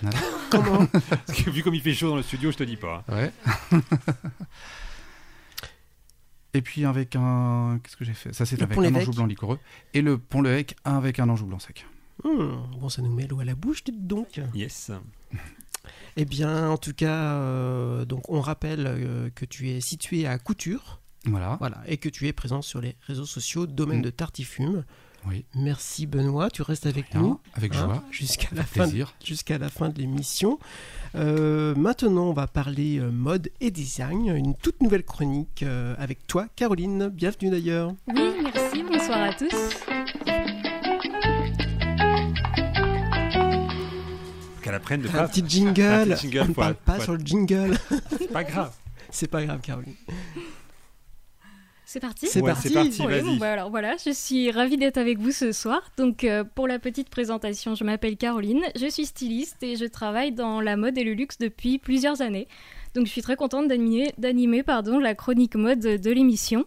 hein. 0.04 0.10
Comment 0.50 0.86
Parce 1.26 1.42
que 1.42 1.50
vu 1.50 1.62
comme 1.64 1.74
il 1.74 1.80
fait 1.82 1.92
chaud 1.94 2.08
dans 2.10 2.16
le 2.16 2.22
studio, 2.22 2.52
je 2.52 2.56
te 2.56 2.62
dis 2.62 2.76
pas. 2.76 3.02
Ouais. 3.08 3.32
Et 6.54 6.62
puis 6.62 6.84
avec 6.84 7.16
un. 7.16 7.80
Qu'est-ce 7.82 7.96
que 7.96 8.04
j'ai 8.04 8.14
fait? 8.14 8.32
Ça, 8.32 8.46
c'est 8.46 8.56
Le 8.56 8.62
avec 8.64 8.76
pont 8.76 8.82
un. 8.84 8.94
Anjou 8.94 9.10
blanc 9.12 9.26
liquoreux. 9.26 9.58
Et 9.92 10.02
le 10.02 10.18
pont 10.18 10.40
l'évêque 10.40 10.76
avec 10.84 11.18
un 11.18 11.28
Anjou 11.28 11.46
blanc 11.46 11.58
sec. 11.58 11.84
Hmm, 12.22 12.52
Bon, 12.80 12.88
ça 12.88 13.02
nous 13.02 13.12
met 13.12 13.26
l'eau 13.26 13.40
à 13.40 13.44
la 13.44 13.56
bouche, 13.56 13.82
dites 13.82 14.06
donc. 14.06 14.40
Yes. 14.54 14.92
Eh 16.16 16.24
bien, 16.24 16.70
en 16.70 16.76
tout 16.76 16.92
cas, 16.94 17.32
euh, 17.34 18.04
donc 18.04 18.30
on 18.30 18.40
rappelle 18.40 18.84
euh, 18.86 19.30
que 19.34 19.44
tu 19.44 19.70
es 19.70 19.80
situé 19.80 20.28
à 20.28 20.38
Couture, 20.38 21.00
Voilà. 21.26 21.56
voilà, 21.58 21.78
et 21.88 21.96
que 21.96 22.08
tu 22.08 22.28
es 22.28 22.32
présent 22.32 22.62
sur 22.62 22.80
les 22.80 22.94
réseaux 23.08 23.26
sociaux, 23.26 23.66
domaine 23.66 23.98
Mm. 23.98 24.02
de 24.02 24.10
Tartifume. 24.10 24.84
Oui. 25.26 25.44
Merci 25.56 26.06
Benoît, 26.06 26.50
tu 26.50 26.62
restes 26.62 26.86
avec 26.86 27.06
Rien, 27.08 27.20
nous 27.20 27.40
avec 27.54 27.74
hein, 27.74 27.86
joie. 27.86 28.04
jusqu'à 28.12 28.48
la 28.52 28.60
Avec 28.60 28.72
fin. 28.72 28.84
de- 28.84 28.90
plaisir. 28.90 29.14
Jusqu'à 29.24 29.58
la 29.58 29.68
fin 29.70 29.88
de 29.88 29.98
l'émission. 29.98 30.58
Euh, 31.16 31.74
maintenant, 31.74 32.28
on 32.28 32.32
va 32.32 32.46
parler 32.46 33.00
mode 33.00 33.50
et 33.60 33.70
design, 33.72 34.28
une 34.36 34.54
toute 34.54 34.80
nouvelle 34.82 35.02
chronique 35.04 35.62
euh, 35.64 35.96
avec 35.98 36.26
toi, 36.28 36.46
Caroline. 36.54 37.08
Bienvenue 37.08 37.50
d'ailleurs. 37.50 37.92
Oui, 38.06 38.22
merci, 38.54 38.84
bonsoir 38.84 39.20
à 39.22 39.32
tous. 39.32 39.50
Qu'elle 44.64 44.74
apprenne 44.74 45.02
de 45.02 45.08
Un 45.08 45.12
pas. 45.12 45.28
petit 45.28 45.44
jingle. 45.46 45.82
un 45.82 46.06
petit 46.06 46.22
jingle 46.30 46.40
on 46.40 46.48
ne 46.48 46.54
parle 46.54 46.74
pas 46.74 46.98
sur 46.98 47.12
le 47.12 47.20
jingle. 47.24 47.76
C'est 48.18 48.32
pas 48.32 48.44
grave. 48.44 48.72
C'est 49.10 49.28
pas 49.28 49.44
grave, 49.44 49.60
Caroline. 49.60 49.94
C'est 51.86 52.00
parti 52.00 52.26
C'est 52.26 52.40
Ouais, 52.40 52.50
parti. 52.50 52.68
c'est 52.68 52.74
parti. 52.74 53.02
Oui, 53.06 53.20
bon, 53.22 53.36
bah 53.36 53.52
alors 53.52 53.68
voilà, 53.70 53.94
je 54.04 54.10
suis 54.10 54.50
ravie 54.50 54.76
d'être 54.78 54.96
avec 54.96 55.18
vous 55.18 55.30
ce 55.32 55.52
soir. 55.52 55.82
Donc 55.98 56.24
euh, 56.24 56.42
pour 56.42 56.66
la 56.66 56.78
petite 56.78 57.10
présentation, 57.10 57.74
je 57.74 57.84
m'appelle 57.84 58.16
Caroline, 58.16 58.62
je 58.74 58.86
suis 58.88 59.04
styliste 59.06 59.62
et 59.62 59.76
je 59.76 59.84
travaille 59.84 60.32
dans 60.32 60.60
la 60.62 60.76
mode 60.76 60.96
et 60.98 61.04
le 61.04 61.12
luxe 61.12 61.36
depuis 61.38 61.78
plusieurs 61.78 62.22
années. 62.22 62.48
Donc 62.94 63.06
je 63.06 63.10
suis 63.12 63.22
très 63.22 63.36
contente 63.36 63.68
d'animer, 63.68 64.12
d'animer 64.18 64.62
pardon, 64.62 64.98
la 64.98 65.14
chronique 65.14 65.54
mode 65.56 65.80
de 65.80 66.10
l'émission. 66.10 66.64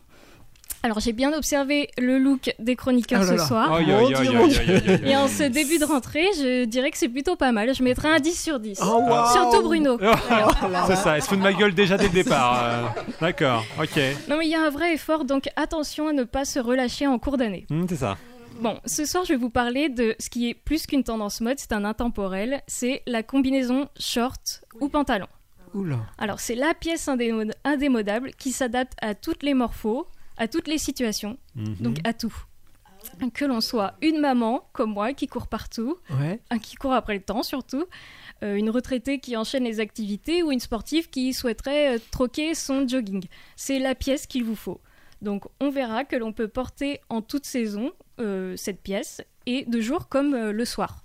Alors 0.84 0.99
j'ai 0.99 1.12
bien 1.12 1.34
observé 1.34 1.89
le 1.97 2.17
look 2.19 2.53
des 2.60 2.75
chroniqueurs 2.75 3.21
Oh 3.27 3.32
là 3.32 3.38
ce 3.38 3.47
soir. 3.47 3.80
Et 3.82 5.15
en 5.17 5.27
ce 5.27 5.43
début 5.49 5.80
de 5.80 5.86
rentrée, 5.86 6.25
je 6.38 6.65
dirais 6.65 6.91
que 6.91 6.97
c'est 6.97 7.10
plutôt 7.10 7.36
pas 7.36 7.51
mal. 7.51 7.73
Je 7.73 7.82
mettrais 7.84 8.10
un 8.10 8.19
10 8.19 8.41
sur 8.43 8.60
10. 8.60 8.80
Oh, 8.84 9.01
wow. 9.08 9.25
Surtout 9.34 9.63
Bruno. 9.63 9.97
C'est 10.88 10.95
ça, 10.95 11.15
elle 11.17 11.21
se 11.23 11.27
fout 11.27 11.38
de 11.38 11.43
ma 11.43 11.53
gueule 11.53 11.73
déjà 11.73 11.97
dès 11.97 12.06
le 12.08 12.13
départ. 12.13 12.63
euh, 12.63 12.84
D'accord, 13.19 13.65
ok. 13.82 13.99
Non 14.30 14.38
mais 14.38 14.45
il 14.45 14.51
y 14.51 14.56
a 14.56 14.62
un 14.63 14.69
vrai 14.69 14.93
effort, 14.93 15.25
donc 15.25 15.49
attention 15.56 16.08
à 16.10 16.13
ne 16.13 16.23
pas 16.23 16.45
se 16.45 16.60
relâcher 16.60 17.08
en 17.08 17.17
cours 17.19 17.38
d'année. 17.38 17.65
Hmm, 17.69 17.86
c'est 17.89 17.95
ça. 17.97 18.17
Bon, 18.62 18.80
ce 18.86 19.06
soir, 19.06 19.23
je 19.25 19.34
vais 19.34 19.39
vous 19.39 19.49
parler 19.51 19.89
de 19.89 20.15
ce 20.19 20.30
qui 20.30 20.49
est 20.49 20.53
plus 20.56 20.88
qu'une 20.88 21.03
tendance 21.03 21.41
mode, 21.41 21.60
c'est 21.60 21.73
un 21.73 21.86
intemporel, 21.86 22.62
c'est 22.67 23.03
la 23.06 23.21
combinaison 23.23 23.88
short 23.99 24.62
ou 24.80 24.89
pantalon. 24.89 25.27
Oula. 25.73 25.97
Alors, 26.17 26.39
c'est 26.39 26.56
la 26.56 26.73
pièce 26.73 27.08
indémo- 27.08 27.51
indémodable 27.65 28.32
qui 28.38 28.51
s'adapte 28.51 28.93
à 29.01 29.13
toutes 29.15 29.43
les 29.43 29.53
morphos, 29.53 30.08
à 30.38 30.47
toutes 30.47 30.67
les 30.67 30.78
situations, 30.78 31.38
Mhm. 31.56 31.76
donc 31.80 31.97
à 32.04 32.13
tout. 32.13 32.34
Que 33.34 33.45
l'on 33.45 33.62
soit 33.62 33.93
une 34.02 34.19
maman, 34.19 34.67
comme 34.73 34.91
moi, 34.91 35.13
qui 35.13 35.28
court 35.28 35.47
partout, 35.47 35.97
Ouais. 36.19 36.41
un 36.50 36.60
qui 36.60 36.76
court 36.76 36.91
après 36.93 37.13
le 37.15 37.21
temps 37.21 37.41
surtout, 37.41 37.86
euh, 38.43 38.56
une 38.56 38.69
retraitée 38.69 39.19
qui 39.19 39.38
enchaîne 39.38 39.63
les 39.63 39.80
activités 39.80 40.43
ou 40.43 40.52
une 40.52 40.60
sportive 40.60 41.10
qui 41.10 41.34
souhaiterait 41.34 41.95
euh, 41.95 42.00
troquer 42.12 42.54
son 42.54 42.86
jogging. 42.88 43.23
C'est 43.56 43.80
la 43.80 43.95
pièce 43.95 44.28
qu'il 44.28 44.43
vous 44.43 44.56
faut. 44.58 44.82
Donc 45.21 45.45
on 45.62 45.69
verra 45.69 46.04
que 46.04 46.15
l'on 46.17 46.34
peut 46.34 46.47
porter 46.50 47.00
en 47.10 47.21
toute 47.21 47.45
saison 47.45 47.91
euh, 48.19 48.56
cette 48.58 48.82
pièce 48.82 49.21
et 49.45 49.63
de 49.65 49.80
jour 49.80 50.10
comme 50.10 50.34
euh, 50.34 50.52
le 50.52 50.65
soir. 50.65 51.02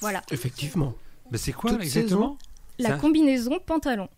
Voilà, 0.00 0.22
Effectivement. 0.30 0.94
Mais 1.30 1.38
c'est 1.38 1.52
quoi 1.52 1.70
Toute 1.72 1.82
exactement? 1.82 2.36
La 2.78 2.96
combinaison 2.96 3.58
pantalon. 3.64 4.08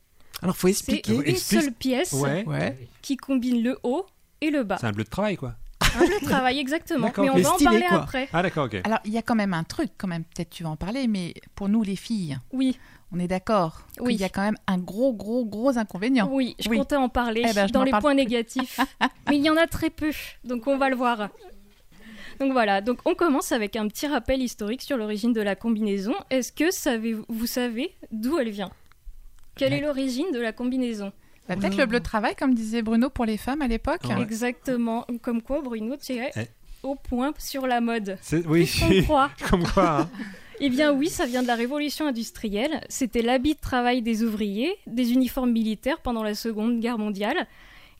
Alors, 0.42 0.56
faut 0.56 0.66
C'est 0.68 0.72
expliquer. 0.72 1.14
une 1.14 1.20
Explique- 1.26 1.62
seule 1.62 1.72
pièce 1.72 2.12
Ouais. 2.12 2.44
Ouais. 2.46 2.88
qui 3.00 3.16
combine 3.16 3.62
le 3.62 3.78
haut 3.82 4.06
et 4.40 4.50
le 4.50 4.64
bas. 4.64 4.76
C'est 4.80 4.86
un 4.86 4.92
bleu 4.92 5.04
de 5.04 5.08
travail 5.10 5.36
quoi. 5.36 5.54
Un 5.94 6.06
bleu 6.06 6.20
de 6.20 6.24
travail 6.26 6.58
exactement, 6.58 7.12
mais 7.18 7.28
on 7.30 7.34
mais 7.36 7.42
va 7.42 7.52
en 7.52 7.58
parler 7.58 7.84
quoi. 7.88 7.98
après. 7.98 8.28
Ah 8.32 8.42
d'accord, 8.42 8.64
ok. 8.66 8.80
Alors, 8.84 8.98
il 9.04 9.12
y 9.12 9.18
a 9.18 9.22
quand 9.22 9.34
même 9.34 9.52
un 9.54 9.62
truc, 9.64 9.90
quand 9.98 10.08
même, 10.08 10.24
peut-être 10.24 10.50
tu 10.50 10.62
vas 10.62 10.70
en 10.70 10.76
parler, 10.76 11.06
mais 11.06 11.34
pour 11.54 11.68
nous, 11.68 11.82
les 11.82 11.96
filles, 11.96 12.38
Oui, 12.52 12.78
on 13.12 13.18
est 13.18 13.28
d'accord 13.28 13.82
Oui. 14.00 14.12
qu'il 14.14 14.22
y 14.22 14.24
a 14.24 14.28
quand 14.30 14.40
même 14.42 14.56
un 14.66 14.78
gros, 14.78 15.12
gros, 15.12 15.44
gros 15.44 15.76
inconvénient. 15.76 16.28
oui, 16.32 16.56
je 16.58 16.68
Oui. 16.70 16.78
comptais 16.78 16.96
en 16.96 17.08
parler 17.10 17.42
Eh 17.48 17.52
ben, 17.52 17.66
dans 17.68 17.82
les 17.84 17.90
parle 17.90 18.02
points 18.02 18.14
plus. 18.14 18.24
négatifs, 18.24 18.80
mais 19.28 19.36
il 19.36 19.44
y 19.44 19.50
en 19.50 19.56
a 19.56 19.66
très 19.66 19.90
peu, 19.90 20.10
donc 20.44 20.66
on 20.66 20.78
va 20.78 20.88
le 20.88 20.96
voir. 20.96 21.28
Donc 22.40 22.52
voilà, 22.52 22.80
donc 22.80 22.98
on 23.04 23.14
commence 23.14 23.52
avec 23.52 23.76
un 23.76 23.86
petit 23.86 24.06
rappel 24.06 24.40
historique 24.40 24.82
sur 24.82 24.96
l'origine 24.96 25.32
de 25.34 25.42
la 25.42 25.54
combinaison. 25.54 26.14
Est-ce 26.30 26.50
que 26.52 26.70
savez, 26.70 27.14
vous 27.28 27.46
savez 27.46 27.94
d'où 28.10 28.38
elle 28.38 28.50
vient? 28.50 28.70
Quelle 29.56 29.72
est 29.72 29.80
l'origine 29.80 30.30
de 30.32 30.40
la 30.40 30.52
combinaison 30.52 31.12
Bah, 31.48 31.56
peut-être 31.56 31.76
le 31.76 31.86
bleu 31.86 31.98
de 32.00 32.04
travail, 32.04 32.34
comme 32.36 32.54
disait 32.54 32.82
Bruno 32.82 33.10
pour 33.10 33.24
les 33.24 33.36
femmes 33.36 33.62
à 33.62 33.68
l'époque. 33.68 34.00
Ouais. 34.08 34.20
Exactement, 34.22 35.06
comme 35.22 35.42
quoi 35.42 35.60
Bruno 35.60 35.96
tirait 35.96 36.32
Eh. 36.36 36.46
au 36.82 36.94
point 36.94 37.32
sur 37.38 37.66
la 37.66 37.80
mode. 37.80 38.16
C'est- 38.22 38.46
Oui, 38.46 38.70
comme 39.50 39.64
quoi. 39.64 40.00
hein. 40.02 40.10
Eh 40.64 40.70
bien 40.70 40.92
oui, 40.92 41.08
ça 41.08 41.26
vient 41.26 41.42
de 41.42 41.48
la 41.48 41.56
révolution 41.56 42.06
industrielle. 42.06 42.80
C'était 42.88 43.22
l'habit 43.22 43.54
de 43.54 43.60
travail 43.60 44.00
des 44.00 44.22
ouvriers, 44.22 44.76
des 44.86 45.12
uniformes 45.12 45.50
militaires 45.50 46.00
pendant 46.00 46.22
la 46.22 46.34
Seconde 46.34 46.78
Guerre 46.80 46.98
mondiale. 46.98 47.46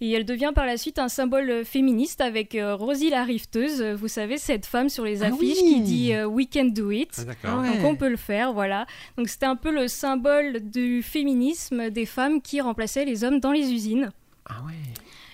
Et 0.04 0.10
elle 0.10 0.24
devient 0.24 0.50
par 0.52 0.66
la 0.66 0.76
suite 0.76 0.98
un 0.98 1.06
symbole 1.08 1.64
féministe 1.64 2.20
avec 2.20 2.56
euh, 2.56 2.74
Rosie 2.74 3.08
la 3.08 3.22
rifteuse, 3.22 3.80
vous 3.80 4.08
savez, 4.08 4.36
cette 4.36 4.66
femme 4.66 4.88
sur 4.88 5.04
les 5.04 5.22
Ah 5.22 5.26
affiches 5.26 5.58
oui. 5.62 5.74
qui 5.74 5.80
dit 5.80 6.12
euh, 6.12 6.26
We 6.26 6.48
can 6.52 6.64
do 6.64 6.90
it. 6.90 7.24
Ah, 7.44 7.60
ouais. 7.60 7.76
Donc 7.76 7.84
on 7.84 7.94
peut 7.94 8.08
le 8.08 8.16
faire, 8.16 8.52
voilà. 8.52 8.88
Donc 9.16 9.28
c'était 9.28 9.46
un 9.46 9.54
peu 9.54 9.70
le 9.70 9.86
symbole 9.86 10.58
du 10.58 11.04
féminisme 11.04 11.88
des 11.90 12.04
femmes 12.04 12.42
qui 12.42 12.60
remplaçaient 12.60 13.04
les 13.04 13.22
hommes 13.22 13.38
dans 13.38 13.52
les 13.52 13.72
usines. 13.72 14.10
Ah 14.44 14.56
ouais. 14.66 14.72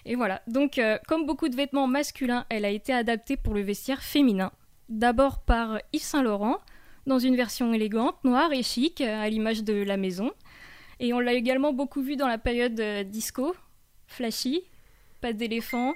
Et 0.04 0.16
voilà, 0.16 0.42
donc 0.46 0.76
euh, 0.76 0.98
comme 1.08 1.24
beaucoup 1.24 1.48
de 1.48 1.56
vêtements 1.56 1.86
masculins, 1.86 2.44
elle 2.50 2.66
a 2.66 2.70
été 2.70 2.92
adaptée 2.92 3.38
pour 3.38 3.54
le 3.54 3.62
vestiaire 3.62 4.02
féminin. 4.02 4.52
D'abord 4.90 5.38
par 5.38 5.80
Yves 5.94 6.02
Saint 6.02 6.22
Laurent, 6.22 6.58
dans 7.06 7.18
une 7.18 7.36
version 7.36 7.72
élégante, 7.72 8.16
noire 8.22 8.52
et 8.52 8.62
chic, 8.62 9.00
à 9.00 9.30
l'image 9.30 9.64
de 9.64 9.82
la 9.82 9.96
maison. 9.96 10.30
Et 11.00 11.14
on 11.14 11.20
l'a 11.20 11.32
également 11.32 11.72
beaucoup 11.72 12.02
vu 12.02 12.16
dans 12.16 12.28
la 12.28 12.36
période 12.36 12.78
disco, 13.08 13.54
flashy, 14.08 14.62
pas 15.20 15.32
d'éléphant, 15.32 15.94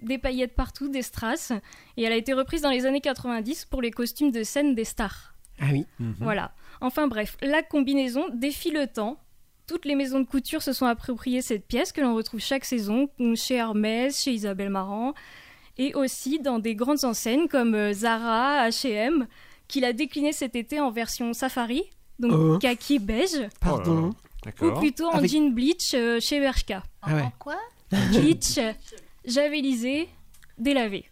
des 0.00 0.16
paillettes 0.16 0.54
partout, 0.54 0.88
des 0.88 1.02
strass. 1.02 1.52
Et 1.96 2.04
elle 2.04 2.12
a 2.12 2.16
été 2.16 2.32
reprise 2.32 2.62
dans 2.62 2.70
les 2.70 2.86
années 2.86 3.00
90 3.02 3.66
pour 3.66 3.82
les 3.82 3.90
costumes 3.90 4.30
de 4.30 4.42
scène 4.42 4.74
des 4.74 4.84
stars. 4.84 5.34
Ah 5.60 5.66
oui. 5.72 5.84
Mhm. 5.98 6.14
Voilà. 6.20 6.52
Enfin 6.80 7.08
bref, 7.08 7.36
la 7.42 7.62
combinaison 7.62 8.24
défie 8.32 8.70
le 8.70 8.86
temps. 8.86 9.18
Toutes 9.66 9.84
les 9.84 9.96
maisons 9.96 10.20
de 10.20 10.24
couture 10.26 10.62
se 10.62 10.72
sont 10.72 10.86
appropriées 10.86 11.42
cette 11.42 11.66
pièce 11.66 11.92
que 11.92 12.00
l'on 12.00 12.14
retrouve 12.14 12.40
chaque 12.40 12.64
saison 12.64 13.10
chez 13.34 13.56
Hermès, 13.56 14.22
chez 14.22 14.32
Isabelle 14.32 14.70
Marant 14.70 15.12
et 15.76 15.94
aussi 15.94 16.38
dans 16.40 16.58
des 16.58 16.74
grandes 16.74 17.04
enseignes 17.04 17.48
comme 17.48 17.74
euh, 17.74 17.92
Zara, 17.92 18.68
H&M 18.68 19.26
qui 19.68 19.80
l'a 19.80 19.92
décliné 19.92 20.32
cet 20.32 20.56
été 20.56 20.80
en 20.80 20.90
version 20.90 21.32
safari, 21.34 21.82
donc 22.18 22.32
Oh. 22.34 22.58
kaki 22.58 22.98
beige 22.98 23.48
Pardon. 23.60 24.10
Ou 24.62 24.70
plutôt 24.78 25.06
en 25.08 25.12
Avec- 25.18 25.30
jean 25.30 25.50
bleach 25.52 25.92
euh, 25.94 26.20
chez 26.20 26.40
Bershka. 26.40 26.82
Ah 27.02 27.14
ouais. 27.14 27.24
quoi 27.38 27.56
Bleach, 27.90 28.58
javelisé, 29.24 30.08
délavé. 30.58 31.04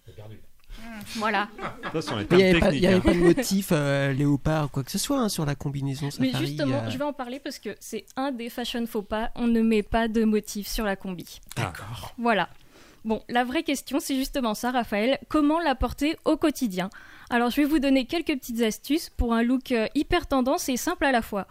Voilà. 1.16 1.48
Ça, 2.00 2.16
les 2.16 2.26
Mais 2.30 2.36
Il 2.36 2.36
n'y 2.36 2.42
avait, 2.44 2.60
pas- 2.60 2.66
avait 2.66 2.86
hein. 2.86 3.00
pas 3.00 3.12
de 3.14 3.18
motif 3.18 3.68
euh, 3.72 4.12
léopard 4.12 4.66
ou 4.66 4.68
quoi 4.68 4.84
que 4.84 4.90
ce 4.90 4.98
soit 4.98 5.18
hein, 5.18 5.28
sur 5.28 5.44
la 5.46 5.54
combinaison 5.54 6.08
Mais 6.20 6.32
justement, 6.38 6.76
euh. 6.84 6.90
je 6.90 6.98
vais 6.98 7.04
en 7.04 7.12
parler 7.12 7.40
parce 7.40 7.58
que 7.58 7.70
c'est 7.80 8.04
un 8.16 8.30
des 8.32 8.48
fashion 8.50 8.86
faux 8.86 9.02
pas. 9.02 9.30
On 9.34 9.46
ne 9.46 9.60
met 9.62 9.82
pas 9.82 10.08
de 10.08 10.24
motif 10.24 10.68
sur 10.68 10.84
la 10.84 10.96
combi. 10.96 11.40
D'accord. 11.56 12.14
Voilà. 12.18 12.48
Bon, 13.04 13.22
la 13.28 13.44
vraie 13.44 13.62
question, 13.62 14.00
c'est 14.00 14.16
justement 14.16 14.54
ça, 14.54 14.70
Raphaël. 14.70 15.18
Comment 15.28 15.60
la 15.60 15.74
porter 15.74 16.16
au 16.24 16.36
quotidien? 16.36 16.90
Alors, 17.30 17.50
je 17.50 17.56
vais 17.60 17.66
vous 17.66 17.78
donner 17.78 18.04
quelques 18.06 18.34
petites 18.38 18.62
astuces 18.62 19.10
pour 19.10 19.32
un 19.32 19.42
look 19.42 19.72
hyper 19.94 20.26
tendance 20.26 20.68
et 20.68 20.76
simple 20.76 21.04
à 21.04 21.12
la 21.12 21.22
fois. 21.22 21.46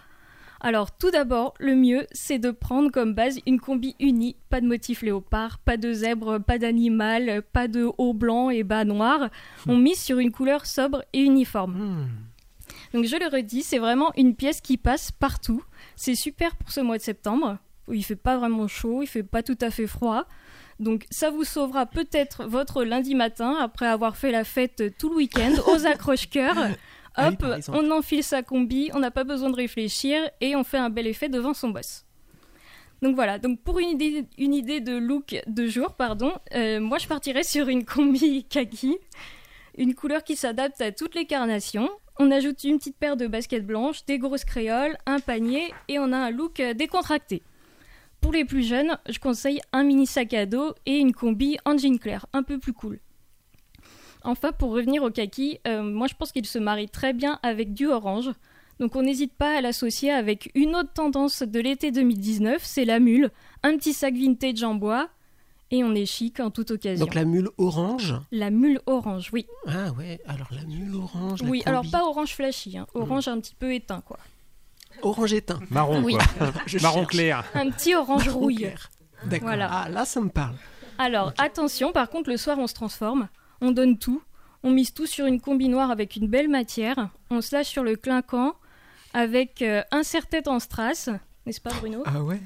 Alors, 0.62 0.96
tout 0.96 1.12
d'abord, 1.12 1.54
le 1.60 1.76
mieux, 1.76 2.08
c'est 2.12 2.40
de 2.40 2.52
prendre 2.52 2.92
comme 2.92 3.14
base 3.14 3.40
une 3.46 3.60
combi 3.60 3.96
unie. 4.00 4.36
Pas 4.50 4.62
de 4.62 4.68
motif 4.68 5.02
léopard, 5.02 5.60
pas 5.60 5.78
de 5.78 5.92
zèbre, 5.94 6.40
pas 6.40 6.58
d'animal, 6.58 7.42
pas 7.54 7.68
de 7.68 7.90
haut 7.98 8.14
blanc 8.14 8.50
et 8.50 8.64
bas 8.64 8.86
noir. 8.86 9.30
On 9.68 9.78
mise 9.78 10.00
sur 10.00 10.20
une 10.20 10.32
couleur 10.32 10.66
sobre 10.66 11.04
et 11.14 11.22
uniforme. 11.22 11.74
Hmm. 11.74 12.08
Donc 12.94 13.06
je 13.06 13.16
le 13.18 13.28
redis, 13.28 13.64
c'est 13.64 13.80
vraiment 13.80 14.12
une 14.16 14.36
pièce 14.36 14.62
qui 14.62 14.78
passe 14.78 15.12
partout. 15.12 15.64
C'est 15.96 16.16
super 16.16 16.56
pour 16.56 16.72
ce 16.72 16.80
mois 16.80 16.98
de 16.98 17.04
septembre 17.04 17.58
où 17.88 17.94
il 17.94 18.04
fait 18.04 18.16
pas 18.16 18.38
vraiment 18.38 18.68
chaud, 18.68 19.04
il 19.04 19.08
fait 19.08 19.24
pas 19.24 19.44
tout 19.44 19.58
à 19.62 19.70
fait 19.70 19.88
froid. 19.88 20.26
Donc 20.80 21.06
ça 21.10 21.30
vous 21.30 21.44
sauvera 21.44 21.86
peut-être 21.86 22.46
votre 22.46 22.84
lundi 22.84 23.16
matin 23.16 23.56
après 23.62 23.88
avoir 23.88 24.18
fait 24.18 24.32
la 24.32 24.44
fête 24.44 24.98
tout 24.98 25.10
le 25.10 25.16
week-end 25.16 25.54
aux 25.68 25.86
accroche-cœurs. 25.86 26.70
Ah 27.16 27.30
oui, 27.30 27.38
Hop, 27.42 27.70
on 27.70 27.92
enfile 27.92 28.24
sa 28.24 28.44
combi, 28.44 28.90
on 28.94 29.00
n'a 29.00 29.12
pas 29.12 29.24
besoin 29.24 29.50
de 29.50 29.56
réfléchir 29.56 30.30
et 30.42 30.56
on 30.56 30.64
fait 30.64 30.78
un 30.78 30.90
bel 30.90 31.08
effet 31.08 31.30
devant 31.30 31.54
son 31.54 31.70
boss. 31.70 32.06
Donc 33.02 33.16
voilà, 33.16 33.40
donc 33.40 33.62
pour 33.62 33.80
une 33.80 33.90
idée, 33.90 34.26
une 34.38 34.54
idée 34.54 34.82
de 34.82 34.98
look 34.98 35.36
de 35.48 35.68
jour, 35.68 35.94
pardon, 35.94 36.34
euh, 36.54 36.80
moi 36.80 36.98
je 36.98 37.08
partirais 37.08 37.44
sur 37.44 37.70
une 37.70 37.86
combi 37.86 38.44
kaki, 38.50 38.98
une 39.78 39.94
couleur 39.96 40.24
qui 40.24 40.36
s'adapte 40.36 40.82
à 40.82 40.92
toutes 40.92 41.16
les 41.16 41.26
carnations. 41.26 41.90
On 42.18 42.32
ajoute 42.32 42.64
une 42.64 42.78
petite 42.78 42.98
paire 42.98 43.18
de 43.18 43.28
baskets 43.28 43.66
blanches, 43.66 44.06
des 44.06 44.18
grosses 44.18 44.46
créoles, 44.46 44.98
un 45.06 45.20
panier 45.20 45.74
et 45.90 46.00
on 46.00 46.14
a 46.14 46.18
un 46.18 46.32
look 46.32 46.62
décontracté. 46.62 47.44
Pour 48.22 48.32
les 48.32 48.46
plus 48.46 48.64
jeunes, 48.64 48.98
je 49.08 49.20
conseille 49.20 49.62
un 49.74 49.84
mini 49.84 50.08
sac 50.08 50.34
à 50.34 50.46
dos 50.46 50.74
et 50.86 50.98
une 50.98 51.14
combi 51.14 51.58
en 51.66 51.78
jean 51.78 52.00
clair, 52.00 52.26
un 52.34 52.42
peu 52.42 52.58
plus 52.58 52.74
cool. 52.74 53.00
Enfin, 54.26 54.52
pour 54.52 54.72
revenir 54.72 55.04
au 55.04 55.10
kaki, 55.12 55.60
euh, 55.68 55.82
moi 55.84 56.08
je 56.08 56.16
pense 56.16 56.32
qu'il 56.32 56.46
se 56.46 56.60
marie 56.60 56.90
très 56.90 57.14
bien 57.14 57.40
avec 57.44 57.74
du 57.74 57.88
orange. 57.88 58.32
Donc 58.80 58.96
on 58.96 59.04
n'hésite 59.04 59.34
pas 59.34 59.58
à 59.58 59.62
l'associer 59.62 60.12
avec 60.12 60.52
une 60.54 60.76
autre 60.76 60.92
tendance 60.94 61.44
de 61.44 61.60
l'été 61.62 61.92
2019, 61.92 62.62
c'est 62.64 62.84
la 62.86 63.00
mule, 63.00 63.32
un 63.64 63.78
petit 63.78 63.94
sac 63.94 64.14
vintage 64.16 64.64
en 64.64 64.76
bois, 64.76 65.08
et 65.72 65.84
on 65.84 65.96
est 65.96 66.06
chic 66.06 66.40
en 66.42 66.52
toute 66.52 66.72
occasion. 66.72 67.06
Donc 67.06 67.16
la 67.16 67.24
mule 67.24 67.50
orange. 67.58 68.16
La 68.32 68.50
mule 68.50 68.82
orange, 68.86 69.30
oui. 69.32 69.46
Ah 69.68 69.92
ouais, 69.98 70.20
alors 70.28 70.48
la 70.52 70.64
mule 70.66 70.94
orange. 70.96 71.42
la 71.42 71.50
oui, 71.50 71.64
alors 71.66 71.86
pas 71.90 72.04
orange 72.06 72.36
flashy, 72.36 72.78
hein, 72.78 72.86
orange 72.94 73.28
un 73.30 73.40
petit 73.40 73.56
peu 73.56 73.74
éteint 73.74 74.02
quoi. 74.02 74.18
Orange 75.02 75.34
éteint. 75.34 75.60
Marron, 75.70 76.02
Oui. 76.04 76.16
quoi. 76.38 76.52
Je 76.66 76.78
Marron 76.80 77.00
cherche. 77.02 77.08
clair. 77.12 77.46
Un 77.54 77.70
petit 77.70 77.96
orange 77.96 78.28
Marron 78.28 78.40
rouille. 78.40 78.72
D'accord. 79.26 79.48
Voilà. 79.50 79.70
Ah 79.72 79.90
là, 79.90 80.06
ça 80.06 80.20
me 80.22 80.30
parle. 80.30 80.56
Alors 80.98 81.34
attention, 81.38 81.92
par 81.92 82.10
contre, 82.10 82.30
le 82.30 82.38
soir 82.38 82.58
on 82.60 82.68
se 82.68 82.74
transforme, 82.74 83.28
on 83.62 83.72
donne 83.72 83.98
tout, 83.98 84.22
on 84.64 84.72
mise 84.72 84.94
tout 84.94 85.06
sur 85.06 85.26
une 85.26 85.40
combi 85.42 85.70
noire 85.70 85.92
avec 85.92 86.16
une 86.16 86.28
belle 86.28 86.50
matière, 86.50 87.10
on 87.30 87.42
se 87.42 87.56
lâche 87.56 87.68
sur 87.68 87.84
le 87.84 87.96
clinquant 87.96 88.54
avec 89.14 89.62
euh, 89.62 89.82
un 89.92 90.04
serre-tête 90.04 90.48
en 90.48 90.60
strass, 90.60 91.10
n'est-ce 91.46 91.62
pas 91.62 91.72
Bruno? 91.74 92.04
Ah 92.06 92.22
ouais? 92.24 92.40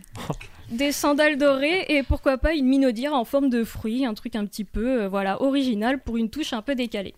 Des 0.69 0.91
sandales 0.91 1.37
dorées 1.37 1.85
et 1.89 2.03
pourquoi 2.03 2.37
pas 2.37 2.53
une 2.53 2.67
minaudière 2.67 3.13
en 3.13 3.25
forme 3.25 3.49
de 3.49 3.63
fruit, 3.63 4.05
un 4.05 4.13
truc 4.13 4.35
un 4.35 4.45
petit 4.45 4.65
peu 4.65 5.03
euh, 5.03 5.09
voilà 5.09 5.41
original 5.41 5.99
pour 5.99 6.17
une 6.17 6.29
touche 6.29 6.53
un 6.53 6.61
peu 6.61 6.75
décalée. 6.75 7.15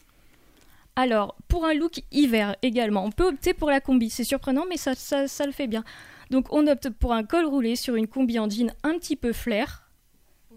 Alors, 0.95 1.35
pour 1.47 1.65
un 1.65 1.73
look 1.73 2.01
hiver 2.11 2.55
également, 2.61 3.05
on 3.05 3.11
peut 3.11 3.27
opter 3.27 3.53
pour 3.53 3.69
la 3.69 3.79
combi. 3.79 4.09
C'est 4.09 4.25
surprenant, 4.25 4.65
mais 4.69 4.75
ça, 4.77 4.93
ça, 4.93 5.27
ça 5.27 5.45
le 5.45 5.53
fait 5.53 5.67
bien. 5.67 5.83
Donc, 6.29 6.47
on 6.51 6.67
opte 6.67 6.89
pour 6.89 7.13
un 7.13 7.23
col 7.23 7.45
roulé 7.45 7.75
sur 7.77 7.95
une 7.95 8.07
combi 8.07 8.37
en 8.39 8.49
jean 8.49 8.73
un 8.83 8.97
petit 8.97 9.15
peu 9.15 9.31
flair, 9.33 9.89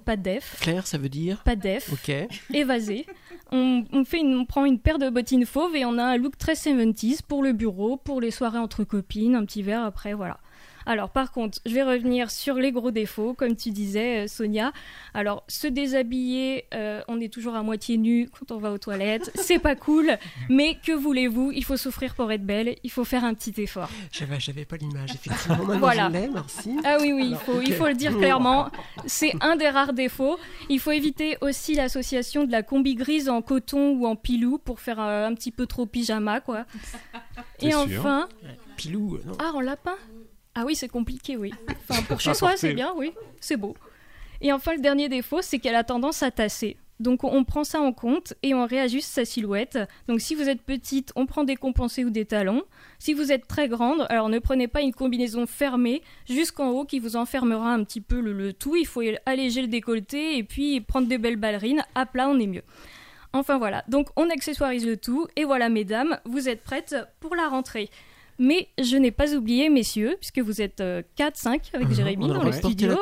pas 0.05 0.17
de 0.17 0.23
def, 0.23 0.57
Claire, 0.61 0.87
ça 0.87 0.99
veut 0.99 1.09
dire? 1.09 1.43
Pas 1.45 1.57
de 1.57 1.63
def, 1.63 1.91
Ok. 1.93 2.13
évasé. 2.53 3.07
On, 3.57 3.85
on 3.93 4.45
prend 4.47 4.65
une 4.65 4.81
paire 4.81 4.99
de 4.99 5.09
bottines 5.09 5.47
fauves 5.47 5.77
et 5.77 5.85
on 5.85 5.97
a 5.97 6.03
un 6.03 6.17
look 6.17 6.37
très 6.37 6.55
70s 6.55 7.21
pour 7.23 7.41
le 7.41 7.53
bureau, 7.53 7.97
pour 7.97 8.21
les 8.21 8.33
soirées 8.33 8.59
entre 8.59 8.83
copines, 8.83 9.37
un 9.37 9.45
petit 9.45 9.63
verre 9.63 9.85
après, 9.85 10.13
voilà. 10.13 10.39
Alors 10.87 11.11
par 11.11 11.33
contre, 11.33 11.59
je 11.67 11.73
vais 11.75 11.83
revenir 11.83 12.31
sur 12.31 12.55
les 12.57 12.73
gros 12.73 12.91
défauts, 12.91 13.35
comme 13.35 13.57
tu 13.57 13.71
disais, 13.71 14.25
euh, 14.25 14.29
Sonia. 14.29 14.73
Alors 15.15 15.45
se 15.49 15.67
déshabiller, 15.67 16.67
euh, 16.75 17.03
on 17.09 17.21
est 17.21 17.33
toujours 17.33 17.55
à 17.55 17.63
moitié 17.63 17.97
nu 17.97 18.29
quand 18.31 18.53
on 18.55 18.59
va 18.59 18.71
aux 18.73 18.79
toilettes, 18.79 19.31
c'est 19.37 19.59
pas 19.59 19.77
cool, 19.77 20.17
mais 20.49 20.79
que 20.85 20.93
voulez-vous? 20.93 21.53
Il 21.53 21.65
faut 21.65 21.77
souffrir 21.77 22.15
pour 22.15 22.31
être 22.33 22.45
belle, 22.45 22.77
il 22.83 22.91
faut 22.91 23.05
faire 23.05 23.25
un 23.25 23.35
petit 23.35 23.55
effort. 23.63 23.89
J'avais, 24.13 24.41
j'avais 24.41 24.65
pas 24.65 24.77
l'image, 24.77 25.11
effectivement. 25.15 25.57
Maintenant, 25.59 25.79
Voilà. 25.79 26.09
je 26.09 26.13
l'ai, 26.19 26.29
merci. 26.29 26.77
Ah 26.85 26.97
oui, 27.01 27.13
oui, 27.13 27.29
il 27.31 27.37
faut, 27.37 27.61
il 27.61 27.73
ok. 27.73 27.79
faut 27.79 27.87
le 27.89 27.95
dire 27.95 28.17
clairement. 28.17 28.71
C'est 29.07 29.33
un 29.41 29.57
des 29.57 29.69
rares 29.69 29.93
défauts. 29.93 30.39
Il 30.69 30.81
faut 30.81 30.91
éviter 30.93 31.37
aussi 31.41 31.75
l'association 31.75 32.45
de 32.45 32.53
la 32.53 32.63
combi 32.63 32.95
grise 32.95 33.29
en 33.29 33.43
coton 33.43 33.93
ou 33.93 34.07
en 34.07 34.17
pilou 34.17 34.59
pour 34.59 34.81
faire 34.81 35.01
euh, 35.01 35.27
un 35.27 35.35
petit 35.35 35.51
peu 35.51 35.67
trop 35.67 35.87
pyjama, 35.87 36.41
quoi. 36.41 36.65
Et 37.61 37.71
sûr. 37.71 37.81
enfin, 37.99 38.29
Pilou, 38.77 39.19
non. 39.25 39.35
ah, 39.39 39.53
en 39.55 39.61
lapin 39.61 39.95
Ah 40.55 40.65
oui, 40.65 40.75
c'est 40.77 40.89
compliqué, 40.89 41.37
oui. 41.37 41.53
Enfin, 41.89 42.03
pour 42.03 42.21
chez 42.21 42.35
soi, 42.35 42.57
c'est 42.57 42.73
bien, 42.73 42.93
oui, 42.97 43.13
c'est 43.41 43.57
beau. 43.57 43.75
Et 44.41 44.53
enfin, 44.53 44.75
le 44.75 44.81
dernier 44.81 45.09
défaut, 45.09 45.43
c'est 45.43 45.59
qu'elle 45.59 45.75
a 45.75 45.85
tendance 45.85 46.23
à 46.23 46.31
tasser. 46.31 46.77
Donc, 47.01 47.25
on 47.25 47.45
prend 47.45 47.65
ça 47.65 47.81
en 47.81 47.93
compte 47.93 48.35
et 48.43 48.55
on 48.55 48.67
réajuste 48.67 49.11
sa 49.13 49.25
silhouette. 49.25 49.79
Donc, 50.07 50.21
si 50.21 50.35
vous 50.35 50.49
êtes 50.49 50.63
petite, 50.63 51.13
on 51.17 51.27
prend 51.27 51.43
des 51.43 51.57
compensés 51.57 52.05
ou 52.05 52.11
des 52.11 52.25
talons. 52.25 52.63
Si 53.01 53.15
vous 53.15 53.33
êtes 53.33 53.49
très 53.49 53.69
grande, 53.69 54.07
alors 54.11 54.29
ne 54.29 54.39
prenez 54.39 54.69
pas 54.69 54.81
une 54.81 54.95
combinaison 54.95 55.47
fermée 55.47 56.03
jusqu'en 56.29 56.71
haut 56.71 56.85
qui 56.85 57.01
vous 57.01 57.17
enfermera 57.17 57.73
un 57.73 57.83
petit 57.83 58.01
peu 58.01 58.21
le, 58.21 58.33
le 58.33 58.53
tout. 58.53 58.77
Il 58.77 58.87
faut 58.87 59.03
alléger 59.27 59.61
le 59.61 59.69
décolleté 59.69 60.39
et 60.39 60.45
puis 60.45 60.81
prendre 60.81 61.09
des 61.09 61.19
belles 61.19 61.37
ballerines. 61.37 61.85
À 61.97 62.07
plat, 62.07 62.29
on 62.29 62.39
est 62.39 62.47
mieux. 62.47 62.63
Enfin 63.33 63.59
voilà, 63.59 63.83
donc 63.89 64.11
on 64.15 64.31
accessoirise 64.31 64.87
le 64.87 64.97
tout. 64.97 65.27
Et 65.35 65.45
voilà, 65.45 65.69
mesdames, 65.69 66.21
vous 66.25 66.49
êtes 66.49 66.63
prêtes 66.63 66.95
pour 67.19 67.35
la 67.35 67.49
rentrée. 67.49 67.91
Mais 68.39 68.69
je 68.81 68.97
n'ai 68.97 69.11
pas 69.11 69.35
oublié, 69.35 69.69
messieurs, 69.69 70.17
puisque 70.21 70.39
vous 70.41 70.61
êtes 70.61 70.83
4-5 71.17 71.71
avec 71.75 71.91
Jérémy 71.93 72.25
on 72.25 72.29
dans 72.29 72.43
le 72.43 72.53
studio. 72.53 72.97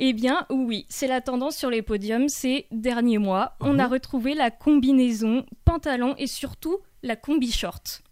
Eh 0.00 0.12
bien, 0.12 0.46
oui, 0.50 0.86
c'est 0.88 1.08
la 1.08 1.20
tendance 1.20 1.56
sur 1.56 1.70
les 1.70 1.82
podiums 1.82 2.28
ces 2.28 2.66
derniers 2.70 3.18
mois. 3.18 3.54
On 3.60 3.72
Mhm. 3.74 3.80
a 3.80 3.88
retrouvé 3.88 4.34
la 4.34 4.50
combinaison 4.50 5.44
pantalon 5.64 6.14
et 6.18 6.26
surtout 6.28 6.78
la 7.02 7.16
combi 7.16 7.50
short. 7.50 8.02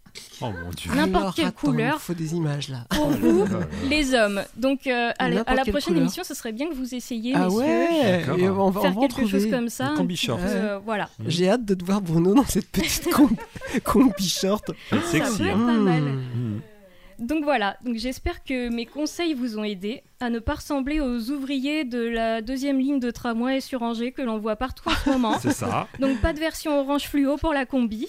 Oh 0.41 0.45
mon 0.51 0.69
dieu. 0.71 0.91
N'importe 0.93 1.35
quelle 1.35 1.45
attends, 1.47 1.59
couleur. 1.67 1.95
Il 1.95 1.99
faut 2.01 2.13
des 2.13 2.33
images 2.35 2.69
là. 2.69 2.85
Pour 2.89 3.07
vous, 3.09 3.45
les 3.89 4.13
hommes. 4.13 4.41
Donc, 4.55 4.85
euh, 4.87 5.11
à, 5.17 5.29
la, 5.29 5.41
à 5.41 5.55
prochaine 5.55 5.81
couleur. 5.81 6.01
émission, 6.01 6.23
ce 6.23 6.33
serait 6.33 6.51
bien 6.51 6.69
que 6.69 6.75
vous 6.75 6.93
essayiez, 6.93 7.33
Ah 7.35 7.45
messieurs, 7.45 7.59
ouais 7.59 8.23
et 8.37 8.49
on 8.49 8.69
va, 8.69 8.79
on 8.79 8.83
faire 8.83 8.93
va 8.93 8.99
en 9.01 9.07
quelque 9.07 9.27
chose 9.27 9.49
comme 9.49 9.69
ça. 9.69 9.93
Combi 9.97 10.15
short. 10.15 10.39
Euh, 10.43 10.79
voilà. 10.85 11.09
J'ai 11.25 11.49
hâte 11.49 11.65
de 11.65 11.73
te 11.73 11.83
voir 11.83 12.01
Bruno 12.01 12.33
dans 12.35 12.45
cette 12.45 12.69
petite 12.71 13.09
com- 13.13 13.35
combi 13.83 14.27
short. 14.29 14.71
C'est 14.89 15.19
Ça 15.19 15.25
sexy. 15.25 15.37
peut 15.39 15.47
être 15.47 15.57
hein. 15.57 15.65
pas 15.65 15.73
mal. 15.73 16.01
Mm. 16.03 16.59
Donc 17.19 17.43
voilà, 17.45 17.77
donc 17.83 17.95
j'espère 17.97 18.43
que 18.43 18.69
mes 18.69 18.85
conseils 18.85 19.33
vous 19.33 19.57
ont 19.57 19.63
aidé 19.63 20.03
à 20.19 20.29
ne 20.29 20.37
pas 20.37 20.53
ressembler 20.53 20.99
aux 21.01 21.31
ouvriers 21.31 21.83
de 21.83 21.97
la 21.97 22.43
deuxième 22.43 22.77
ligne 22.77 22.99
de 22.99 23.09
tramway 23.09 23.59
sur 23.59 23.81
Angers 23.81 24.11
que 24.11 24.21
l'on 24.21 24.37
voit 24.37 24.55
partout 24.55 24.87
en 24.87 24.93
ce 25.03 25.09
moment. 25.09 25.39
C'est 25.41 25.51
ça. 25.51 25.87
Donc 25.99 26.19
pas 26.21 26.31
de 26.33 26.37
version 26.39 26.79
orange 26.79 27.05
fluo 27.07 27.37
pour 27.37 27.53
la 27.53 27.65
combi. 27.65 28.07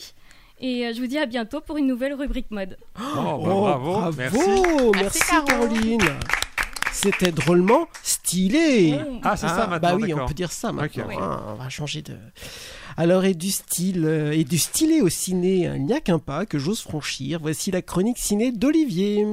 Et 0.60 0.86
euh, 0.86 0.92
je 0.92 1.00
vous 1.00 1.06
dis 1.06 1.18
à 1.18 1.26
bientôt 1.26 1.60
pour 1.60 1.76
une 1.76 1.86
nouvelle 1.86 2.14
rubrique 2.14 2.50
mode. 2.50 2.76
Oh, 2.98 3.38
bah, 3.44 3.78
bravo. 3.78 4.12
Merci. 4.16 4.38
merci, 4.94 5.20
Caro. 5.28 5.46
Caroline. 5.46 6.00
C'était 6.92 7.30
drôlement 7.30 7.86
stylé. 8.02 8.98
Oh. 8.98 9.20
Ah, 9.22 9.36
c'est 9.36 9.46
ça 9.46 9.68
maintenant. 9.68 9.90
Bah 9.90 9.94
oui, 9.94 10.12
on 10.14 10.26
peut 10.26 10.34
dire 10.34 10.50
ça 10.50 10.72
maintenant. 10.72 11.08
Hein, 11.10 11.42
on 11.48 11.54
va 11.54 11.68
changer 11.68 12.02
de. 12.02 12.16
Alors, 12.96 13.24
et 13.24 13.34
du 13.34 13.52
style, 13.52 14.04
euh, 14.04 14.32
et 14.32 14.42
du 14.42 14.58
stylé 14.58 15.00
au 15.00 15.08
ciné, 15.08 15.68
hein, 15.68 15.76
il 15.76 15.84
n'y 15.84 15.92
a 15.92 16.00
qu'un 16.00 16.18
pas 16.18 16.44
que 16.44 16.58
j'ose 16.58 16.80
franchir. 16.80 17.38
Voici 17.40 17.70
la 17.70 17.82
chronique 17.82 18.18
ciné 18.18 18.50
d'Olivier. 18.50 19.24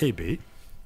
Eh 0.00 0.12
ben, 0.12 0.38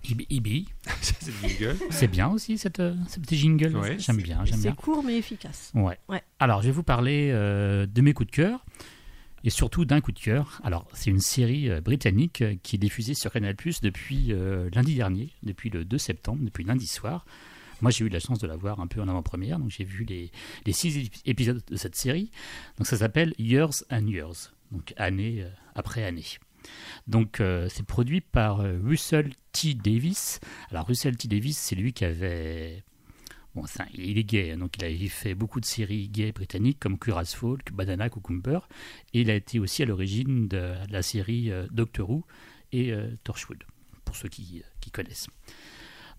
Ibi, 0.05 0.69
c'est 1.01 1.27
le 1.43 1.49
jingle. 1.49 1.77
C'est 1.91 2.09
bien 2.09 2.29
aussi 2.29 2.59
cette, 2.59 2.81
euh, 2.81 2.95
ce 3.09 3.21
petit 3.21 3.37
jingle. 3.37 3.77
Ouais, 3.77 3.99
j'aime 3.99 4.17
c'est- 4.17 4.23
bien, 4.23 4.45
j'aime 4.45 4.59
C'est 4.61 4.75
court 4.75 5.03
mais 5.05 5.17
efficace. 5.17 5.71
Ouais. 5.75 5.99
Ouais. 6.09 6.23
Alors, 6.39 6.61
je 6.63 6.67
vais 6.67 6.73
vous 6.73 6.83
parler 6.83 7.31
euh, 7.33 7.87
de 7.87 8.01
mes 8.03 8.13
coups 8.13 8.31
de 8.31 8.35
cœur 8.37 8.65
et 9.45 9.51
surtout 9.51 9.85
d'un 9.85 10.01
coup 10.01 10.13
de 10.13 10.19
cœur. 10.21 10.61
Alors, 10.65 10.87
c'est 10.93 11.11
une 11.11 11.21
série 11.21 11.69
euh, 11.71 11.81
britannique 11.81 12.43
euh, 12.43 12.55
qui 12.63 12.77
est 12.77 12.79
diffusée 12.79 13.15
sur 13.15 13.31
Canal 13.33 13.55
Plus 13.57 13.81
depuis 13.81 14.33
euh, 14.33 14.69
lundi 14.75 14.95
dernier, 14.95 15.31
depuis 15.43 15.71
le 15.71 15.85
2 15.85 15.99
septembre, 15.99 16.45
depuis 16.45 16.65
lundi 16.65 16.87
soir. 16.87 17.25
Moi, 17.81 17.91
j'ai 17.91 18.05
eu 18.05 18.09
la 18.09 18.21
chance 18.21 18.39
de 18.39 18.47
la 18.47 18.57
voir 18.57 18.79
un 18.79 18.87
peu 18.87 19.01
en 19.01 19.09
avant-première, 19.09 19.59
donc 19.59 19.71
j'ai 19.71 19.83
vu 19.85 20.05
les, 20.05 20.31
les 20.67 20.73
six 20.73 20.97
ép- 20.99 21.21
épisodes 21.25 21.61
de 21.69 21.77
cette 21.77 21.97
série. 21.97 22.31
Donc, 22.79 22.87
ça 22.87 22.97
s'appelle 22.97 23.35
Years 23.39 23.83
and 23.91 24.07
Years, 24.07 24.53
donc 24.71 24.95
année 24.97 25.45
après 25.75 26.05
année. 26.05 26.25
Donc, 27.07 27.41
euh, 27.41 27.69
c'est 27.69 27.85
produit 27.85 28.21
par 28.21 28.61
euh, 28.61 28.79
Russell 28.83 29.31
T. 29.53 29.75
Davis. 29.75 30.41
Alors, 30.71 30.87
Russell 30.87 31.17
T. 31.17 31.29
Davis, 31.29 31.59
c'est 31.59 31.75
lui 31.75 31.93
qui 31.93 32.05
avait 32.05 32.85
Bon, 33.55 33.67
ça, 33.67 33.85
il 33.93 34.17
est 34.17 34.25
gay, 34.25 34.53
hein, 34.53 34.57
donc 34.57 34.79
il 34.79 34.85
a 34.85 35.09
fait 35.11 35.35
beaucoup 35.35 35.61
de 35.61 35.67
séries 35.67 36.09
gays 36.09 36.33
britanniques 36.33 36.79
comme 36.81 36.99
Cuirass 36.99 37.35
Folk, 37.35 37.71
Banana 37.73 38.09
Cucumber, 38.09 38.61
et 39.13 39.21
il 39.21 39.31
a 39.31 39.35
été 39.35 39.59
aussi 39.59 39.83
à 39.83 39.87
l'origine 39.87 40.49
de 40.49 40.73
la 40.89 41.03
série 41.03 41.51
euh, 41.51 41.67
Doctor 41.71 42.09
Who 42.09 42.25
et 42.73 42.95
Torchwood, 43.23 43.63
pour 44.07 44.17
ceux 44.17 44.31
qui, 44.31 44.63
connaissent. 44.91 45.27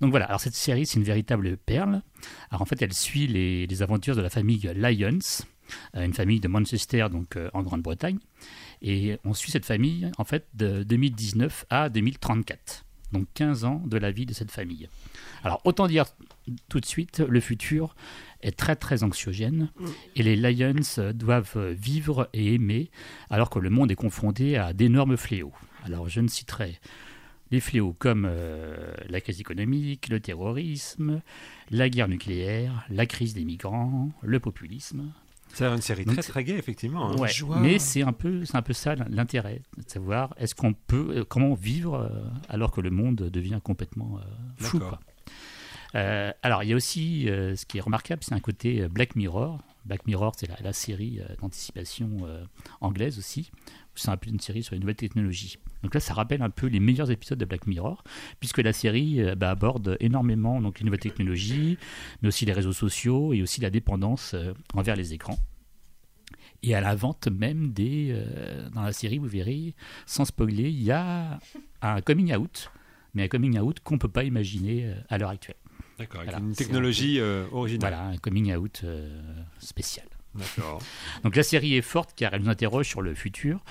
Donc 0.02 0.12
voilà, 0.12 0.26
alors 0.26 0.40
cette 0.40 0.54
série, 0.54 0.86
c'est 0.86 1.00
une 1.00 1.06
véritable 1.06 1.58
perle. 1.58 2.04
Alors 2.52 2.62
en 2.62 2.66
fait, 2.66 2.80
elle 2.84 2.94
suit 2.94 3.26
les, 3.26 3.82
aventures 3.82 4.16
de 4.16 4.22
la 4.22 4.30
famille 4.30 4.60
Lyons, 4.76 5.18
une 5.96 6.14
famille 6.14 6.40
de 6.40 6.48
Manchester, 6.48 7.08
donc 7.12 7.40
en 7.54 7.64
Grande-Bretagne, 7.64 8.20
et 8.84 9.18
on 9.24 9.34
suit 9.34 9.52
cette 9.52 9.66
famille, 9.66 10.12
en 10.18 10.26
fait, 10.26 10.46
de 10.54 10.84
2019 10.84 11.66
à 11.70 11.90
2034, 11.90 12.86
donc 13.14 13.28
15 13.34 13.64
ans 13.64 13.82
de 13.86 13.98
la 13.98 14.12
vie 14.12 14.26
de 14.26 14.34
cette 14.34 14.52
famille. 14.52 14.90
Alors 15.44 15.62
autant 15.64 15.88
dire 15.88 16.06
tout 16.70 16.80
de 16.80 16.86
suite, 16.86 17.20
le 17.20 17.40
futur 17.40 17.96
est 18.42 18.58
très 18.58 18.76
très 18.76 19.04
anxiogène 19.04 19.70
et 20.16 20.24
les 20.24 20.36
Lions 20.36 21.14
doivent 21.14 21.72
vivre 21.72 22.30
et 22.34 22.54
aimer 22.54 22.92
alors 23.30 23.50
que 23.50 23.60
le 23.60 23.70
monde 23.70 23.92
est 23.92 23.96
confronté 23.96 24.58
à 24.58 24.74
d'énormes 24.74 25.18
fléaux. 25.18 25.54
Alors 25.86 26.10
je 26.10 26.20
ne 26.20 26.28
citerai 26.28 26.80
les 27.52 27.60
fléaux 27.60 27.96
comme 27.98 28.26
euh, 28.28 28.94
la 29.10 29.22
crise 29.22 29.40
économique, 29.40 30.10
le 30.10 30.20
terrorisme, 30.20 31.22
la 31.70 31.88
guerre 31.88 32.08
nucléaire, 32.08 32.86
la 32.90 33.06
crise 33.06 33.34
des 33.34 33.46
migrants, 33.46 34.10
le 34.22 34.40
populisme. 34.40 35.14
C'est 35.54 35.66
une 35.66 35.82
série 35.82 36.04
Donc, 36.04 36.16
très 36.16 36.24
très 36.24 36.44
gay, 36.44 36.56
effectivement. 36.58 37.12
hein. 37.12 37.16
Ouais, 37.18 37.30
joie. 37.30 37.60
mais 37.60 37.78
c'est 37.80 38.02
un 38.02 38.12
peu, 38.14 38.44
c'est 38.44 38.56
un 38.58 38.62
peu 38.64 38.74
ça 38.74 38.96
l'intérêt, 38.96 39.62
de 39.78 39.88
savoir 39.90 40.34
est-ce 40.38 40.56
qu'on 40.56 40.74
peut, 40.74 41.14
euh, 41.18 41.24
comment 41.24 41.54
vivre 41.54 41.96
euh, 41.96 42.10
alors 42.50 42.72
que 42.72 42.82
le 42.82 42.90
monde 42.90 43.16
devient 43.16 43.60
complètement 43.64 44.18
euh, 44.18 44.22
fou. 44.58 44.80
Quoi. 44.80 45.00
Euh, 45.96 46.32
alors 46.42 46.64
il 46.64 46.70
y 46.70 46.74
a 46.74 46.76
aussi 46.76 47.30
euh, 47.30 47.56
ce 47.56 47.66
qui 47.68 47.78
est 47.78 47.82
remarquable, 47.82 48.24
c'est 48.24 48.34
un 48.34 48.40
côté 48.40 48.88
Black 48.88 49.16
Mirror. 49.16 49.60
Black 49.86 50.08
Mirror, 50.08 50.32
c'est 50.38 50.48
la, 50.50 50.56
la 50.62 50.74
série 50.74 51.20
euh, 51.20 51.36
d'anticipation 51.42 52.10
euh, 52.26 52.44
anglaise 52.82 53.20
aussi. 53.20 53.52
C'est 53.96 54.10
un 54.10 54.18
peu 54.18 54.30
une 54.30 54.40
série 54.40 54.64
sur 54.64 54.74
les 54.74 54.80
nouvelles 54.80 54.96
technologies. 54.96 55.58
Donc 55.84 55.94
là, 55.94 56.00
ça 56.00 56.14
rappelle 56.14 56.42
un 56.42 56.50
peu 56.50 56.68
les 56.68 56.80
meilleurs 56.80 57.12
épisodes 57.12 57.38
de 57.38 57.46
Black 57.46 57.68
Mirror, 57.68 58.04
puisque 58.40 58.60
la 58.60 58.74
série 58.74 59.22
euh, 59.22 59.36
bah, 59.36 59.52
aborde 59.52 59.98
énormément 60.00 60.62
donc, 60.62 60.80
les 60.80 60.86
nouvelles 60.86 61.00
technologies, 61.00 61.78
mais 62.22 62.30
aussi 62.30 62.46
les 62.46 62.54
réseaux 62.54 62.74
sociaux 62.74 63.34
et 63.34 63.42
aussi 63.42 63.62
la 63.62 63.70
dépendance 63.70 64.34
euh, 64.34 64.54
envers 64.74 64.96
les 64.96 65.14
écrans. 65.14 65.38
Et 66.64 66.74
à 66.76 66.82
la 66.82 66.96
vente 66.96 67.28
même 67.28 67.74
des. 67.74 68.08
euh, 68.12 68.70
dans 68.70 68.82
la 68.82 68.94
série, 68.94 69.18
vous 69.18 69.28
verrez, 69.28 69.76
sans 70.06 70.26
spoiler, 70.26 70.70
il 70.70 70.82
y 70.82 70.92
a 70.92 71.40
un 71.82 72.02
coming 72.02 72.34
out, 72.36 72.72
mais 73.14 73.24
un 73.24 73.28
coming 73.28 73.60
out 73.60 73.80
qu'on 73.82 73.96
ne 73.96 74.00
peut 74.00 74.08
pas 74.08 74.24
imaginer 74.24 74.94
à 75.10 75.18
l'heure 75.18 75.30
actuelle. 75.30 75.58
D'accord, 76.00 76.22
avec 76.22 76.32
Voilà, 76.32 76.44
une 76.44 76.52
un 76.52 76.56
technologie 76.56 77.20
euh, 77.20 77.46
originale. 77.52 77.94
Voilà, 77.94 78.08
un 78.08 78.18
coming 78.18 78.56
out 78.56 78.84
spécial. 79.60 80.08
D'accord. 80.36 80.82
Donc 81.24 81.36
la 81.36 81.44
série 81.44 81.76
est 81.76 81.82
forte 81.82 82.12
car 82.16 82.34
elle 82.34 82.42
nous 82.42 82.50
interroge 82.50 82.88
sur 82.88 83.02
le 83.02 83.14
futur 83.16 83.64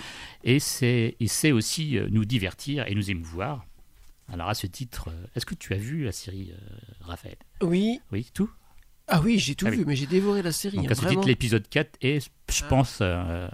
et 0.44 0.60
c'est 0.60 1.16
et 1.18 1.26
sait 1.26 1.52
aussi 1.52 1.98
euh, 1.98 2.08
nous 2.10 2.24
divertir 2.24 2.86
et 2.86 2.94
nous 2.94 3.10
émouvoir. 3.10 3.64
Alors 4.32 4.48
à 4.48 4.54
ce 4.54 4.66
titre, 4.66 5.08
euh, 5.10 5.26
est-ce 5.34 5.44
que 5.46 5.54
tu 5.54 5.74
as 5.74 5.78
vu 5.78 6.04
la 6.04 6.12
série, 6.12 6.52
euh, 6.52 6.76
Raphaël? 7.00 7.36
Oui. 7.60 8.00
Oui, 8.12 8.30
tout? 8.32 8.50
Ah 9.08 9.20
oui, 9.20 9.38
j'ai 9.38 9.54
tout 9.56 9.66
Ah 9.66 9.70
oui. 9.70 9.78
vu, 9.78 9.84
mais 9.84 9.96
j'ai 9.96 10.06
dévoré 10.06 10.42
la 10.42 10.52
série. 10.52 10.76
Donc 10.76 10.86
hein, 10.86 10.92
à 10.92 10.94
ce 10.94 11.00
vraiment. 11.00 11.20
titre, 11.20 11.28
l'épisode 11.28 11.68
4 11.68 11.98
est, 12.00 12.30
je 12.50 12.60
Ah. 12.62 12.68
pense, 12.68 12.98
euh, 13.02 13.48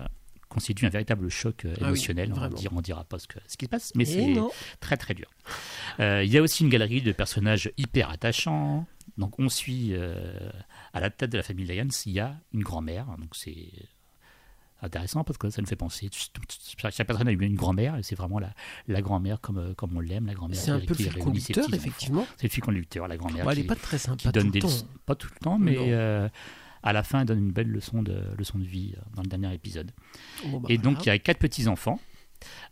constitue 0.50 0.86
un 0.86 0.90
véritable 0.90 1.28
choc 1.30 1.62
Ah 1.64 1.68
oui, 1.80 1.86
émotionnel. 1.86 2.32
on, 2.36 2.48
dira, 2.48 2.72
on 2.76 2.80
dira 2.80 3.04
pas 3.04 3.18
ce, 3.18 3.26
que- 3.26 3.38
ce 3.48 3.56
qui 3.56 3.64
se 3.64 3.70
passe, 3.70 3.92
mais 3.96 4.04
c'est 4.04 4.34
très 4.80 4.96
très 4.98 5.14
dur. 5.14 5.26
Euh, 6.00 6.22
Il 6.24 6.30
y 6.30 6.38
a 6.38 6.42
aussi 6.42 6.62
une 6.64 6.68
galerie 6.70 7.02
de 7.02 7.12
personnages 7.12 7.70
hyper 7.78 8.10
attachants. 8.10 8.86
Donc 9.18 9.38
on 9.38 9.48
suit 9.48 9.88
euh, 9.92 10.50
à 10.94 11.00
la 11.00 11.10
tête 11.10 11.30
de 11.30 11.36
la 11.36 11.42
famille 11.42 11.66
Lyons, 11.66 11.88
il 12.06 12.12
y 12.12 12.20
a 12.20 12.36
une 12.52 12.62
grand-mère. 12.62 13.06
Donc 13.18 13.34
c'est 13.34 13.68
intéressant 14.80 15.24
parce 15.24 15.38
que 15.38 15.50
ça 15.50 15.60
nous 15.60 15.66
fait 15.66 15.74
penser. 15.76 16.08
Chaque 16.12 17.06
personne 17.06 17.26
a 17.28 17.32
eu 17.32 17.40
une 17.42 17.56
grand-mère 17.56 17.96
et 17.96 18.02
c'est 18.04 18.14
vraiment 18.14 18.38
la, 18.38 18.54
la 18.86 19.02
grand-mère 19.02 19.40
comme, 19.40 19.58
euh, 19.58 19.74
comme 19.74 19.96
on 19.96 20.00
l'aime, 20.00 20.26
la 20.26 20.34
grand-mère 20.34 20.56
C'est 20.60 20.70
un 20.70 20.78
peu 20.78 20.94
le 20.94 20.94
fil 20.94 21.18
conducteur, 21.18 21.64
effectivement. 21.74 22.26
C'est 22.36 22.44
le 22.46 22.52
fil 22.52 22.62
conducteur, 22.62 23.08
la 23.08 23.16
grand-mère. 23.16 23.44
Bon, 23.44 23.50
elle 23.50 23.56
qui 23.58 23.62
est 23.64 23.66
pas 23.66 23.74
très 23.74 23.98
sympa 23.98 24.16
qui 24.16 24.28
donne 24.30 24.46
tout 24.46 24.50
des 24.52 24.60
le 24.60 24.62
temps. 24.62 24.68
leçons- 24.68 24.86
pas 25.04 25.14
tout 25.16 25.28
le 25.34 25.40
temps, 25.40 25.58
mais 25.58 25.76
euh, 25.78 26.28
à 26.84 26.92
la 26.92 27.02
fin, 27.02 27.20
elle 27.22 27.26
donne 27.26 27.40
une 27.40 27.50
belle 27.52 27.68
leçon 27.70 28.02
de, 28.04 28.22
leçon 28.38 28.58
de 28.60 28.64
vie 28.64 28.94
euh, 28.96 29.00
dans 29.16 29.22
le 29.22 29.28
dernier 29.28 29.52
épisode. 29.52 29.90
Bon, 30.46 30.60
bah, 30.60 30.68
Et 30.70 30.78
donc, 30.78 31.04
il 31.04 31.08
y 31.08 31.10
a 31.10 31.18
quatre 31.18 31.38
petits-enfants. 31.38 31.98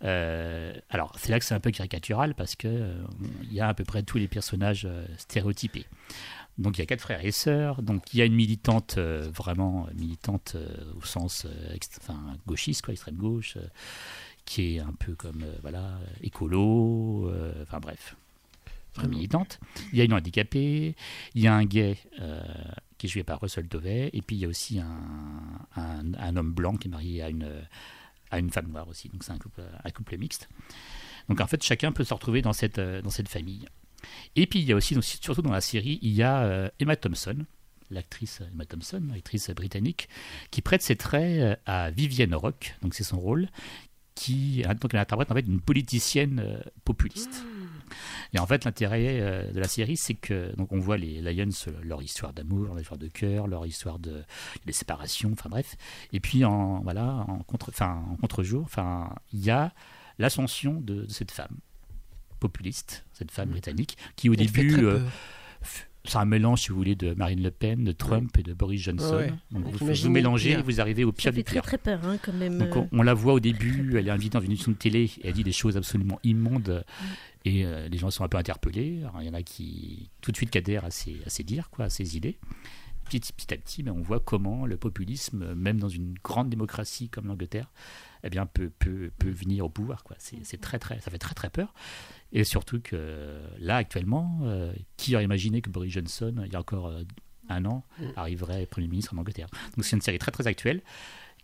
Euh, 0.05 0.73
alors, 0.91 1.13
c'est 1.19 1.31
là 1.33 1.41
que 1.41 1.45
c'est 1.45 1.55
un 1.55 1.59
peu 1.61 1.73
caricatural 1.73 2.37
parce 2.37 2.55
que 2.55 2.69
euh, 2.69 3.03
il 3.43 3.53
y 3.53 3.61
a 3.61 3.67
à 3.67 3.75
peu 3.75 3.83
près 3.83 4.05
tous 4.05 4.17
les 4.19 4.29
personnages 4.29 4.87
euh, 4.89 5.05
stéréotypés. 5.19 5.87
Donc, 6.59 6.79
il 6.79 6.81
y 6.81 6.83
a 6.83 6.87
quatre 6.87 7.01
frères 7.03 7.25
et 7.25 7.33
sœurs. 7.33 7.83
Donc, 7.83 8.13
il 8.15 8.19
y 8.19 8.23
a 8.23 8.25
une 8.25 8.35
militante, 8.35 8.97
euh, 8.99 9.29
vraiment 9.35 9.87
militante 9.95 10.53
euh, 10.57 10.93
au 10.99 11.05
sens 11.05 11.47
euh, 11.47 11.77
gauchiste, 12.47 12.83
quoi, 12.83 12.93
extrême 12.93 13.17
gauche, 13.17 13.57
euh, 13.57 13.67
qui 14.47 14.77
est 14.77 14.81
un 14.81 14.93
peu 14.99 15.15
comme, 15.15 15.43
euh, 15.43 15.53
voilà, 15.63 15.99
écolo, 16.23 17.29
euh, 17.29 17.53
enfin 17.63 17.81
bref, 17.81 18.17
Vraiment. 18.95 19.11
militante. 19.17 19.61
Il 19.93 19.99
y 19.99 20.01
a 20.01 20.05
une 20.05 20.15
handicapée, 20.15 20.95
il 21.35 21.43
y 21.43 21.47
a 21.47 21.55
un 21.55 21.65
gay 21.65 21.99
euh, 22.21 22.43
qui 22.97 23.07
est 23.07 23.11
joué 23.11 23.23
par 23.25 23.41
Russell 23.41 23.69
Tovey, 23.69 24.09
et 24.15 24.23
puis 24.23 24.37
il 24.37 24.39
y 24.39 24.45
a 24.47 24.49
aussi 24.49 24.81
un, 24.81 26.37
homme 26.37 26.53
blanc 26.53 26.77
qui 26.77 26.89
est 26.89 26.91
marié 26.91 27.23
à 27.23 27.29
une, 27.29 27.51
à 28.31 28.39
une 28.39 28.51
femme 28.51 28.69
noire 28.69 28.89
aussi. 28.89 29.09
Donc 29.11 29.25
c'est 29.25 29.33
un 29.33 29.39
couple, 29.39 29.63
un 29.85 29.91
couple 29.91 30.17
mixte. 30.17 30.49
Donc 31.29 31.41
en 31.41 31.47
fait, 31.47 31.63
chacun 31.63 31.93
peut 31.93 32.05
se 32.05 32.15
retrouver 32.15 32.41
dans 32.41 32.53
cette, 32.53 32.79
euh, 32.79 33.03
dans 33.03 33.11
cette 33.11 33.29
famille. 33.29 33.67
Et 34.37 34.47
puis 34.47 34.61
il 34.61 34.67
y 34.67 34.73
a 34.73 34.77
aussi, 34.77 34.95
donc, 34.95 35.05
surtout 35.05 35.43
dans 35.43 35.53
la 35.53 35.61
série, 35.61 35.99
il 36.03 36.13
y 36.13 36.23
a 36.23 36.43
euh, 36.43 36.69
Emma 36.79 36.97
Thompson, 36.97 37.39
l'actrice 37.91 38.43
Emma 38.53 38.65
Thompson, 38.65 39.03
actrice 39.15 39.51
britannique, 39.51 40.09
qui 40.51 40.63
prête 40.63 40.83
ses 40.83 40.97
traits 40.97 41.41
euh, 41.41 41.57
à 41.67 41.91
Vivienne 41.91 42.35
Rock, 42.35 42.77
donc 42.83 42.95
c'est 42.95 43.05
son 43.05 43.19
rôle, 43.19 43.49
qui 44.15 44.63
donc 44.81 44.95
elle 44.95 45.01
interprète 45.01 45.31
en 45.31 45.35
fait 45.35 45.47
une 45.47 45.61
politicienne 45.61 46.41
euh, 46.41 46.61
populiste. 46.85 47.45
Et 48.33 48.41
en 48.41 48.47
fait, 48.47 48.65
l'intérêt 48.65 49.53
de 49.55 49.61
la 49.61 49.69
série, 49.69 49.97
c'est 49.97 50.15
que 50.15 50.53
donc 50.57 50.73
on 50.73 50.81
voit 50.81 50.97
les 50.97 51.21
Lions, 51.21 51.49
leur 51.85 52.03
histoire 52.03 52.33
d'amour, 52.33 52.65
leur 52.65 52.81
histoire 52.81 52.99
de 52.99 53.07
cœur, 53.07 53.47
leur 53.47 53.65
histoire 53.65 54.01
de 54.01 54.25
des 54.67 54.73
séparations, 54.73 55.31
enfin 55.33 55.49
bref. 55.49 55.77
Et 56.13 56.19
puis 56.19 56.45
en 56.45 56.81
voilà, 56.81 57.25
en 57.29 57.39
contre, 57.45 57.69
enfin 57.69 58.05
en 58.11 58.17
contre-jour, 58.17 58.63
enfin 58.65 59.15
il 59.33 59.45
y 59.45 59.51
a 59.51 59.73
l'ascension 60.19 60.81
de, 60.81 61.05
de 61.05 61.13
cette 61.13 61.31
femme 61.31 61.57
populiste, 62.39 63.05
cette 63.13 63.31
femme 63.31 63.51
britannique, 63.51 63.97
qui 64.17 64.29
au 64.29 64.35
Elle 64.35 64.47
début 64.47 64.73
très 64.73 64.83
euh, 64.85 65.01
c'est 66.09 66.19
un 66.19 66.25
mélange, 66.25 66.63
si 66.63 66.69
vous 66.69 66.77
voulez, 66.77 66.95
de 66.95 67.15
Marine 67.15 67.43
Le 67.43 67.51
Pen, 67.51 67.83
de 67.83 67.91
Trump 67.91 68.31
et 68.39 68.45
de 68.45 68.55
Boris 68.55 68.81
Johnson. 68.81 69.17
Ouais. 69.17 69.33
Donc 69.51 69.65
Donc 69.65 69.75
vous, 69.75 69.87
vous 69.87 70.11
mélangez 70.11 70.53
et 70.53 70.63
vous 70.63 70.81
arrivez 70.81 71.03
au 71.03 71.11
pire 71.11 71.33
fait 71.33 71.39
du 71.39 71.45
très 71.45 71.55
pire. 71.55 71.63
très 71.63 71.79
peur 71.79 72.01
hein, 72.05 72.17
quand 72.23 72.33
même. 72.33 72.59
Donc 72.59 72.77
euh. 72.77 72.87
on, 72.93 73.01
on 73.01 73.03
la 73.03 73.15
voit 73.15 73.33
au 73.33 73.41
début, 73.41 73.97
elle 73.99 74.07
est 74.07 74.13
invitée 74.13 74.39
dans 74.39 74.45
une 74.45 74.53
émission 74.53 74.71
de 74.71 74.77
télé 74.77 75.11
et 75.23 75.29
elle 75.29 75.33
dit 75.33 75.43
des 75.43 75.53
choses 75.53 75.77
absolument 75.77 76.21
immondes 76.23 76.85
et 77.47 77.65
euh, 77.65 77.89
les 77.89 77.97
gens 77.97 78.11
sont 78.11 78.25
un 78.25 78.29
peu 78.29 78.39
interpellés. 78.39 79.03
Alors, 79.03 79.23
il 79.23 79.27
y 79.27 79.31
en 79.31 79.35
a 79.35 79.43
qui 79.43 80.11
tout 80.21 80.33
de 80.33 80.37
suite 80.37 80.51
qui 80.51 80.59
adhèrent 80.59 80.85
à 80.85 80.91
ses, 80.91 81.17
à 81.25 81.31
ses 81.31 81.45
dires, 81.45 81.71
quoi, 81.71 81.87
à 81.87 81.91
ses 81.91 82.17
idées. 82.17 82.39
Petit, 83.05 83.21
petit 83.21 83.55
à 83.55 83.57
petit, 83.57 83.85
mais 83.85 83.93
on 83.93 84.03
voit 84.03 84.19
comment 84.19 84.67
le 84.67 84.77
populisme, 84.77 85.55
même 85.55 85.79
dans 85.79 85.89
une 85.89 86.15
grande 86.25 86.51
démocratie 86.51 87.09
comme 87.09 87.29
l'Angleterre, 87.29 87.71
eh 88.27 88.31
bien, 88.31 88.47
peut, 88.47 88.71
peut, 88.79 89.11
peut 89.19 89.31
venir 89.31 89.65
au 89.65 89.69
pouvoir. 89.69 90.05
Quoi. 90.05 90.17
C'est, 90.19 90.61
très, 90.61 90.79
très, 90.79 91.01
ça 91.01 91.11
fait 91.11 91.19
très 91.19 91.35
très 91.35 91.51
peur. 91.51 91.73
Et 92.33 92.45
surtout 92.45 92.81
que 92.81 92.91
euh, 92.95 93.47
là, 93.59 93.77
actuellement, 93.77 94.41
euh, 94.43 94.73
qui 94.97 95.15
aurait 95.15 95.25
imaginé 95.25 95.63
que 95.63 95.71
Boris 95.71 95.93
Johnson, 95.93 96.35
il 96.45 96.53
y 96.53 96.57
a 96.57 96.61
encore 96.61 96.89
euh, 96.89 97.03
un 97.49 97.65
an, 97.65 97.85
arriverait 98.17 98.67
Premier 98.67 98.89
ministre 98.89 99.15
en 99.15 99.19
Angleterre? 99.19 99.49
Donc 99.77 99.85
c'est 99.85 99.97
une 99.97 100.03
série 100.03 100.19
très 100.19 100.33
très 100.33 100.47
actuelle 100.47 100.83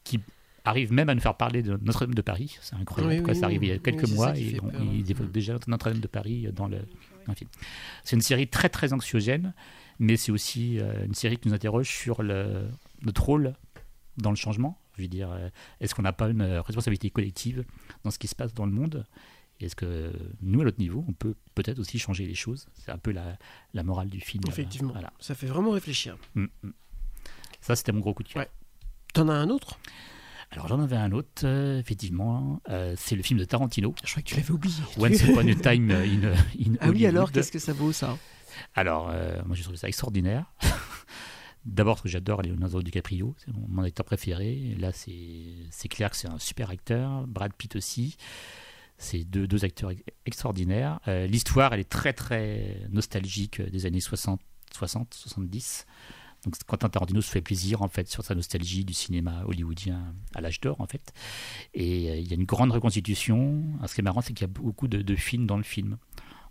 qui 0.05 0.19
arrive 0.65 0.93
même 0.93 1.09
à 1.09 1.15
nous 1.15 1.21
faire 1.21 1.37
parler 1.37 1.63
de 1.63 1.79
Notre-Dame 1.83 2.15
de 2.15 2.23
Paris. 2.23 2.57
C'est 2.61 2.75
incroyable. 2.77 3.13
Oui, 3.13 3.17
pourquoi 3.19 3.35
oui, 3.35 3.39
c'est 3.39 3.45
arrivé 3.45 3.67
il 3.67 3.71
y 3.71 3.73
a 3.73 3.79
quelques 3.79 4.07
ça 4.09 4.15
mois 4.15 4.37
et 4.39 4.59
on- 4.63 4.93
il 4.93 5.09
évoque 5.11 5.31
déjà 5.33 5.59
Notre-Dame 5.67 6.01
de 6.01 6.07
Paris 6.09 6.49
dans 6.53 6.67
le, 6.69 6.79
dans 6.79 7.33
le 7.33 7.35
film. 7.35 7.51
C'est 8.05 8.17
une 8.17 8.23
série 8.23 8.49
très 8.49 8.69
très 8.69 8.93
anxiogène, 8.93 9.55
mais 9.99 10.17
c'est 10.17 10.33
aussi 10.33 10.79
euh, 10.81 11.05
une 11.07 11.15
série 11.15 11.37
qui 11.39 11.49
nous 11.49 11.55
interroge 11.55 11.89
sur 11.89 12.23
le, 12.23 12.69
notre 13.03 13.23
rôle 13.25 13.55
dans 14.19 14.31
le 14.31 14.37
changement. 14.37 14.79
Je 15.03 15.07
veux 15.07 15.11
dire, 15.11 15.31
euh, 15.33 15.49
est-ce 15.81 15.95
qu'on 15.97 16.03
n'a 16.03 16.13
pas 16.13 16.29
une 16.29 16.43
euh, 16.43 16.63
responsabilité 16.63 17.11
collective 17.11 17.65
dans 18.05 18.11
ce 18.13 18.19
qui 18.21 18.29
se 18.29 18.37
passe 18.37 18.55
dans 18.55 18.67
le 18.67 18.73
monde? 18.73 19.05
Est-ce 19.61 19.75
que 19.77 20.13
nous, 20.43 20.61
à 20.61 20.65
notre 20.65 20.79
niveau, 20.79 21.05
on 21.09 21.13
peut 21.13 21.35
peut-être 21.57 21.79
aussi 21.81 21.99
changer 21.99 22.25
les 22.27 22.35
choses? 22.35 22.67
C'est 22.75 22.91
un 22.93 22.99
peu 22.99 23.11
la, 23.11 23.37
la 23.75 23.83
morale 23.83 24.09
du 24.09 24.21
film. 24.21 24.43
Effectivement, 24.49 24.93
Voilà. 24.93 25.13
ça 25.21 25.35
fait 25.35 25.47
vraiment 25.47 25.71
réfléchir. 25.73 26.17
Mm, 26.37 26.45
mm. 26.63 26.71
Ça, 27.61 27.75
c'était 27.77 27.93
mon 27.93 28.01
gros 28.01 28.15
coup 28.15 28.23
de 28.23 28.29
cœur. 28.29 28.43
Ouais. 28.43 28.51
T'en 29.13 29.29
as 29.29 29.35
un 29.35 29.49
autre? 29.51 29.79
Alors, 30.53 30.69
j'en 30.69 30.81
avais 30.81 30.97
un 30.97 31.13
autre, 31.13 31.43
euh, 31.45 31.79
effectivement. 31.81 32.61
euh, 32.69 32.95
c'est 32.97 33.17
le 33.17 33.23
film 33.23 33.39
de 33.41 33.45
Tarantino. 33.45 33.95
Je 34.05 34.11
crois 34.11 34.23
que 34.23 34.29
tu 34.29 34.37
l'avais 34.37 34.51
oublié. 34.51 34.75
Once 34.99 35.23
Upon 35.23 35.49
a 35.49 35.55
Time 35.55 35.91
in, 35.91 36.33
in 36.33 36.77
Ah 36.81 36.91
oui, 36.91 37.07
alors 37.07 37.33
qu'est-ce 37.33 37.51
que 37.53 37.59
ça 37.59 37.73
vaut 37.73 37.93
ça? 37.93 38.17
Alors, 38.75 39.09
euh, 39.11 39.41
moi, 39.47 39.57
j'ai 39.57 39.63
trouvé 39.63 39.79
ça 39.79 39.89
extraordinaire. 39.89 40.47
D'abord, 41.65 41.95
parce 41.95 42.03
que 42.03 42.09
j'adore 42.09 42.43
Leonardo 42.43 42.83
DiCaprio, 42.83 43.37
c'est 43.39 43.53
mon, 43.53 43.83
acteur 43.83 44.05
préféré. 44.05 44.75
Là, 44.79 44.91
c'est 44.93 45.89
clair 45.89 46.11
que 46.11 46.17
c'est 46.17 46.29
un 46.29 46.39
super 46.39 46.71
acteur. 46.71 47.27
Brad 47.27 47.53
Pitt 47.53 47.77
aussi. 47.77 48.17
C'est 48.99 49.25
deux, 49.25 49.65
acteurs 49.65 49.91
ex- 49.91 50.03
extraordinaires. 50.27 51.01
Euh, 51.09 51.27
L'histoire, 51.27 51.73
elle 51.73 51.81
est 51.81 51.89
très, 51.89 52.13
très 52.13 52.87
nostalgique 52.91 53.61
euh, 53.61 53.69
des 53.69 53.87
années 53.87 54.01
60, 54.01 54.41
60 54.73 55.15
70. 55.15 55.87
Donc, 56.45 56.57
Quentin 56.67 56.89
Tarantino 56.89 57.21
se 57.21 57.31
fait 57.31 57.41
plaisir, 57.41 57.83
en 57.83 57.89
fait, 57.89 58.09
sur 58.09 58.25
sa 58.25 58.35
nostalgie 58.35 58.85
du 58.85 58.95
cinéma 58.95 59.43
hollywoodien 59.45 60.15
à 60.35 60.41
l'âge 60.41 60.61
d'or, 60.61 60.81
en 60.81 60.87
fait. 60.87 61.13
Et 61.75 62.11
euh, 62.11 62.17
il 62.17 62.29
y 62.29 62.33
a 62.33 62.37
une 62.37 62.45
grande 62.45 62.73
reconstitution. 62.73 63.65
Alors, 63.79 63.89
ce 63.89 63.95
qui 63.95 64.01
est 64.01 64.05
marrant, 64.05 64.21
c'est 64.21 64.35
qu'il 64.35 64.43
y 64.43 64.51
a 64.51 64.53
beaucoup 64.53 64.89
de, 64.89 65.03
de 65.03 65.17
films 65.17 65.47
dans 65.47 65.57
le 65.57 65.63
film. 65.63 65.99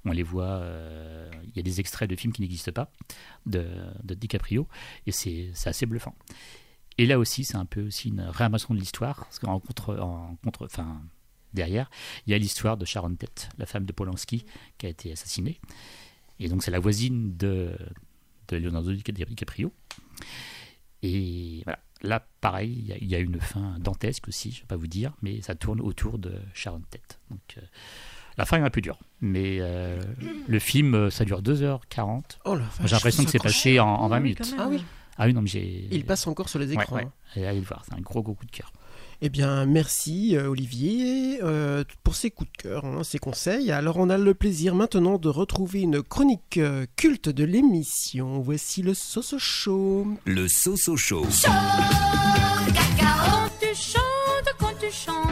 On 0.06 0.12
les 0.12 0.24
voit, 0.24 0.46
euh, 0.46 1.30
il 1.44 1.56
y 1.56 1.60
a 1.60 1.64
des 1.64 1.80
extraits 1.80 2.10
de 2.10 2.16
films 2.16 2.34
qui 2.34 2.42
n'existent 2.42 2.72
pas, 2.72 2.92
de, 3.46 3.68
de 4.04 4.14
DiCaprio, 4.16 4.68
et 5.06 5.12
c'est 5.12 5.52
assez 5.66 5.86
bluffant. 5.86 6.16
Et 6.98 7.06
là 7.06 7.20
aussi, 7.20 7.44
c'est 7.44 7.56
un 7.58 7.66
peu 7.66 7.88
aussi 7.88 8.10
une 8.10 8.22
réinvention 8.22 8.74
de 8.74 8.80
l'histoire, 8.80 9.18
parce 9.18 9.40
qu'en 9.40 9.60
contre, 9.60 9.98
en 10.00 10.36
contre, 10.44 10.66
enfin, 10.66 11.02
derrière, 11.54 11.90
il 12.26 12.32
y 12.32 12.34
a 12.34 12.38
l'histoire 12.38 12.78
de 12.78 12.86
Sharon 12.86 13.16
Tate, 13.16 13.50
la 13.58 13.66
femme 13.66 13.86
de 13.86 13.92
Polanski, 13.92 14.46
qui 14.78 14.86
a 14.86 14.90
été 14.90 15.12
assassinée. 15.12 15.60
Et 16.40 16.50
donc, 16.50 16.64
c'est 16.64 16.72
la 16.72 16.80
voisine 16.80 17.38
de, 17.38 17.78
de 18.48 18.58
Leonardo 18.58 18.92
DiCaprio. 18.94 19.72
Et 21.04 21.62
voilà. 21.66 21.80
Là, 22.04 22.26
pareil, 22.42 22.72
il 22.80 22.88
y 22.88 22.94
a- 22.94 22.98
il 22.98 23.08
y, 23.08 23.16
a 23.16 23.20
une 23.20 23.40
fin 23.40 23.78
dantesque 23.80 24.28
aussi, 24.28 24.50
je 24.50 24.58
ne 24.58 24.62
vais 24.62 24.68
pas 24.68 24.76
vous 24.76 24.88
dire, 24.88 25.14
mais 25.22 25.40
ça 25.42 25.54
tourne 25.54 25.80
autour 25.80 26.18
de 26.18 26.34
Sharon 26.56 26.82
Tate. 26.90 27.20
Donc, 27.30 27.42
euh, 27.58 27.62
la 28.42 28.46
fin 28.46 28.58
est 28.58 28.66
un 28.66 28.70
peu 28.70 28.82
dure, 28.82 28.98
mais 29.22 29.58
euh, 29.62 30.00
le 30.48 30.60
film, 30.60 30.94
euh, 30.96 31.10
ça 31.10 31.26
dure 31.26 31.42
2h40. 31.42 32.22
Oh 32.46 32.56
la 32.56 32.62
vache, 32.62 32.72
J'ai 32.86 32.96
l'impression 32.96 33.24
que 33.24 33.30
c'est 33.32 33.38
passé 33.42 33.80
en, 33.80 33.88
en 33.88 34.08
20 34.08 34.18
oui, 34.18 34.24
minutes. 34.24 34.56
Ah 34.58 34.68
oui, 34.70 34.84
Ah 35.18 35.26
oui, 35.28 35.34
non, 35.34 35.42
mais 35.42 35.48
j'ai. 35.48 35.88
il 35.92 36.06
passe 36.06 36.26
encore 36.28 36.50
sur 36.50 36.60
les 36.60 36.68
Ouais, 36.76 36.84
écrans. 36.84 36.96
ouais. 36.98 37.04
hein. 37.04 37.12
Et 37.36 37.46
allez 37.46 37.60
le 37.60 37.66
voir, 37.66 37.84
c'est 37.88 37.94
un 37.96 38.02
gros, 38.02 38.22
gros 38.24 38.34
coup 38.34 38.46
de 38.46 38.52
cœur. 38.52 38.72
Eh 39.24 39.30
bien, 39.30 39.68
merci 39.68 40.36
euh, 40.36 40.48
Olivier 40.50 41.40
euh, 41.44 41.84
pour 42.04 42.16
ces 42.16 42.32
coups 42.32 42.50
de 42.52 42.58
cœur, 42.64 42.86
hein, 42.86 43.04
ces 43.04 43.20
conseils. 43.20 43.72
Alors, 43.72 43.98
on 43.98 44.10
a 44.10 44.18
le 44.18 44.34
plaisir 44.34 44.74
maintenant 44.74 45.20
de 45.20 45.30
retrouver 45.30 45.82
une 45.82 46.02
chronique 46.02 46.58
euh, 46.58 46.88
culte 46.96 47.30
de 47.30 47.44
l'émission. 47.44 48.40
Voici 48.40 48.82
le 48.82 48.96
Soso 48.96 49.38
Show. 49.38 50.08
Le 50.26 50.48
Soso 50.48 50.98
Show. 50.98 51.28
Quand 53.00 53.50
tu 53.60 53.76
chantes, 53.76 54.56
quand 54.58 54.74
tu 54.80 54.92
chantes, 54.92 55.30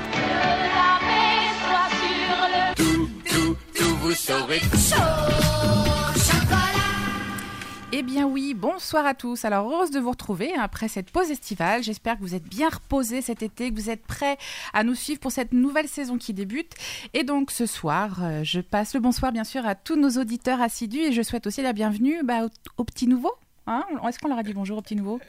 Eh 7.92 8.04
bien 8.04 8.28
oui, 8.28 8.54
bonsoir 8.54 9.06
à 9.06 9.14
tous. 9.14 9.46
Alors 9.46 9.72
heureuse 9.72 9.92
de 9.92 10.00
vous 10.00 10.12
retrouver 10.12 10.54
hein, 10.54 10.62
après 10.62 10.88
cette 10.88 11.10
pause 11.10 11.32
estivale. 11.32 11.84
J'espère 11.84 12.18
que 12.18 12.22
vous 12.22 12.36
êtes 12.36 12.48
bien 12.48 12.70
reposés 12.70 13.22
cet 13.22 13.44
été, 13.44 13.72
que 13.72 13.76
vous 13.76 13.90
êtes 13.90 14.06
prêts 14.06 14.38
à 14.74 14.84
nous 14.84 14.94
suivre 14.94 15.20
pour 15.20 15.32
cette 15.32 15.54
nouvelle 15.54 15.88
saison 15.88 16.18
qui 16.18 16.34
débute. 16.34 16.74
Et 17.14 17.24
donc 17.24 17.50
ce 17.50 17.66
soir, 17.66 18.20
euh, 18.22 18.44
je 18.44 18.60
passe 18.60 18.94
le 18.94 19.00
bonsoir 19.00 19.32
bien 19.32 19.44
sûr 19.44 19.66
à 19.66 19.76
tous 19.76 19.96
nos 19.96 20.22
auditeurs 20.22 20.62
assidus 20.62 21.00
et 21.00 21.12
je 21.12 21.22
souhaite 21.22 21.48
aussi 21.48 21.62
la 21.62 21.74
bienvenue 21.74 22.22
bah, 22.24 22.48
aux 22.78 22.84
petits 22.84 23.08
nouveaux. 23.08 23.36
Hein 23.68 23.84
Est-ce 24.08 24.20
qu'on 24.20 24.30
leur 24.30 24.38
a 24.40 24.44
dit 24.44 24.54
bonjour 24.54 24.78
aux 24.78 24.82
petits 24.82 24.96
nouveaux 24.96 25.20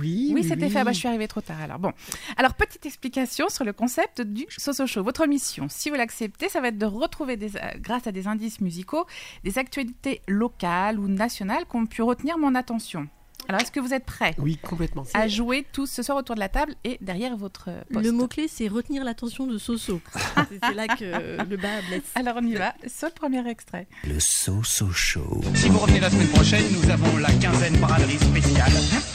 Oui, 0.00 0.32
Oui, 0.34 0.44
c'était 0.44 0.68
fait. 0.68 0.80
Ah 0.80 0.84
bah, 0.84 0.92
je 0.92 0.98
suis 0.98 1.08
arrivée 1.08 1.28
trop 1.28 1.40
tard. 1.40 1.60
Alors 1.60 1.78
bon. 1.78 1.92
Alors 2.36 2.54
petite 2.54 2.84
explication 2.86 3.48
sur 3.48 3.64
le 3.64 3.72
concept 3.72 4.20
du 4.20 4.46
Soso 4.56 4.86
Show. 4.86 5.02
Votre 5.02 5.26
mission, 5.26 5.66
si 5.68 5.90
vous 5.90 5.96
l'acceptez, 5.96 6.48
ça 6.48 6.60
va 6.60 6.68
être 6.68 6.78
de 6.78 6.86
retrouver, 6.86 7.36
des, 7.36 7.56
euh, 7.56 7.60
grâce 7.78 8.06
à 8.06 8.12
des 8.12 8.26
indices 8.28 8.60
musicaux, 8.60 9.06
des 9.44 9.58
actualités 9.58 10.20
locales 10.28 10.98
ou 10.98 11.08
nationales 11.08 11.64
qui 11.68 11.76
ont 11.76 11.86
pu 11.86 12.02
retenir 12.02 12.38
mon 12.38 12.54
attention. 12.54 13.08
Alors, 13.48 13.60
est-ce 13.60 13.70
que 13.70 13.78
vous 13.78 13.94
êtes 13.94 14.04
prêts 14.04 14.34
Oui, 14.38 14.58
complètement. 14.60 15.04
à 15.14 15.28
jouer 15.28 15.64
tous 15.72 15.86
ce 15.88 16.02
soir 16.02 16.18
autour 16.18 16.34
de 16.34 16.40
la 16.40 16.48
table 16.48 16.74
et 16.82 16.98
derrière 17.00 17.36
votre 17.36 17.70
poste 17.92 18.04
Le 18.04 18.10
mot-clé, 18.10 18.48
c'est 18.48 18.66
retenir 18.66 19.04
l'attention 19.04 19.46
de 19.46 19.56
Soso. 19.56 20.00
C'est- 20.50 20.74
là 20.74 20.88
que 20.88 21.44
le 21.48 21.56
bas 21.56 21.80
blesse. 21.88 22.02
Alors, 22.16 22.34
on 22.38 22.44
y 22.46 22.54
va. 22.54 22.74
Sur 22.88 23.06
le 23.08 23.14
premier 23.14 23.48
extrait. 23.48 23.86
Le 24.04 24.18
So-So 24.18 24.90
Show. 24.90 25.40
Si 25.54 25.68
vous 25.68 25.78
revenez 25.78 26.00
la 26.00 26.10
semaine 26.10 26.28
prochaine, 26.28 26.64
nous 26.72 26.90
avons 26.90 27.16
la 27.18 27.30
quinzaine 27.32 27.76
braderie 27.78 28.18
spéciale. 28.18 28.72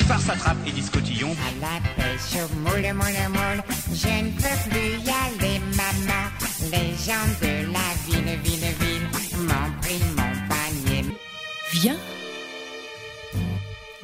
Farce 0.07 0.29
attrape 0.29 0.57
et 0.65 0.71
discotillon. 0.71 1.31
À 1.31 1.51
la 1.59 1.81
pêche 1.95 2.41
au 2.41 2.55
moule, 2.59 2.93
moule, 2.93 3.29
moule, 3.33 3.63
je 3.93 4.07
ne 4.07 4.31
peux 4.31 4.69
plus 4.69 5.05
y 5.05 5.09
aller, 5.09 5.59
maman. 5.75 6.23
Les 6.71 6.95
gens 6.95 7.27
de 7.41 7.71
la 7.73 7.89
ville, 8.07 8.39
ville, 8.43 8.75
ville 8.79 9.43
m'ont 9.43 9.81
pris 9.81 9.99
mon 10.15 10.47
panier. 10.47 11.05
Viens, 11.73 11.97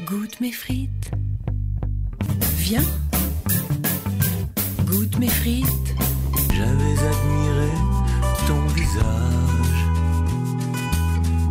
goûte 0.08 0.40
mes 0.42 0.52
frites. 0.52 1.12
Viens, 2.58 2.84
goûte 4.86 5.18
mes 5.20 5.30
frites. 5.30 5.96
J'avais 6.54 6.98
admiré 7.10 7.72
ton 8.48 8.60
visage 8.68 9.84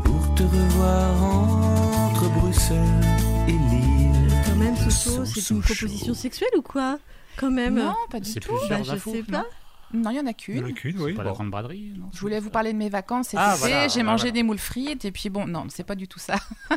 pour 0.04 0.34
te 0.34 0.42
revoir 0.42 1.22
entre 1.22 2.28
Bruxelles 2.40 2.78
et 3.48 3.52
Lille. 3.52 4.32
Quand 4.46 4.56
même, 4.56 4.76
Soso, 4.90 5.24
c'est 5.24 5.50
une 5.50 5.60
proposition 5.60 6.14
sexuelle 6.14 6.50
ou 6.56 6.62
quoi? 6.62 6.98
Quand 7.36 7.50
même. 7.50 7.74
Non, 7.76 7.94
pas 8.10 8.20
du 8.20 8.34
tout. 8.34 8.52
Bah, 8.68 8.82
je 8.82 8.96
sais 8.96 9.22
pas. 9.22 9.44
Non, 9.94 10.10
il 10.10 10.16
y 10.16 10.20
en 10.20 10.26
a 10.26 10.30
Il 10.48 10.56
y 10.56 10.60
en 10.60 10.64
a 10.66 10.72
qu'une. 10.72 10.74
qu'une, 10.74 11.00
oui. 11.00 11.12
Pas 11.14 11.22
la 11.22 11.30
grande 11.32 11.50
braderie, 11.50 11.92
non 11.96 12.10
Je 12.12 12.18
voulais 12.20 12.40
vous 12.40 12.50
parler 12.50 12.72
de 12.72 12.78
mes 12.78 12.88
vacances 12.88 13.28
cet 13.28 13.38
Ah, 13.40 13.50
été. 13.52 13.60
voilà, 13.60 13.88
J'ai 13.88 14.00
bah, 14.00 14.06
mangé 14.10 14.22
voilà. 14.22 14.32
des 14.32 14.42
moules 14.42 14.58
frites 14.58 15.04
et 15.04 15.12
puis 15.12 15.30
bon, 15.30 15.46
non, 15.46 15.66
c'est 15.68 15.84
pas 15.84 15.94
du 15.94 16.08
tout 16.08 16.18
ça. 16.18 16.34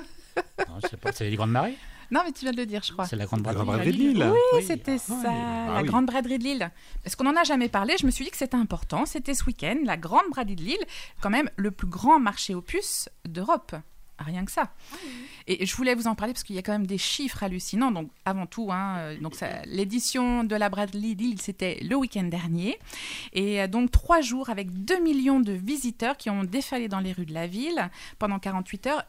Non, 0.67 0.75
je 0.83 0.87
sais 0.87 0.97
pas, 0.97 1.11
c'est 1.11 1.29
les 1.29 1.35
grandes 1.35 1.51
marées 1.51 1.77
Non, 2.11 2.21
mais 2.25 2.31
tu 2.31 2.41
viens 2.41 2.51
de 2.51 2.57
le 2.57 2.65
dire, 2.65 2.81
je 2.83 2.91
crois. 2.93 3.05
C'est 3.05 3.15
la 3.15 3.25
grande 3.25 3.41
braderie. 3.41 3.91
de 3.91 3.97
Lille. 3.97 4.31
Oui, 4.53 4.63
c'était 4.63 4.97
ça, 4.97 5.13
Ah 5.25 5.73
la 5.75 5.81
oui. 5.81 5.87
grande 5.87 6.05
braderie 6.05 6.37
de 6.39 6.43
Lille. 6.43 6.71
Parce 7.03 7.15
qu'on 7.15 7.23
n'en 7.25 7.35
a 7.35 7.43
jamais 7.43 7.69
parlé, 7.69 7.95
je 7.99 8.05
me 8.05 8.11
suis 8.11 8.25
dit 8.25 8.31
que 8.31 8.37
c'était 8.37 8.57
important. 8.57 9.05
C'était 9.05 9.33
ce 9.33 9.43
week-end, 9.45 9.77
la 9.83 9.97
grande 9.97 10.29
braderie 10.31 10.55
de 10.55 10.63
Lille, 10.63 10.85
quand 11.21 11.29
même 11.29 11.49
le 11.55 11.71
plus 11.71 11.87
grand 11.87 12.19
marché 12.19 12.53
aux 12.55 12.61
puces 12.61 13.09
d'Europe. 13.25 13.75
Rien 14.21 14.43
que 14.43 14.51
ça. 14.51 14.73
Et 15.47 15.65
je 15.65 15.73
voulais 15.77 15.95
vous 15.95 16.07
en 16.07 16.13
parler 16.13 16.33
parce 16.33 16.43
qu'il 16.43 16.53
y 16.57 16.59
a 16.59 16.61
quand 16.61 16.73
même 16.73 16.85
des 16.87 16.97
chiffres 16.97 17.41
hallucinants. 17.41 17.89
Donc, 17.91 18.09
avant 18.25 18.47
tout, 18.47 18.69
hein, 18.69 18.97
euh, 18.97 19.17
donc 19.21 19.33
l'édition 19.65 20.43
de 20.43 20.55
la 20.57 20.67
braderie 20.67 21.15
de 21.15 21.21
Lille, 21.21 21.41
c'était 21.41 21.79
le 21.81 21.95
week-end 21.95 22.23
dernier. 22.25 22.77
Et 23.31 23.61
euh, 23.61 23.67
donc, 23.67 23.91
trois 23.91 24.19
jours 24.19 24.49
avec 24.49 24.69
2 24.83 24.99
millions 24.99 25.39
de 25.39 25.53
visiteurs 25.53 26.17
qui 26.17 26.29
ont 26.29 26.43
défalé 26.43 26.89
dans 26.89 26.99
les 26.99 27.13
rues 27.13 27.25
de 27.27 27.33
la 27.33 27.47
ville 27.47 27.89
pendant 28.17 28.39
48 28.39 28.87
heures. 28.87 29.05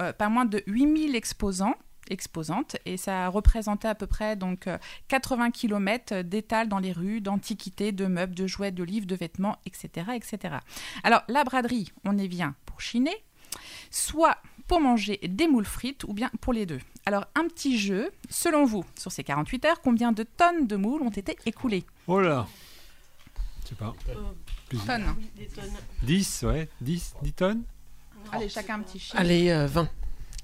Euh, 0.00 0.12
pas 0.12 0.28
moins 0.28 0.44
de 0.44 0.62
8000 0.66 1.14
exposants 1.16 1.74
exposantes 2.08 2.76
et 2.84 2.96
ça 2.96 3.26
représentait 3.28 3.88
à 3.88 3.96
peu 3.96 4.06
près 4.06 4.36
donc 4.36 4.68
euh, 4.68 4.78
80 5.08 5.50
km 5.50 6.22
d'étal 6.22 6.68
dans 6.68 6.78
les 6.78 6.92
rues 6.92 7.20
d'antiquités, 7.20 7.90
de 7.90 8.06
meubles, 8.06 8.34
de 8.34 8.46
jouets, 8.46 8.70
de 8.70 8.84
livres, 8.84 9.06
de 9.06 9.16
vêtements, 9.16 9.56
etc., 9.66 10.10
etc. 10.14 10.56
Alors 11.02 11.22
la 11.28 11.42
braderie, 11.42 11.90
on 12.04 12.16
y 12.16 12.28
vient 12.28 12.54
pour 12.64 12.80
chiner, 12.80 13.16
soit 13.90 14.36
pour 14.68 14.80
manger 14.80 15.18
des 15.26 15.48
moules 15.48 15.64
frites 15.64 16.04
ou 16.04 16.12
bien 16.12 16.30
pour 16.40 16.52
les 16.52 16.64
deux. 16.66 16.80
Alors 17.06 17.24
un 17.34 17.48
petit 17.48 17.76
jeu, 17.78 18.10
selon 18.28 18.64
vous, 18.64 18.84
sur 18.96 19.10
ces 19.10 19.24
48 19.24 19.64
heures, 19.64 19.80
combien 19.80 20.12
de 20.12 20.22
tonnes 20.22 20.66
de 20.68 20.76
moules 20.76 21.02
ont 21.02 21.10
été 21.10 21.36
écoulées? 21.46 21.84
Oh 22.06 22.20
là 22.20 22.46
Je 23.64 23.68
sais 23.70 23.74
pas. 23.74 23.94
Plus- 24.68 24.78
Tonnes. 24.84 25.14
10, 26.02 26.42
ouais. 26.48 26.68
10, 26.80 27.14
10 27.22 27.32
tonnes? 27.32 27.62
Allez, 28.32 28.48
chacun 28.48 28.76
un 28.76 28.80
petit 28.80 28.98
chiffre. 28.98 29.16
Allez, 29.18 29.50
euh, 29.50 29.66
20. 29.66 29.88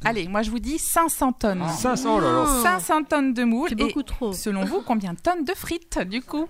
Allez, 0.04 0.26
moi 0.26 0.42
je 0.42 0.50
vous 0.50 0.58
dis 0.58 0.78
500 0.78 1.32
tonnes. 1.32 1.64
500, 1.68 2.16
oh 2.16 2.20
là 2.20 2.32
là. 2.32 2.62
500 2.62 3.04
tonnes 3.04 3.34
de 3.34 3.44
moules. 3.44 3.68
C'est 3.68 3.80
et 3.80 3.84
beaucoup 3.84 4.02
trop. 4.02 4.32
Selon 4.32 4.64
vous, 4.64 4.82
combien 4.82 5.12
de 5.14 5.20
tonnes 5.20 5.44
de 5.44 5.54
frites 5.54 5.98
du 6.00 6.22
coup? 6.22 6.48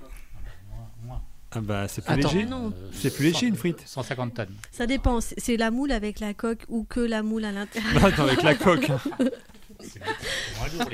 Ah 1.55 1.61
bah, 1.61 1.87
c'est 1.87 2.03
plus 2.03 2.15
Attends. 2.15 2.33
léger. 2.33 2.47
Non, 2.47 2.73
C'est 2.95 3.15
plus 3.15 3.25
léger 3.27 3.47
une 3.47 3.57
frite. 3.57 3.83
150 3.85 4.33
tonnes. 4.35 4.55
ça 4.71 4.87
dépend. 4.87 5.19
C'est 5.21 5.59
la 5.59 5.71
moule 5.71 5.93
avec 5.93 6.19
la 6.21 6.33
coque 6.33 6.65
ou 6.71 6.85
que 6.85 7.01
la 7.01 7.23
moule 7.23 7.45
à 7.45 7.53
l'intérieur. 7.53 7.93
Non, 8.01 8.07
attends, 8.07 8.23
avec 8.23 8.43
la 8.43 8.55
coque. 8.55 8.91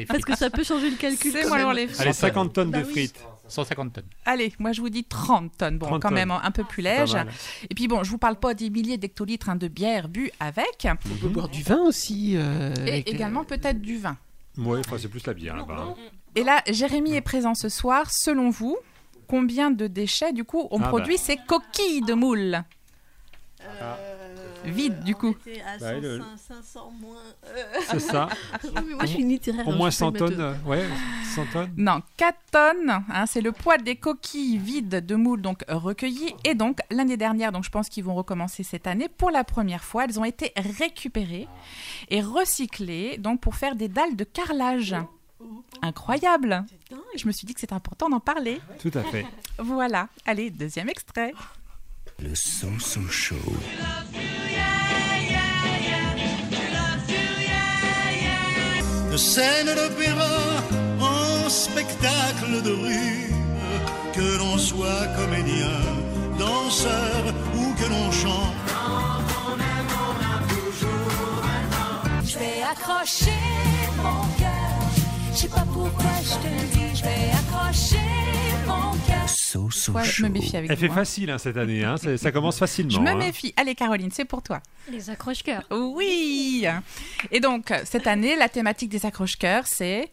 Parce 0.09 0.25
que 0.25 0.37
ça 0.37 0.51
peut 0.51 0.65
changer 0.65 0.91
le 0.91 0.97
calcul. 0.97 1.31
C'est 1.31 1.43
quand 1.43 1.49
moins 1.49 1.59
même. 1.59 1.67
lourd 1.67 1.75
les 1.75 1.87
frites. 1.87 2.01
Allez, 2.01 2.13
50 2.13 2.53
tonnes 2.53 2.71
Bah 2.73 2.81
de 2.81 2.87
oui. 2.87 2.91
frites. 2.93 3.21
150 3.49 3.93
tonnes. 3.93 4.05
Allez, 4.25 4.53
moi 4.59 4.73
je 4.73 4.81
vous 4.81 4.89
dis 4.91 5.05
30 5.05 5.57
tonnes. 5.57 5.79
Bon, 5.79 5.87
30 5.87 6.03
quand 6.03 6.09
tonnes. 6.09 6.15
même 6.17 6.31
un 6.31 6.51
peu 6.51 6.65
plus 6.65 6.83
Pas 6.83 7.01
léger. 7.01 7.23
Et 7.71 7.75
puis 7.75 7.89
bon, 7.89 8.05
je 8.05 8.11
vous 8.11 8.19
parle 8.19 8.37
pas 8.37 8.55
des 8.55 8.71
milliers 8.71 8.99
d'hectolitres 8.99 9.49
hein, 9.49 9.57
de 9.57 9.69
bière 9.69 10.09
bu 10.09 10.31
avec. 10.41 10.87
On 11.11 11.17
peut 11.17 11.29
boire 11.29 11.49
du 11.49 11.63
vin 11.63 11.81
aussi. 11.83 12.35
euh, 12.37 12.75
Et 12.87 12.89
avec, 12.91 13.09
euh, 13.09 13.13
également 13.13 13.45
peut-être 13.45 13.81
du 13.81 13.99
vin. 13.99 14.17
Ouais, 14.57 14.81
enfin, 14.81 14.97
c'est 14.99 15.09
plus 15.09 15.27
la 15.27 15.35
bière 15.35 15.57
là-bas. 15.57 15.87
hein. 15.91 15.95
Et 16.35 16.45
là, 16.45 16.63
Jérémy 16.69 17.15
est 17.15 17.21
présent 17.21 17.55
ce 17.55 17.69
soir. 17.69 18.11
Selon 18.11 18.51
vous, 18.51 18.77
combien 19.27 19.71
de 19.71 19.87
déchets 19.87 20.33
du 20.33 20.45
coup 20.45 20.69
on 20.71 20.79
Ah 20.79 20.83
bah. 20.83 20.89
produit 20.89 21.17
ces 21.19 21.37
coquilles 21.37 22.03
de 22.03 22.15
moules? 22.15 22.63
Vide 24.65 25.03
du 25.05 25.15
coup. 25.15 25.35
À 25.67 25.79
Bah, 25.79 25.93
100, 25.95 26.01
le- 26.01 26.23
500 26.49 26.93
moins. 27.01 27.17
euh, 27.47 27.63
C'est 27.91 28.01
ça. 28.01 28.29
mais 28.75 28.95
moi, 28.95 29.05
je 29.05 29.07
suis 29.13 29.23
littéraire. 29.25 29.67
Au 29.69 29.73
moins 29.73 29.91
je 29.91 29.97
suis 29.97 30.05
pas 30.05 30.19
100 30.19 30.27
tonnes. 30.27 30.41
euh, 30.41 30.55
Ouais, 30.67 30.85
100 31.35 31.45
tonnes. 31.53 31.71
Non, 31.77 32.03
4 32.17 32.37
tonnes, 32.51 33.05
hein, 33.13 33.27
c'est 33.27 33.41
le 33.41 33.53
poids 33.53 33.79
des 33.79 33.97
coquilles 33.97 34.59
vides 34.59 35.05
de 35.07 35.15
moules 35.15 35.41
donc 35.43 35.65
recueillies. 35.69 36.35
Et 36.45 36.55
donc 36.55 36.79
l'année 36.91 37.17
dernière, 37.17 37.53
donc 37.53 37.65
je 37.65 37.71
pense 37.71 37.89
qu'ils 37.89 38.05
vont 38.05 38.15
recommencer 38.15 38.63
cette 38.63 38.87
année, 38.87 39.09
pour 39.09 39.31
la 39.31 39.45
première 39.45 39.85
fois, 39.85 40.05
elles 40.05 40.19
ont 40.19 40.25
été 40.25 40.53
récupérées 40.57 41.47
et 42.11 42.21
recyclées 42.21 43.19
donc 43.19 43.41
pour 43.41 43.55
faire 43.55 43.75
des 43.77 43.89
dalles 43.89 44.17
de 44.17 44.25
carrelage. 44.25 44.95
Incroyable 45.83 46.65
Je 47.17 47.27
me 47.27 47.33
suis 47.33 47.47
dit 47.47 47.55
que 47.55 47.61
c'était 47.61 47.73
important 47.75 48.09
d'en 48.09 48.19
parler. 48.21 48.61
Tout 48.81 48.91
à 48.95 49.03
fait. 49.03 49.25
Voilà, 49.59 50.09
allez, 50.27 50.51
deuxième 50.51 50.89
extrait. 50.89 51.33
Le 52.21 52.35
So-So 52.35 53.01
Show. 53.09 53.37
de 59.11 59.17
scène 59.17 59.67
d'opéra 59.67 60.37
en 61.01 61.49
spectacle 61.49 62.63
de 62.63 62.71
rue, 62.71 63.33
que 64.13 64.39
l'on 64.39 64.59
soit 64.59 65.07
comédien, 65.17 65.81
danseur 66.39 67.35
ou 67.55 67.75
que 67.75 67.89
l'on 67.89 68.11
chante. 68.11 68.55
Je 72.25 72.39
vais 72.39 72.63
accrocher 72.63 73.43
mon 74.03 74.23
cœur. 74.39 74.58
Je 75.39 75.43
sais 75.43 75.49
pas 75.51 75.65
pourquoi 75.73 76.11
je 76.21 76.35
te 76.35 76.49
le 76.49 76.67
dis. 76.73 76.97
Je 76.97 77.05
vais 77.05 77.31
accrocher 77.31 77.97
mon 78.67 78.91
cœur. 79.07 79.29
So-So 79.29 79.93
Ouais, 79.93 80.03
je 80.03 80.25
me 80.25 80.31
méfie 80.31 80.57
avec 80.57 80.69
Elle 80.69 80.77
fait 80.77 80.91
hein. 80.91 80.95
facile 80.95 81.31
hein, 81.31 81.39
cette 81.39 81.57
année. 81.57 81.85
Hein. 81.85 81.95
Ça 82.17 82.33
commence 82.33 82.59
facilement. 82.59 82.91
Je 82.91 82.99
me 82.99 83.11
hein. 83.11 83.15
méfie. 83.15 83.55
Allez 83.57 83.77
Caroline, 83.77 84.11
c'est 84.11 84.25
pour 84.25 84.43
toi. 84.43 84.61
Les 84.91 85.11
accroche-cœurs. 85.11 85.63
Oui 85.71 86.67
Et 87.31 87.39
donc, 87.39 87.73
cette 87.85 88.09
année, 88.09 88.35
la 88.35 88.49
thématique 88.49 88.89
des 88.89 89.07
accroche-cœurs, 89.07 89.69
c'est... 89.69 90.11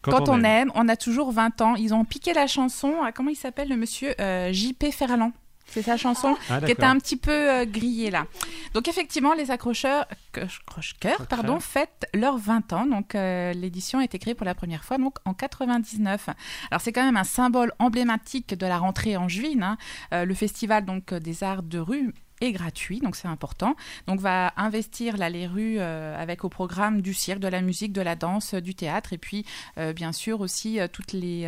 Quand, 0.00 0.30
on, 0.30 0.42
aime. 0.42 0.72
on 0.74 0.88
a 0.88 0.96
toujours 0.96 1.32
20 1.32 1.60
ans. 1.60 1.74
Ils 1.74 1.92
ont 1.92 2.06
piqué 2.06 2.32
la 2.32 2.46
chanson, 2.46 3.02
à, 3.02 3.12
comment 3.12 3.28
il 3.28 3.36
s'appelle 3.36 3.68
le 3.68 3.76
monsieur 3.76 4.14
Euh, 4.22 4.54
J.P. 4.54 4.90
Ferland. 4.90 5.32
C'est 5.68 5.82
sa 5.82 5.96
chanson 5.96 6.36
Ah, 6.48 6.60
qui 6.60 6.70
était 6.72 6.84
un 6.84 6.96
petit 6.98 7.16
peu 7.16 7.32
euh, 7.32 7.64
grillée 7.66 8.10
là. 8.10 8.26
Donc 8.72 8.88
effectivement, 8.88 9.34
les 9.34 9.50
accrocheurs, 9.50 10.06
accroche-cœurs, 10.32 11.26
pardon, 11.26 11.60
fêtent 11.60 12.06
leurs 12.14 12.38
20 12.38 12.72
ans. 12.72 12.86
Donc 12.86 13.14
euh, 13.14 13.52
l'édition 13.52 13.98
a 13.98 14.04
été 14.04 14.18
créée 14.18 14.34
pour 14.34 14.46
la 14.46 14.54
première 14.54 14.84
fois 14.84 14.96
donc 14.98 15.18
en 15.24 15.34
99. 15.34 16.28
Alors 16.70 16.80
c'est 16.80 16.92
quand 16.92 17.04
même 17.04 17.16
un 17.16 17.24
symbole 17.24 17.72
emblématique 17.78 18.54
de 18.54 18.66
la 18.66 18.78
rentrée 18.78 19.16
angevine. 19.16 19.62
hein. 19.62 19.76
Euh, 20.12 20.24
le 20.24 20.34
festival 20.34 20.84
donc 20.84 21.12
des 21.14 21.42
arts 21.42 21.62
de 21.62 21.78
rue 21.78 22.14
est 22.40 22.52
gratuit, 22.52 23.00
donc 23.00 23.16
c'est 23.16 23.28
important. 23.28 23.76
Donc 24.06 24.20
va 24.20 24.52
investir 24.56 25.16
là 25.16 25.30
les 25.30 25.46
rues 25.46 25.76
euh, 25.78 26.14
avec 26.20 26.44
au 26.44 26.48
programme 26.48 27.00
du 27.00 27.14
cirque, 27.14 27.40
de 27.40 27.48
la 27.48 27.62
musique, 27.62 27.92
de 27.92 28.02
la 28.02 28.14
danse, 28.16 28.54
euh, 28.54 28.60
du 28.60 28.74
théâtre 28.74 29.12
et 29.12 29.18
puis 29.18 29.44
euh, 29.78 29.92
bien 29.92 30.12
sûr 30.12 30.40
aussi 30.40 30.78
euh, 30.80 30.86
toutes 30.86 31.12
les, 31.12 31.42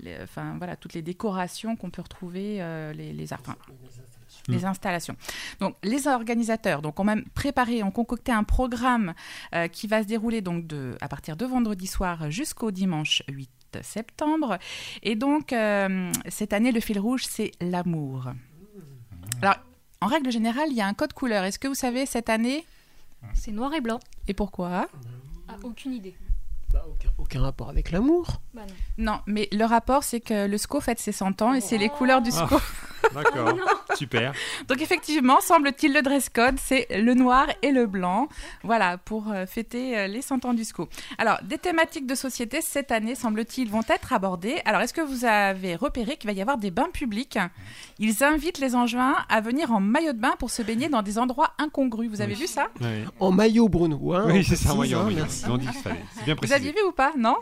les- 0.00 0.18
enfin 0.22 0.54
voilà 0.58 0.76
toutes 0.76 0.94
les 0.94 1.02
décorations 1.02 1.76
qu'on 1.76 1.90
peut 1.90 2.02
retrouver 2.02 2.56
les, 2.94 3.12
les 3.12 3.32
arts. 3.32 3.40
enfin, 3.42 3.56
les 4.48 4.64
installations. 4.64 5.16
Donc, 5.60 5.76
les 5.84 6.06
organisateurs 6.08 6.82
donc, 6.82 6.98
ont 6.98 7.04
même 7.04 7.24
préparé, 7.34 7.82
ont 7.82 7.90
concocté 7.90 8.32
un 8.32 8.42
programme 8.44 9.14
qui 9.72 9.86
va 9.86 10.02
se 10.02 10.08
dérouler 10.08 10.40
donc 10.40 10.66
de, 10.66 10.96
à 11.00 11.08
partir 11.08 11.36
de 11.36 11.44
vendredi 11.44 11.86
soir 11.86 12.30
jusqu'au 12.30 12.70
dimanche 12.70 13.22
8 13.28 13.50
septembre. 13.82 14.58
Et 15.02 15.14
donc, 15.14 15.54
cette 16.28 16.52
année, 16.52 16.72
le 16.72 16.80
fil 16.80 16.98
rouge, 16.98 17.24
c'est 17.28 17.52
l'amour. 17.60 18.30
Alors, 19.42 19.56
en 20.00 20.06
règle 20.06 20.30
générale, 20.32 20.68
il 20.70 20.76
y 20.76 20.80
a 20.80 20.86
un 20.86 20.94
code 20.94 21.12
couleur. 21.12 21.44
Est-ce 21.44 21.58
que 21.58 21.68
vous 21.68 21.74
savez 21.74 22.06
cette 22.06 22.30
année 22.30 22.64
C'est 23.34 23.52
noir 23.52 23.74
et 23.74 23.80
blanc. 23.80 24.00
Et 24.28 24.34
pourquoi? 24.34 24.88
Ah, 25.48 25.56
aucune 25.62 25.92
idée. 25.92 26.14
Aucun 27.18 27.42
rapport 27.42 27.68
avec 27.68 27.90
l'amour. 27.90 28.40
Bah 28.54 28.62
non. 28.98 29.12
Non, 29.12 29.20
mais 29.26 29.48
le 29.52 29.64
rapport, 29.64 30.02
c'est 30.04 30.20
que 30.20 30.46
le 30.46 30.58
SCO 30.58 30.80
fête 30.80 30.98
ses 30.98 31.12
100 31.12 31.42
ans 31.42 31.54
et 31.54 31.60
c'est 31.60 31.78
les 31.78 31.88
couleurs 31.88 32.22
du 32.22 32.30
SCO. 32.30 32.60
D'accord, 33.14 33.54
super. 33.96 34.32
Donc 34.68 34.80
effectivement, 34.82 35.40
semble-t-il, 35.40 35.92
le 35.94 36.02
dress 36.02 36.28
code, 36.28 36.56
c'est 36.58 36.86
le 36.90 37.14
noir 37.14 37.46
et 37.62 37.70
le 37.72 37.86
blanc. 37.86 38.28
Voilà, 38.62 38.98
pour 38.98 39.30
euh, 39.32 39.46
fêter 39.46 39.96
euh, 39.98 40.06
les 40.06 40.20
100 40.22 40.44
ans 40.44 40.54
du 40.54 40.64
SCO. 40.64 40.88
Alors, 41.18 41.38
des 41.42 41.56
thématiques 41.58 42.06
de 42.06 42.14
société, 42.14 42.60
cette 42.60 42.92
année, 42.92 43.14
semble-t-il, 43.14 43.70
vont 43.70 43.82
être 43.88 44.12
abordées. 44.12 44.60
Alors, 44.64 44.80
est-ce 44.82 44.92
que 44.92 45.00
vous 45.00 45.24
avez 45.24 45.76
repéré 45.76 46.16
qu'il 46.16 46.28
va 46.28 46.34
y 46.36 46.42
avoir 46.42 46.58
des 46.58 46.70
bains 46.70 46.90
publics? 46.92 47.38
Ils 47.98 48.22
invitent 48.22 48.58
les 48.58 48.74
Angevins 48.76 49.16
à 49.28 49.40
venir 49.40 49.72
en 49.72 49.80
maillot 49.80 50.12
de 50.12 50.18
bain 50.20 50.34
pour 50.38 50.50
se 50.50 50.62
baigner 50.62 50.88
dans 50.88 51.02
des 51.02 51.18
endroits 51.18 51.52
incongrus. 51.58 52.10
Vous 52.10 52.20
avez 52.20 52.34
vu 52.34 52.46
ça? 52.46 52.68
En 53.18 53.32
maillot, 53.32 53.68
Bruno. 53.68 54.12
Hein, 54.14 54.24
Oui, 54.26 54.44
c'est 54.44 54.56
ça, 54.56 54.74
maillot, 54.74 54.98
hein, 54.98 55.04
maillot. 55.04 55.16
merci. 55.20 55.44
Ils 55.46 55.50
ont 55.50 55.56
dit 55.58 55.66
qu'il 55.66 55.80
fallait. 55.80 56.04
C'est 56.16 56.24
bien 56.24 56.36
précisé. 56.36 56.59
Aviez 56.60 56.72
vu 56.72 56.82
ou 56.86 56.92
pas? 56.92 57.12
Non? 57.16 57.36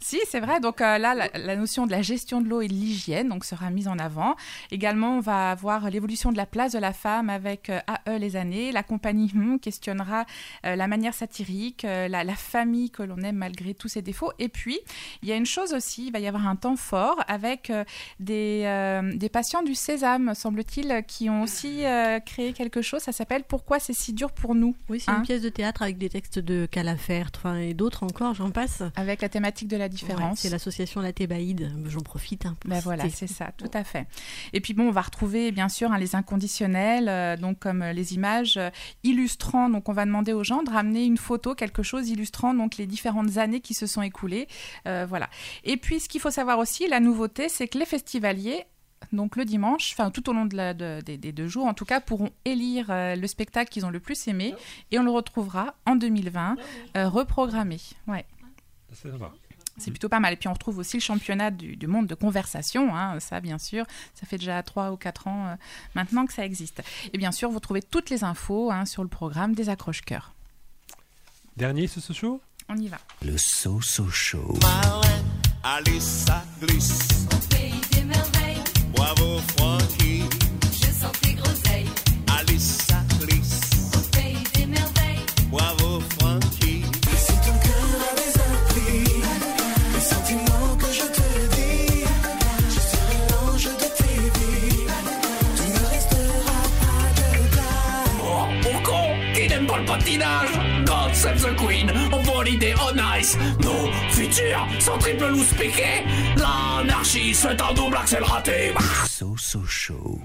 Si, 0.00 0.18
c'est 0.28 0.40
vrai. 0.40 0.60
Donc 0.60 0.80
euh, 0.80 0.98
là, 0.98 1.14
la, 1.14 1.28
la 1.34 1.56
notion 1.56 1.86
de 1.86 1.90
la 1.90 2.02
gestion 2.02 2.40
de 2.40 2.48
l'eau 2.48 2.60
et 2.60 2.68
de 2.68 2.72
l'hygiène 2.72 3.28
donc, 3.28 3.44
sera 3.44 3.70
mise 3.70 3.88
en 3.88 3.98
avant. 3.98 4.36
Également, 4.70 5.16
on 5.16 5.20
va 5.20 5.50
avoir 5.50 5.90
l'évolution 5.90 6.32
de 6.32 6.36
la 6.36 6.46
place 6.46 6.72
de 6.72 6.78
la 6.78 6.92
femme 6.92 7.30
avec 7.30 7.70
euh, 7.70 7.80
AE 8.06 8.18
les 8.18 8.36
années. 8.36 8.72
La 8.72 8.82
compagnie 8.82 9.30
Hum 9.34 9.58
questionnera 9.58 10.24
euh, 10.64 10.76
la 10.76 10.86
manière 10.86 11.14
satirique, 11.14 11.84
euh, 11.84 12.08
la, 12.08 12.24
la 12.24 12.34
famille 12.34 12.90
que 12.90 13.02
l'on 13.02 13.18
aime 13.18 13.36
malgré 13.36 13.74
tous 13.74 13.88
ses 13.88 14.02
défauts. 14.02 14.32
Et 14.38 14.48
puis, 14.48 14.78
il 15.22 15.28
y 15.28 15.32
a 15.32 15.36
une 15.36 15.46
chose 15.46 15.72
aussi, 15.72 16.06
il 16.06 16.12
va 16.12 16.18
y 16.18 16.26
avoir 16.26 16.46
un 16.46 16.56
temps 16.56 16.76
fort 16.76 17.22
avec 17.28 17.72
des, 18.20 19.10
des 19.14 19.28
patients 19.28 19.62
du 19.62 19.74
Sésame, 19.74 20.34
semble-t-il, 20.34 21.02
qui 21.06 21.28
ont 21.30 21.42
aussi 21.42 21.82
créé 22.24 22.52
quelque 22.52 22.82
chose. 22.82 23.02
Ça 23.02 23.12
s'appelle 23.12 23.44
Pourquoi 23.44 23.78
c'est 23.78 23.92
si 23.92 24.12
dur 24.12 24.32
pour 24.32 24.54
nous 24.54 24.74
Oui, 24.88 25.00
c'est 25.00 25.10
Hein 25.10 25.18
une 25.18 25.22
pièce 25.22 25.42
de 25.42 25.48
théâtre 25.48 25.82
avec 25.82 25.98
des 25.98 26.08
textes 26.08 26.38
de 26.38 26.66
Calafert 26.66 27.30
et 27.60 27.74
d'autres 27.74 28.02
encore, 28.02 28.34
j'en 28.34 28.50
passe. 28.50 28.82
Avec 28.96 29.22
la 29.22 29.28
thématique 29.28 29.68
de 29.68 29.76
la 29.76 29.85
différence. 29.88 30.32
Ouais, 30.32 30.36
c'est 30.36 30.50
l'association 30.50 31.00
La 31.00 31.12
Thébaïde, 31.12 31.72
j'en 31.86 32.00
profite. 32.00 32.46
Hein, 32.46 32.56
pour 32.60 32.70
Ben 32.70 32.80
voilà, 32.80 33.04
c'est 33.10 33.26
ça, 33.26 33.52
tout 33.56 33.70
à 33.74 33.84
fait. 33.84 34.06
Et 34.52 34.60
puis 34.60 34.74
bon, 34.74 34.88
on 34.88 34.90
va 34.90 35.02
retrouver 35.02 35.52
bien 35.52 35.68
sûr 35.68 35.92
hein, 35.92 35.98
les 35.98 36.14
inconditionnels, 36.14 37.08
euh, 37.08 37.36
donc 37.36 37.58
comme 37.58 37.82
euh, 37.82 37.92
les 37.92 38.14
images 38.14 38.56
euh, 38.56 38.70
illustrant. 39.04 39.68
Donc 39.68 39.88
on 39.88 39.92
va 39.92 40.04
demander 40.04 40.32
aux 40.32 40.44
gens 40.44 40.62
de 40.62 40.70
ramener 40.70 41.04
une 41.04 41.16
photo, 41.18 41.54
quelque 41.54 41.82
chose 41.82 42.08
illustrant 42.08 42.54
donc 42.54 42.76
les 42.76 42.86
différentes 42.86 43.36
années 43.36 43.60
qui 43.60 43.74
se 43.74 43.86
sont 43.86 44.02
écoulées. 44.02 44.48
Euh, 44.86 45.06
voilà. 45.08 45.28
Et 45.64 45.76
puis 45.76 46.00
ce 46.00 46.08
qu'il 46.08 46.20
faut 46.20 46.30
savoir 46.30 46.58
aussi, 46.58 46.88
la 46.88 47.00
nouveauté, 47.00 47.48
c'est 47.48 47.68
que 47.68 47.78
les 47.78 47.86
festivaliers 47.86 48.64
donc 49.12 49.36
le 49.36 49.44
dimanche, 49.44 49.92
enfin 49.92 50.10
tout 50.10 50.28
au 50.30 50.32
long 50.32 50.46
de 50.46 50.56
la- 50.56 50.72
de- 50.74 51.00
des, 51.04 51.18
des 51.18 51.30
deux 51.30 51.46
jours 51.48 51.66
en 51.66 51.74
tout 51.74 51.84
cas, 51.84 52.00
pourront 52.00 52.30
élire 52.46 52.86
euh, 52.90 53.14
le 53.14 53.26
spectacle 53.26 53.70
qu'ils 53.70 53.84
ont 53.84 53.90
le 53.90 54.00
plus 54.00 54.26
aimé 54.26 54.54
et 54.90 54.98
on 54.98 55.02
le 55.02 55.10
retrouvera 55.10 55.74
en 55.84 55.96
2020 55.96 56.56
euh, 56.96 57.08
reprogrammé. 57.08 57.78
Ouais. 58.08 58.24
Ça 58.94 59.10
va. 59.10 59.32
C'est 59.78 59.90
plutôt 59.90 60.08
pas 60.08 60.20
mal. 60.20 60.32
Et 60.32 60.36
puis 60.36 60.48
on 60.48 60.52
retrouve 60.52 60.78
aussi 60.78 60.96
le 60.96 61.02
championnat 61.02 61.50
du, 61.50 61.76
du 61.76 61.86
monde 61.86 62.06
de 62.06 62.14
conversation, 62.14 62.94
hein, 62.96 63.20
ça 63.20 63.40
bien 63.40 63.58
sûr. 63.58 63.84
Ça 64.14 64.26
fait 64.26 64.38
déjà 64.38 64.62
3 64.62 64.92
ou 64.92 64.96
4 64.96 65.28
ans 65.28 65.46
euh, 65.48 65.54
maintenant 65.94 66.26
que 66.26 66.32
ça 66.32 66.44
existe. 66.44 66.82
Et 67.12 67.18
bien 67.18 67.32
sûr, 67.32 67.50
vous 67.50 67.60
trouvez 67.60 67.82
toutes 67.82 68.10
les 68.10 68.24
infos 68.24 68.70
hein, 68.70 68.84
sur 68.86 69.02
le 69.02 69.08
programme 69.08 69.54
des 69.54 69.68
accroche-cœurs. 69.68 70.32
Dernier 71.56 71.86
ce 71.86 72.12
show 72.12 72.40
On 72.68 72.76
y 72.76 72.88
va. 72.88 72.98
Le 73.24 73.36
So-So 73.38 74.08
Show. 74.10 74.58
Alice, 75.62 76.24
ça 76.26 76.44
glisse. 76.60 77.26
Au 77.32 77.54
pays 77.54 77.72
des 77.92 78.04
merveilles, 78.04 78.62
Bravo, 78.94 79.38
Frankie. 79.56 80.22
je 80.72 80.86
sens 80.86 81.12
tes 81.22 81.34
groseilles. 81.34 81.88
Alice, 82.38 82.85
God 100.18 101.14
save 101.14 101.40
the 101.42 101.54
Queen, 101.56 101.90
on 102.12 102.42
l'idée 102.42 102.74
on 102.80 102.96
ice 103.18 103.36
Nos 103.60 103.90
futurs 104.10 104.66
sans 104.78 104.98
triple 104.98 105.26
loose 105.28 105.52
piqué 105.54 106.04
L'anarchie 106.36 107.34
souhaite 107.34 107.60
un 107.60 107.74
double 107.74 107.96
axel 107.96 108.22
raté 108.22 108.72
So-So 109.06 109.64
Show. 109.66 110.20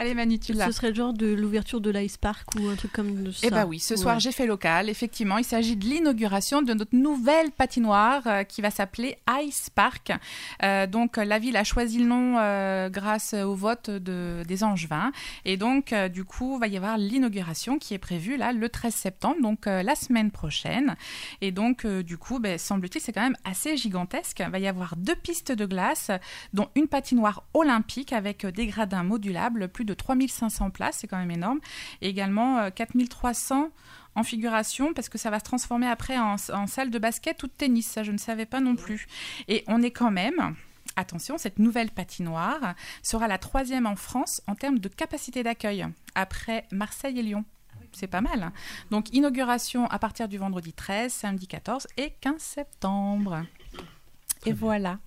Allez 0.00 0.14
Manu, 0.14 0.38
tu 0.40 0.52
l'as. 0.52 0.66
Ce 0.66 0.72
serait 0.72 0.88
le 0.88 0.94
genre 0.94 1.12
de 1.12 1.26
l'ouverture 1.32 1.80
de 1.80 1.90
l'Ice 1.90 2.16
Park 2.16 2.48
ou 2.58 2.68
un 2.68 2.74
truc 2.74 2.92
comme 2.92 3.32
ça. 3.32 3.46
Eh 3.46 3.50
bien 3.50 3.64
oui, 3.64 3.78
ce 3.78 3.96
soir 3.96 4.16
Ouais. 4.16 4.20
j'ai 4.20 4.32
fait 4.32 4.46
local. 4.46 4.88
Effectivement, 4.88 5.38
il 5.38 5.44
s'agit 5.44 5.76
de 5.76 5.84
l'inauguration 5.84 6.62
de 6.62 6.74
notre 6.74 6.96
nouvelle 6.96 7.52
patinoire 7.52 8.22
euh, 8.26 8.42
qui 8.42 8.60
va 8.60 8.70
s'appeler 8.70 9.16
Ice 9.42 9.70
Park. 9.70 10.12
Euh, 10.62 10.86
donc 10.88 11.16
la 11.16 11.38
ville 11.38 11.56
a 11.56 11.64
choisi 11.64 11.98
le 11.98 12.06
nom 12.06 12.36
euh, 12.38 12.88
grâce 12.88 13.34
au 13.34 13.54
vote 13.54 13.88
de, 13.88 14.42
des 14.46 14.64
Angevins. 14.64 15.12
Et 15.44 15.56
donc 15.56 15.94
du 16.12 16.24
coup, 16.24 16.58
va 16.58 16.66
y 16.66 16.76
avoir 16.76 16.98
l'inauguration 16.98 17.78
qui 17.78 17.94
est 17.94 17.98
prévue 17.98 18.36
là 18.36 18.52
le 18.52 18.68
13 18.68 18.92
septembre, 18.94 19.36
donc 19.40 19.66
la 19.66 19.94
semaine 19.94 20.30
prochaine. 20.30 20.96
Et 21.40 21.52
donc 21.52 21.86
du 21.86 22.18
coup, 22.18 22.40
ben, 22.40 22.58
semble-t-il, 22.58 23.00
c'est 23.00 23.12
quand 23.12 23.22
même 23.22 23.36
assez 23.44 23.76
gigantesque. 23.76 24.42
Il 24.44 24.50
va 24.50 24.58
y 24.58 24.66
avoir 24.66 24.96
deux 24.96 25.14
pistes 25.14 25.52
de 25.52 25.66
glace, 25.66 26.10
dont 26.52 26.68
une 26.74 26.88
patinoire 26.88 27.44
olympique 27.54 28.12
avec 28.12 28.44
des 28.46 28.66
gradins 28.66 29.04
modulables, 29.04 29.68
plus 29.68 29.83
de 29.84 29.94
3500 29.94 30.70
places, 30.70 30.98
c'est 30.98 31.06
quand 31.06 31.18
même 31.18 31.30
énorme. 31.30 31.60
Et 32.00 32.08
également 32.08 32.58
euh, 32.58 32.70
4300 32.70 33.70
en 34.16 34.22
figuration 34.22 34.94
parce 34.94 35.08
que 35.08 35.18
ça 35.18 35.30
va 35.30 35.38
se 35.38 35.44
transformer 35.44 35.86
après 35.88 36.18
en, 36.18 36.36
en 36.52 36.66
salle 36.66 36.90
de 36.90 36.98
basket 36.98 37.42
ou 37.42 37.46
de 37.46 37.52
tennis. 37.52 37.86
Ça, 37.86 38.02
je 38.02 38.12
ne 38.12 38.18
savais 38.18 38.46
pas 38.46 38.60
non 38.60 38.76
plus. 38.76 39.06
Et 39.48 39.64
on 39.66 39.82
est 39.82 39.90
quand 39.90 40.10
même. 40.10 40.54
Attention, 40.96 41.38
cette 41.38 41.58
nouvelle 41.58 41.90
patinoire 41.90 42.74
sera 43.02 43.26
la 43.26 43.38
troisième 43.38 43.86
en 43.86 43.96
France 43.96 44.42
en 44.46 44.54
termes 44.54 44.78
de 44.78 44.88
capacité 44.88 45.42
d'accueil, 45.42 45.86
après 46.14 46.66
Marseille 46.70 47.18
et 47.18 47.22
Lyon. 47.22 47.44
C'est 47.92 48.06
pas 48.06 48.20
mal. 48.20 48.52
Donc, 48.90 49.12
inauguration 49.12 49.86
à 49.86 49.98
partir 49.98 50.28
du 50.28 50.36
vendredi 50.38 50.72
13, 50.72 51.12
samedi 51.12 51.46
14 51.46 51.86
et 51.96 52.10
15 52.20 52.40
septembre. 52.40 53.44
Et 54.46 54.52
voilà. 54.52 54.98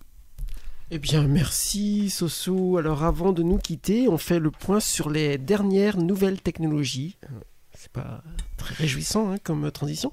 Eh 0.90 1.00
bien, 1.00 1.28
merci 1.28 2.10
Soso. 2.10 2.78
Alors, 2.78 3.04
avant 3.04 3.34
de 3.34 3.44
nous 3.44 3.58
quitter, 3.58 4.08
on 4.08 4.18
fait 4.18 4.40
le 4.40 4.52
point 4.52 4.80
sur 4.80 5.10
les 5.10 5.38
dernières 5.38 5.98
nouvelles 5.98 6.42
technologies. 6.42 7.18
Euh, 7.26 7.28
C'est 7.74 7.92
pas 7.92 8.24
très 8.56 8.74
réjouissant 8.76 9.32
hein, 9.32 9.36
comme 9.44 9.70
transition. 9.72 10.12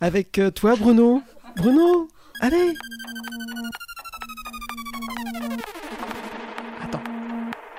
Avec 0.00 0.38
euh, 0.38 0.50
toi, 0.50 0.74
Bruno. 0.76 1.22
Bruno, 1.56 2.08
allez. 2.40 2.74
Attends. 6.82 7.02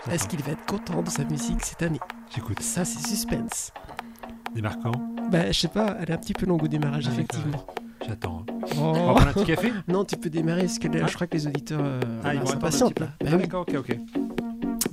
Est-ce 0.10 0.28
qu'il 0.30 0.42
va 0.42 0.54
être 0.54 0.66
content 0.66 1.04
de 1.04 1.10
sa 1.10 1.26
musique 1.26 1.64
cette 1.66 1.82
année? 1.82 2.00
J'écoute. 2.34 2.62
Ça, 2.62 2.86
c'est 2.86 3.06
suspense. 3.06 3.72
Démarquant? 4.56 4.94
Bah, 5.30 5.52
je 5.52 5.60
sais 5.60 5.68
pas, 5.68 5.98
elle 6.00 6.10
est 6.10 6.14
un 6.14 6.18
petit 6.18 6.34
peu 6.34 6.46
longue 6.46 6.64
au 6.64 6.68
démarrage, 6.70 7.08
Ah, 7.10 7.12
effectivement. 7.14 7.68
J'attends. 8.08 8.46
Oh. 8.78 8.80
On 8.80 8.94
va 9.08 9.14
prendre 9.14 9.28
un 9.28 9.34
petit 9.34 9.46
café? 9.46 9.72
Non, 9.88 10.06
tu 10.06 10.16
peux 10.18 10.30
démarrer, 10.30 10.62
parce 10.62 10.80
que 10.80 10.88
là, 10.88 11.08
je 11.08 11.14
crois 11.14 11.28
que 11.28 11.36
les 11.36 11.48
auditeurs 11.48 11.82
euh, 11.84 12.00
Ah, 12.24 12.34
ils 12.36 12.48
s'impatientent, 12.48 13.00
Ah, 13.02 13.08
oui. 13.22 13.38
D'accord, 13.42 13.66
ok, 13.68 13.76
ok. 13.80 13.98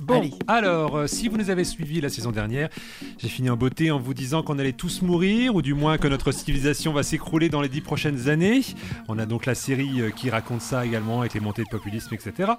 Bon, 0.05 0.29
alors, 0.47 0.97
euh, 0.97 1.07
si 1.07 1.27
vous 1.29 1.37
nous 1.37 1.49
avez 1.49 1.63
suivis 1.63 1.99
la 1.99 2.09
saison 2.09 2.29
dernière, 2.31 2.69
j'ai 3.17 3.27
fini 3.27 3.49
en 3.49 3.57
beauté 3.57 3.89
en 3.89 3.97
vous 3.97 4.13
disant 4.13 4.43
qu'on 4.43 4.59
allait 4.59 4.71
tous 4.71 5.01
mourir, 5.01 5.55
ou 5.55 5.63
du 5.63 5.73
moins 5.73 5.97
que 5.97 6.07
notre 6.07 6.31
civilisation 6.31 6.93
va 6.93 7.01
s'écrouler 7.01 7.49
dans 7.49 7.59
les 7.59 7.69
dix 7.69 7.81
prochaines 7.81 8.29
années. 8.29 8.61
On 9.07 9.17
a 9.17 9.25
donc 9.25 9.47
la 9.47 9.55
série 9.55 10.01
euh, 10.01 10.11
qui 10.11 10.29
raconte 10.29 10.61
ça 10.61 10.85
également, 10.85 11.21
avec 11.21 11.33
les 11.33 11.39
montées 11.39 11.63
de 11.63 11.69
populisme, 11.69 12.13
etc. 12.13 12.51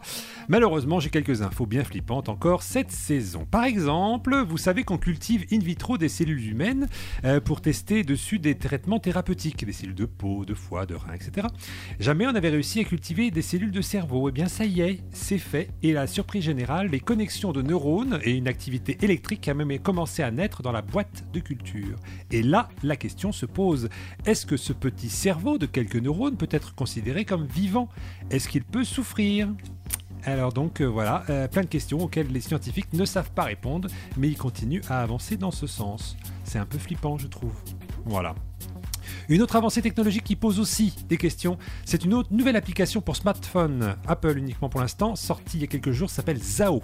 Malheureusement, 0.49 0.99
j'ai 0.99 1.09
quelques 1.09 1.40
infos 1.42 1.66
bien 1.66 1.84
flippantes 1.84 2.28
encore 2.28 2.64
cette 2.64 2.90
saison. 2.90 3.47
Par 3.49 3.62
exemple, 3.62 4.42
vous 4.42 4.59
savez 4.59 4.82
qu'on 4.82 4.99
cultive 4.99 5.47
in 5.53 5.61
vitro 5.61 5.99
des 5.99 6.09
cellules 6.09 6.44
humaines 6.49 6.88
euh, 7.24 7.38
pour 7.38 7.61
tester 7.61 8.03
dessus 8.03 8.40
des 8.40 8.57
traitements 8.57 8.99
thérapeutiques, 8.99 9.64
des 9.64 9.72
cellules 9.72 9.94
de 9.94 10.07
peau, 10.07 10.44
de 10.44 10.55
foie, 10.55 10.84
de 10.84 10.97
rein, 10.97 11.14
etc. 11.14 11.47
Jamais 12.01 12.26
on 12.26 12.34
avait 12.34 12.51
réussi 12.51 12.80
à 12.80 12.84
cultiver 12.84 13.30
des 13.30 13.42
cellules 13.42 13.70
de 13.70 13.82
cerveau. 13.82 14.30
Eh 14.30 14.32
bien, 14.32 14.49
ça 14.49 14.64
y 14.64 14.80
est, 14.80 14.99
c'est 15.12 15.38
fait. 15.38 15.68
Et 15.84 15.92
la 15.92 16.09
surprise 16.09 16.42
générale, 16.42 16.88
les 16.88 16.99
connexions 16.99 17.36
de 17.45 17.62
neurones 17.62 18.18
et 18.24 18.32
une 18.32 18.49
activité 18.49 18.97
électrique 19.03 19.47
a 19.49 19.55
même 19.55 19.78
commencé 19.78 20.22
à 20.22 20.30
naître 20.30 20.62
dans 20.62 20.72
la 20.72 20.82
boîte 20.82 21.24
de 21.32 21.41
culture. 21.41 21.97
Et 22.30 22.43
là, 22.43 22.68
la 22.82 22.97
question 22.97 23.30
se 23.30 23.47
pose 23.47 23.89
est-ce 24.24 24.47
que 24.47 24.57
ce 24.57 24.72
petit 24.72 25.11
cerveau 25.11 25.59
de 25.59 25.66
quelques 25.66 25.97
neurones 25.97 26.37
peut 26.37 26.49
être 26.51 26.74
considéré 26.74 27.24
comme 27.24 27.47
vivant? 27.47 27.89
Est-ce 28.30 28.49
qu'il 28.49 28.64
peut 28.64 28.84
souffrir? 28.84 29.49
Alors 30.24 30.53
donc 30.53 30.80
euh, 30.80 30.87
voilà, 30.87 31.24
euh, 31.30 31.47
plein 31.47 31.62
de 31.62 31.66
questions 31.66 32.01
auxquelles 32.01 32.32
les 32.32 32.41
scientifiques 32.41 32.93
ne 32.95 33.05
savent 33.05 33.30
pas 33.30 33.45
répondre, 33.45 33.89
mais 34.16 34.28
ils 34.28 34.39
continuent 34.39 34.82
à 34.89 35.03
avancer 35.03 35.37
dans 35.37 35.53
ce 35.53 35.66
sens. 35.66 36.16
C'est 36.43 36.59
un 36.59 36.66
peu 36.66 36.78
flippant, 36.78 37.18
je 37.18 37.28
trouve. 37.28 37.55
Voilà. 38.07 38.34
Une 39.29 39.43
autre 39.43 39.57
avancée 39.57 39.83
technologique 39.83 40.22
qui 40.22 40.37
pose 40.37 40.61
aussi 40.61 40.95
des 41.09 41.16
questions, 41.16 41.59
c'est 41.85 42.05
une 42.05 42.14
autre 42.14 42.29
nouvelle 42.33 42.55
application 42.55 43.01
pour 43.01 43.16
smartphone, 43.16 43.97
Apple 44.07 44.39
uniquement 44.39 44.68
pour 44.68 44.81
l'instant, 44.81 45.16
sortie 45.16 45.59
il 45.59 45.61
y 45.62 45.64
a 45.64 45.66
quelques 45.66 45.91
jours, 45.91 46.11
s'appelle 46.11 46.41
Zao. 46.41 46.81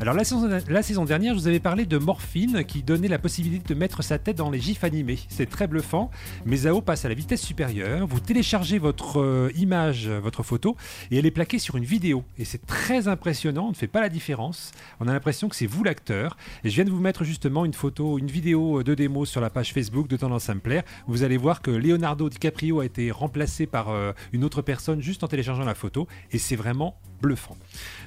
Alors 0.00 0.14
la 0.14 0.24
saison, 0.24 0.48
la 0.68 0.82
saison 0.82 1.04
dernière, 1.04 1.34
je 1.34 1.40
vous 1.40 1.48
avais 1.48 1.60
parlé 1.60 1.86
de 1.86 1.98
Morphine 1.98 2.64
qui 2.64 2.82
donnait 2.82 3.08
la 3.08 3.18
possibilité 3.18 3.74
de 3.74 3.78
mettre 3.78 4.02
sa 4.02 4.18
tête 4.18 4.36
dans 4.36 4.50
les 4.50 4.58
gifs 4.58 4.82
animés. 4.82 5.18
C'est 5.28 5.48
très 5.48 5.68
bluffant, 5.68 6.10
mais 6.46 6.56
Zao 6.56 6.80
passe 6.80 7.04
à 7.04 7.08
la 7.08 7.14
vitesse 7.14 7.42
supérieure. 7.42 8.06
Vous 8.08 8.20
téléchargez 8.20 8.78
votre 8.78 9.20
euh, 9.20 9.50
image, 9.56 10.08
euh, 10.08 10.18
votre 10.18 10.42
photo, 10.42 10.76
et 11.10 11.18
elle 11.18 11.26
est 11.26 11.30
plaquée 11.30 11.58
sur 11.58 11.76
une 11.76 11.84
vidéo. 11.84 12.24
Et 12.38 12.44
c'est 12.44 12.64
très 12.66 13.06
impressionnant, 13.06 13.66
on 13.66 13.70
ne 13.70 13.74
fait 13.74 13.86
pas 13.86 14.00
la 14.00 14.08
différence. 14.08 14.72
On 15.00 15.06
a 15.08 15.12
l'impression 15.12 15.48
que 15.48 15.54
c'est 15.56 15.66
vous 15.66 15.84
l'acteur. 15.84 16.36
Et 16.64 16.70
je 16.70 16.74
viens 16.74 16.84
de 16.84 16.90
vous 16.90 17.00
mettre 17.00 17.24
justement 17.24 17.64
une 17.64 17.74
photo, 17.74 18.18
une 18.18 18.28
vidéo 18.28 18.82
de 18.82 18.94
démo 18.94 19.24
sur 19.24 19.40
la 19.40 19.50
page 19.50 19.72
Facebook 19.72 20.08
de 20.08 20.16
Tendance 20.16 20.44
Sampler. 20.44 20.80
Vous 21.06 21.22
allez 21.22 21.36
voir 21.36 21.60
que 21.62 21.67
Leonardo 21.76 22.28
DiCaprio 22.28 22.80
a 22.80 22.84
été 22.84 23.10
remplacé 23.10 23.66
par 23.66 23.90
euh, 23.90 24.12
une 24.32 24.44
autre 24.44 24.62
personne 24.62 25.00
juste 25.02 25.24
en 25.24 25.28
téléchargeant 25.28 25.64
la 25.64 25.74
photo. 25.74 26.06
Et 26.32 26.38
c'est 26.38 26.56
vraiment 26.56 26.96
bluffant. 27.20 27.56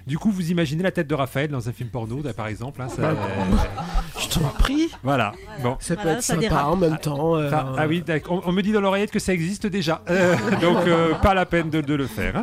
Du 0.07 0.17
coup, 0.17 0.31
vous 0.31 0.51
imaginez 0.51 0.83
la 0.83 0.91
tête 0.91 1.07
de 1.07 1.13
Raphaël 1.15 1.49
dans 1.49 1.67
un 1.67 1.73
film 1.73 1.89
porno, 1.89 2.21
là, 2.23 2.33
par 2.33 2.47
exemple. 2.47 2.81
hein, 2.81 2.87
ça- 2.87 3.13
Je 4.19 4.27
t'en 4.29 4.47
prie. 4.49 4.89
Voilà. 5.03 5.33
Bon. 5.61 5.75
Ça 5.79 5.95
peut 5.97 6.07
être 6.07 6.23
sympa 6.23 6.63
en 6.63 6.77
même 6.77 6.97
temps. 6.97 7.35
euh, 7.35 7.49
Ah, 7.51 7.73
ah 7.77 7.87
oui, 7.87 8.03
on, 8.29 8.41
on 8.45 8.51
me 8.53 8.61
dit 8.61 8.71
dans 8.71 8.79
l'oreillette 8.81 9.11
que 9.11 9.19
ça 9.19 9.33
existe 9.33 9.67
déjà. 9.67 10.01
Euh, 10.09 10.35
donc, 10.61 10.87
euh, 10.87 11.13
pas 11.15 11.33
la 11.33 11.45
peine 11.45 11.69
de, 11.69 11.81
de 11.81 11.93
le 11.93 12.07
faire. 12.07 12.37
hein. 12.37 12.41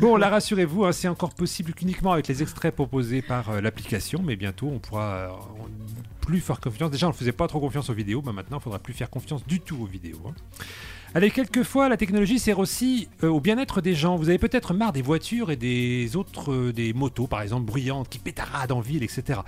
Bon, 0.00 0.16
là, 0.16 0.28
rassurez-vous, 0.28 0.84
hein, 0.84 0.92
c'est 0.92 1.08
encore 1.08 1.34
possible 1.34 1.72
qu'uniquement 1.72 2.12
avec 2.12 2.26
les 2.28 2.42
extraits 2.42 2.74
proposés 2.74 3.22
par 3.22 3.50
euh, 3.50 3.60
l'application, 3.60 4.20
mais 4.24 4.36
bientôt, 4.36 4.68
on 4.74 4.78
pourra 4.78 5.04
euh, 5.04 5.28
plus 6.20 6.40
faire 6.40 6.60
confiance. 6.60 6.90
Déjà, 6.90 7.06
on 7.06 7.10
ne 7.10 7.14
faisait 7.14 7.32
pas 7.32 7.48
trop 7.48 7.60
confiance 7.60 7.90
aux 7.90 7.94
vidéos, 7.94 8.22
mais 8.24 8.32
maintenant, 8.32 8.58
il 8.58 8.62
faudra 8.62 8.78
plus 8.78 8.92
faire 8.94 9.10
confiance 9.10 9.44
du 9.46 9.60
tout 9.60 9.78
aux 9.82 9.86
vidéos. 9.86 10.20
hein. 10.28 10.34
Allez, 11.12 11.32
quelquefois, 11.32 11.88
la 11.88 11.96
technologie 11.96 12.38
sert 12.38 12.60
aussi 12.60 13.08
euh, 13.24 13.28
au 13.28 13.40
bien-être 13.40 13.80
des 13.80 13.94
gens. 13.96 14.14
Vous 14.14 14.28
avez 14.28 14.38
peut-être 14.38 14.74
marre 14.74 14.92
des 14.92 15.02
voitures 15.02 15.50
et 15.50 15.56
des 15.56 16.14
autres, 16.14 16.52
euh, 16.52 16.72
des 16.72 16.92
motos, 16.92 17.26
par 17.26 17.42
exemple, 17.42 17.64
bruyantes, 17.66 18.08
qui 18.08 18.20
pétaradent 18.20 18.70
en 18.70 18.78
ville, 18.80 19.02
etc. 19.02 19.40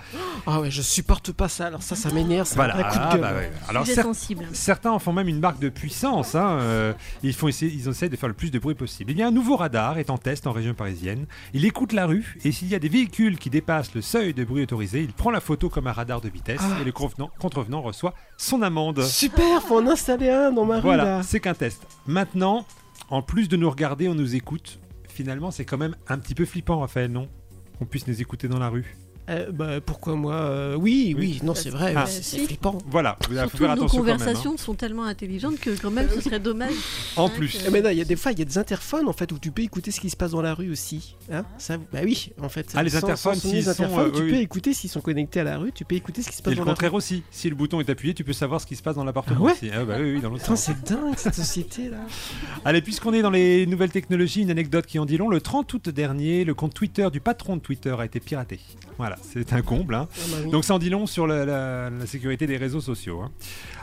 Ah 0.45 0.59
ouais, 0.59 0.69
je 0.69 0.81
supporte 0.81 1.31
pas 1.31 1.47
ça. 1.47 1.67
Alors 1.67 1.81
ça, 1.81 1.95
ça 1.95 2.11
m'énerve. 2.11 2.45
C'est 2.47 2.55
Voilà, 2.55 2.73
coup 2.73 2.79
de 2.79 3.01
ah, 3.01 3.09
gueule. 3.13 3.21
bah 3.21 3.33
ouais. 3.33 3.51
Alors 3.69 3.85
cer- 3.85 4.01
sensible. 4.01 4.45
certains 4.51 4.91
en 4.91 4.99
font 4.99 5.13
même 5.13 5.29
une 5.29 5.39
marque 5.39 5.59
de 5.59 5.69
puissance. 5.69 6.35
hein, 6.35 6.57
euh, 6.59 6.93
ils, 7.23 7.33
font 7.33 7.47
essayer, 7.47 7.71
ils 7.73 7.87
essaient 7.87 8.09
de 8.09 8.17
faire 8.17 8.27
le 8.27 8.35
plus 8.35 8.51
de 8.51 8.59
bruit 8.59 8.75
possible. 8.75 9.11
Il 9.11 9.17
y 9.17 9.23
a 9.23 9.27
un 9.27 9.31
nouveau 9.31 9.55
radar 9.55 9.97
est 9.99 10.09
en 10.09 10.17
test 10.17 10.47
en 10.47 10.51
région 10.51 10.73
parisienne. 10.73 11.27
Il 11.53 11.63
écoute 11.63 11.93
la 11.93 12.07
rue 12.07 12.35
et 12.43 12.51
s'il 12.51 12.67
y 12.67 12.75
a 12.75 12.79
des 12.79 12.89
véhicules 12.89 13.37
qui 13.39 13.49
dépassent 13.49 13.95
le 13.95 14.01
seuil 14.01 14.33
de 14.33 14.43
bruit 14.43 14.63
autorisé, 14.63 15.01
il 15.01 15.13
prend 15.13 15.31
la 15.31 15.39
photo 15.39 15.69
comme 15.69 15.87
un 15.87 15.93
radar 15.93 16.19
de 16.19 16.27
vitesse 16.27 16.59
Ah. 16.61 16.81
et 16.81 16.83
le 16.83 16.91
contrevenant 16.91 17.81
reçoit 17.81 18.13
son 18.37 18.61
amende. 18.63 19.01
Super, 19.03 19.61
faut 19.61 19.77
en 19.79 19.87
installer 19.87 20.29
un 20.29 20.51
dans 20.51 20.65
ma 20.65 20.75
rue 20.75 20.81
Voilà, 20.81 21.03
là. 21.05 21.23
c'est 21.23 21.39
qu'un 21.39 21.52
test. 21.55 21.87
Maintenant, 22.07 22.65
en 23.09 23.21
plus 23.21 23.49
de 23.49 23.57
nous 23.57 23.69
regarder, 23.69 24.07
on 24.07 24.15
nous 24.15 24.35
écoute. 24.35 24.79
Finalement, 25.07 25.51
c'est 25.51 25.65
quand 25.65 25.77
même 25.77 25.95
un 26.07 26.17
petit 26.17 26.35
peu 26.35 26.45
flippant, 26.45 26.79
Raphaël, 26.79 27.11
non? 27.11 27.29
Qu'on 27.77 27.85
puisse 27.85 28.07
nous 28.07 28.21
écouter 28.21 28.47
dans 28.47 28.59
la 28.59 28.69
rue. 28.69 28.95
Euh, 29.29 29.51
bah, 29.53 29.79
pourquoi 29.79 30.15
moi 30.15 30.33
euh, 30.35 30.75
oui, 30.75 31.15
oui, 31.17 31.39
non, 31.43 31.55
c'est 31.55 31.69
vrai, 31.69 31.93
Ah. 31.95 32.05
c'est 32.05 32.21
si. 32.23 32.45
flippant. 32.45 32.77
Voilà, 32.89 33.17
vous 33.29 33.35
faut 33.35 33.41
Surtout 33.41 33.57
faire 33.57 33.67
nos 33.67 33.73
attention 33.83 33.97
quand 33.99 34.03
même. 34.03 34.13
hein. 34.15 34.17
conversations 34.17 34.57
sont 34.57 34.73
tellement 34.73 35.05
intelligentes 35.05 35.59
que 35.59 35.69
quand 35.81 35.91
même 35.91 36.09
ce 36.13 36.19
serait 36.19 36.39
dommage. 36.41 36.73
En 37.15 37.27
hein, 37.27 37.31
plus. 37.33 37.57
que- 37.57 37.67
Eh, 37.67 37.71
mais 37.71 37.81
non, 37.81 37.89
il 37.89 37.97
y 37.97 38.01
a 38.01 38.05
des 38.05 38.15
fois, 38.17 38.33
il 38.33 38.39
y 38.39 38.41
a 38.41 38.45
des 38.45 38.57
interphones 38.57 39.07
en 39.07 39.13
fait 39.13 39.31
où 39.31 39.39
tu 39.39 39.51
peux 39.51 39.61
écouter 39.61 39.91
ce 39.91 39.99
qui 40.01 40.09
se 40.09 40.17
passe 40.17 40.31
dans 40.31 40.41
la 40.41 40.53
rue 40.53 40.69
aussi. 40.71 41.15
Hein 41.31 41.45
ça, 41.57 41.77
bah 41.77 41.99
oui, 42.03 42.31
en 42.41 42.49
fait. 42.49 42.73
Ah, 42.75 42.83
les 42.83 42.89
Sans- 42.89 42.99
sans 42.99 43.05
interphones, 43.07 43.35
s'ils 43.35 43.53
les 43.53 43.61
sont, 43.61 43.69
interphones, 43.69 44.07
euh, 44.07 44.11
tu 44.17 44.23
oui, 44.23 44.29
peux 44.31 44.37
écouter 44.39 44.73
s'ils 44.73 44.89
sont 44.89 44.99
connectés 45.01 45.39
à 45.39 45.43
la 45.45 45.57
rue, 45.57 45.71
tu 45.71 45.85
peux 45.85 45.95
écouter 45.95 46.21
ce 46.21 46.29
qui 46.29 46.35
se 46.35 46.41
passe 46.41 46.51
Et 46.51 46.55
le 46.55 46.59
dans 46.59 46.65
la 46.65 46.71
rue. 46.71 46.75
contraire 46.75 46.93
aussi. 46.93 47.23
Si 47.31 47.49
le 47.49 47.55
bouton 47.55 47.79
est 47.79 47.89
appuyé, 47.89 48.13
tu 48.13 48.23
peux 48.25 48.33
savoir 48.33 48.59
ce 48.59 48.65
qui 48.65 48.75
se 48.75 48.83
passe 48.83 48.95
dans 48.95 49.05
l'appartement 49.05 49.39
Ah 49.39 49.43
ouais 49.45 49.51
aussi. 49.53 49.69
Ah 49.73 49.85
bah 49.85 49.95
oui, 50.01 50.15
oui, 50.15 50.21
dans 50.21 50.29
l'autre 50.29 50.45
sens. 50.45 50.63
c'est 50.63 50.83
dingue 50.83 51.13
cette 51.15 51.35
société 51.35 51.89
là. 51.89 51.97
Allez, 52.65 52.81
puisqu'on 52.81 53.13
est 53.13 53.21
dans 53.21 53.29
les 53.31 53.65
nouvelles 53.67 53.91
technologies, 53.91 54.41
une 54.41 54.51
anecdote 54.51 54.85
qui 54.85 54.99
en 54.99 55.05
dit 55.05 55.15
long. 55.17 55.29
Le 55.29 55.39
30 55.39 55.73
août 55.73 55.87
dernier, 55.89 56.43
le 56.43 56.53
compte 56.53 56.73
Twitter 56.73 57.07
du 57.11 57.21
patron 57.21 57.55
de 57.55 57.61
Twitter 57.61 57.95
a 57.97 58.03
été 58.05 58.19
piraté. 58.19 58.59
Voilà, 58.97 59.15
c'est 59.21 59.53
un 59.53 59.61
comble. 59.61 59.95
hein. 59.95 60.07
Ah 60.15 60.21
bah. 60.43 60.49
Donc 60.51 60.63
ça 60.65 60.75
en 60.75 60.79
dit 60.79 60.89
long 60.89 61.05
sur 61.07 61.25
la, 61.27 61.45
la- 61.45 61.89
la 61.89 62.05
sécurité 62.05 62.47
des 62.47 62.57
réseaux 62.57 62.81
sociaux. 62.81 63.21
hein. 63.21 63.31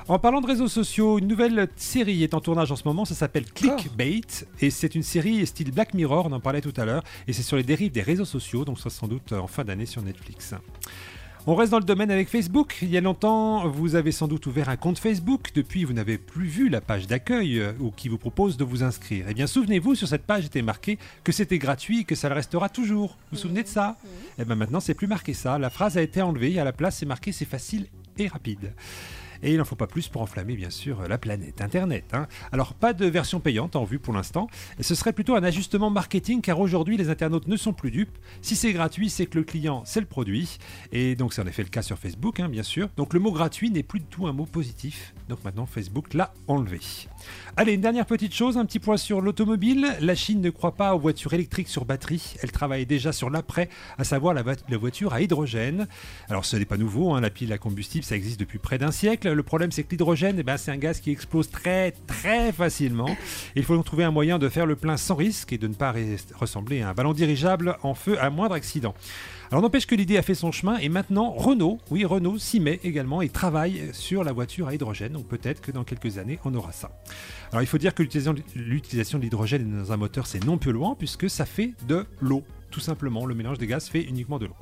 En 0.08 0.18
parlant 0.18 0.40
de 0.40 0.46
réseaux 0.46 0.66
sociaux, 0.68 1.18
une 1.18 1.28
nouvelle 1.28 1.68
série 1.76 2.22
est 2.24 2.34
en 2.34 2.40
tournage 2.40 2.72
en 2.72 2.76
ce 2.76 2.82
moment, 2.84 3.04
ça 3.04 3.14
s'appelle 3.14 3.44
Clickbait, 3.44 4.22
et 4.60 4.70
c'est 4.70 4.94
une 4.96 5.02
série 5.04 5.46
style 5.46 5.70
Black 5.70 5.94
Mirror, 5.94 6.26
on 6.26 6.32
en 6.32 6.40
parlait 6.40 6.60
tout 6.60 6.72
à 6.78 6.84
l'heure, 6.84 7.04
et 7.28 7.32
c'est 7.32 7.42
sur 7.42 7.56
les 7.56 7.62
dérives 7.62 7.92
des 7.92 8.02
réseaux 8.02 8.24
sociaux, 8.24 8.64
donc 8.64 8.80
ça 8.80 8.90
sans 8.90 9.06
doute 9.06 9.32
en 9.32 9.46
fin 9.46 9.62
d'année 9.64 9.86
sur 9.86 10.02
Netflix. 10.02 10.54
On 11.46 11.54
reste 11.54 11.72
dans 11.72 11.78
le 11.78 11.84
domaine 11.84 12.10
avec 12.10 12.28
Facebook. 12.28 12.76
Il 12.82 12.90
y 12.90 12.98
a 12.98 13.00
longtemps, 13.00 13.66
vous 13.66 13.94
avez 13.94 14.12
sans 14.12 14.28
doute 14.28 14.46
ouvert 14.46 14.68
un 14.68 14.76
compte 14.76 14.98
Facebook. 14.98 15.48
Depuis, 15.54 15.84
vous 15.84 15.94
n'avez 15.94 16.18
plus 16.18 16.46
vu 16.46 16.68
la 16.68 16.82
page 16.82 17.06
d'accueil 17.06 17.58
euh, 17.58 17.72
ou 17.80 17.90
qui 17.90 18.10
vous 18.10 18.18
propose 18.18 18.58
de 18.58 18.64
vous 18.64 18.82
inscrire. 18.82 19.24
Eh 19.26 19.32
bien, 19.32 19.46
souvenez-vous, 19.46 19.94
sur 19.94 20.06
cette 20.06 20.26
page 20.26 20.44
était 20.44 20.60
marqué 20.60 20.98
que 21.24 21.32
c'était 21.32 21.58
gratuit 21.58 22.00
et 22.00 22.04
que 22.04 22.14
ça 22.14 22.28
le 22.28 22.34
restera 22.34 22.68
toujours. 22.68 23.16
Vous 23.30 23.36
vous 23.36 23.38
souvenez 23.38 23.62
de 23.62 23.68
ça? 23.68 23.96
Eh 24.38 24.44
bien, 24.44 24.54
maintenant, 24.54 24.80
c'est 24.80 24.92
plus 24.92 25.06
marqué 25.06 25.32
ça. 25.32 25.58
La 25.58 25.70
phrase 25.70 25.96
a 25.96 26.02
été 26.02 26.20
enlevée 26.20 26.52
et 26.52 26.60
à 26.60 26.64
la 26.64 26.72
place, 26.72 26.98
c'est 26.98 27.06
marqué 27.06 27.32
c'est 27.32 27.46
facile 27.46 27.86
et 28.18 28.28
rapide. 28.28 28.74
Et 29.42 29.52
il 29.52 29.58
n'en 29.58 29.64
faut 29.64 29.76
pas 29.76 29.86
plus 29.86 30.08
pour 30.08 30.22
enflammer, 30.22 30.54
bien 30.54 30.70
sûr, 30.70 31.08
la 31.08 31.18
planète 31.18 31.60
Internet. 31.60 32.04
hein. 32.12 32.26
Alors, 32.52 32.74
pas 32.74 32.92
de 32.92 33.06
version 33.06 33.40
payante 33.40 33.76
en 33.76 33.84
vue 33.84 33.98
pour 33.98 34.12
l'instant. 34.12 34.48
Ce 34.80 34.94
serait 34.94 35.12
plutôt 35.12 35.34
un 35.34 35.42
ajustement 35.42 35.90
marketing, 35.90 36.40
car 36.40 36.60
aujourd'hui, 36.60 36.96
les 36.96 37.08
internautes 37.10 37.48
ne 37.48 37.56
sont 37.56 37.72
plus 37.72 37.90
dupes. 37.90 38.18
Si 38.42 38.56
c'est 38.56 38.72
gratuit, 38.72 39.10
c'est 39.10 39.26
que 39.26 39.38
le 39.38 39.44
client, 39.44 39.82
c'est 39.86 40.00
le 40.00 40.06
produit. 40.06 40.58
Et 40.92 41.14
donc, 41.16 41.32
c'est 41.32 41.42
en 41.42 41.46
effet 41.46 41.62
le 41.62 41.68
cas 41.68 41.82
sur 41.82 41.98
Facebook, 41.98 42.40
hein, 42.40 42.48
bien 42.48 42.62
sûr. 42.62 42.88
Donc, 42.96 43.14
le 43.14 43.20
mot 43.20 43.32
gratuit 43.32 43.70
n'est 43.70 43.82
plus 43.82 44.00
du 44.00 44.06
tout 44.06 44.26
un 44.26 44.32
mot 44.32 44.46
positif. 44.46 45.14
Donc, 45.28 45.42
maintenant, 45.44 45.66
Facebook 45.66 46.14
l'a 46.14 46.32
enlevé. 46.46 46.80
Allez, 47.56 47.72
une 47.74 47.80
dernière 47.80 48.06
petite 48.06 48.34
chose, 48.34 48.56
un 48.56 48.64
petit 48.64 48.78
point 48.78 48.96
sur 48.96 49.20
l'automobile. 49.20 49.86
La 50.00 50.14
Chine 50.14 50.40
ne 50.40 50.50
croit 50.50 50.76
pas 50.76 50.94
aux 50.94 50.98
voitures 50.98 51.32
électriques 51.32 51.68
sur 51.68 51.84
batterie. 51.84 52.34
Elle 52.42 52.52
travaille 52.52 52.86
déjà 52.86 53.12
sur 53.12 53.30
l'après, 53.30 53.68
à 53.98 54.04
savoir 54.04 54.34
la 54.34 54.42
voiture 54.78 55.12
à 55.12 55.20
hydrogène. 55.20 55.86
Alors, 56.28 56.44
ce 56.44 56.56
n'est 56.56 56.64
pas 56.64 56.76
nouveau, 56.76 57.14
hein, 57.14 57.20
la 57.20 57.30
pile 57.30 57.52
à 57.52 57.58
combustible, 57.58 58.04
ça 58.04 58.16
existe 58.16 58.40
depuis 58.40 58.58
près 58.58 58.78
d'un 58.78 58.90
siècle. 58.90 59.29
Le 59.34 59.42
problème, 59.42 59.72
c'est 59.72 59.84
que 59.84 59.90
l'hydrogène, 59.90 60.36
eh 60.38 60.42
ben, 60.42 60.56
c'est 60.56 60.70
un 60.70 60.76
gaz 60.76 61.00
qui 61.00 61.10
explose 61.10 61.50
très, 61.50 61.92
très 62.06 62.52
facilement. 62.52 63.16
Il 63.56 63.64
faut 63.64 63.76
donc 63.76 63.84
trouver 63.84 64.04
un 64.04 64.10
moyen 64.10 64.38
de 64.38 64.48
faire 64.48 64.66
le 64.66 64.76
plein 64.76 64.96
sans 64.96 65.14
risque 65.14 65.52
et 65.52 65.58
de 65.58 65.68
ne 65.68 65.74
pas 65.74 65.94
ressembler 66.34 66.82
à 66.82 66.90
un 66.90 66.94
ballon 66.94 67.12
dirigeable 67.12 67.76
en 67.82 67.94
feu 67.94 68.20
à 68.20 68.30
moindre 68.30 68.54
accident. 68.54 68.94
Alors 69.50 69.62
n'empêche 69.62 69.86
que 69.86 69.96
l'idée 69.96 70.16
a 70.16 70.22
fait 70.22 70.36
son 70.36 70.52
chemin 70.52 70.78
et 70.78 70.88
maintenant 70.88 71.32
Renault, 71.32 71.80
oui 71.90 72.04
Renault 72.04 72.38
s'y 72.38 72.60
met 72.60 72.78
également 72.84 73.20
et 73.20 73.28
travaille 73.28 73.90
sur 73.92 74.22
la 74.22 74.30
voiture 74.30 74.68
à 74.68 74.74
hydrogène. 74.74 75.12
Donc 75.12 75.26
peut-être 75.26 75.60
que 75.60 75.72
dans 75.72 75.82
quelques 75.82 76.18
années 76.18 76.38
on 76.44 76.54
aura 76.54 76.70
ça. 76.70 76.92
Alors 77.50 77.60
il 77.60 77.66
faut 77.66 77.78
dire 77.78 77.92
que 77.92 78.04
l'utilisation 78.54 79.18
de 79.18 79.24
l'hydrogène 79.24 79.82
dans 79.82 79.92
un 79.92 79.96
moteur 79.96 80.28
c'est 80.28 80.44
non 80.44 80.56
polluant 80.56 80.94
puisque 80.94 81.28
ça 81.28 81.46
fait 81.46 81.72
de 81.88 82.06
l'eau. 82.20 82.44
Tout 82.70 82.78
simplement, 82.78 83.26
le 83.26 83.34
mélange 83.34 83.58
des 83.58 83.66
gaz 83.66 83.88
fait 83.88 84.02
uniquement 84.02 84.38
de 84.38 84.46
l'eau. 84.46 84.54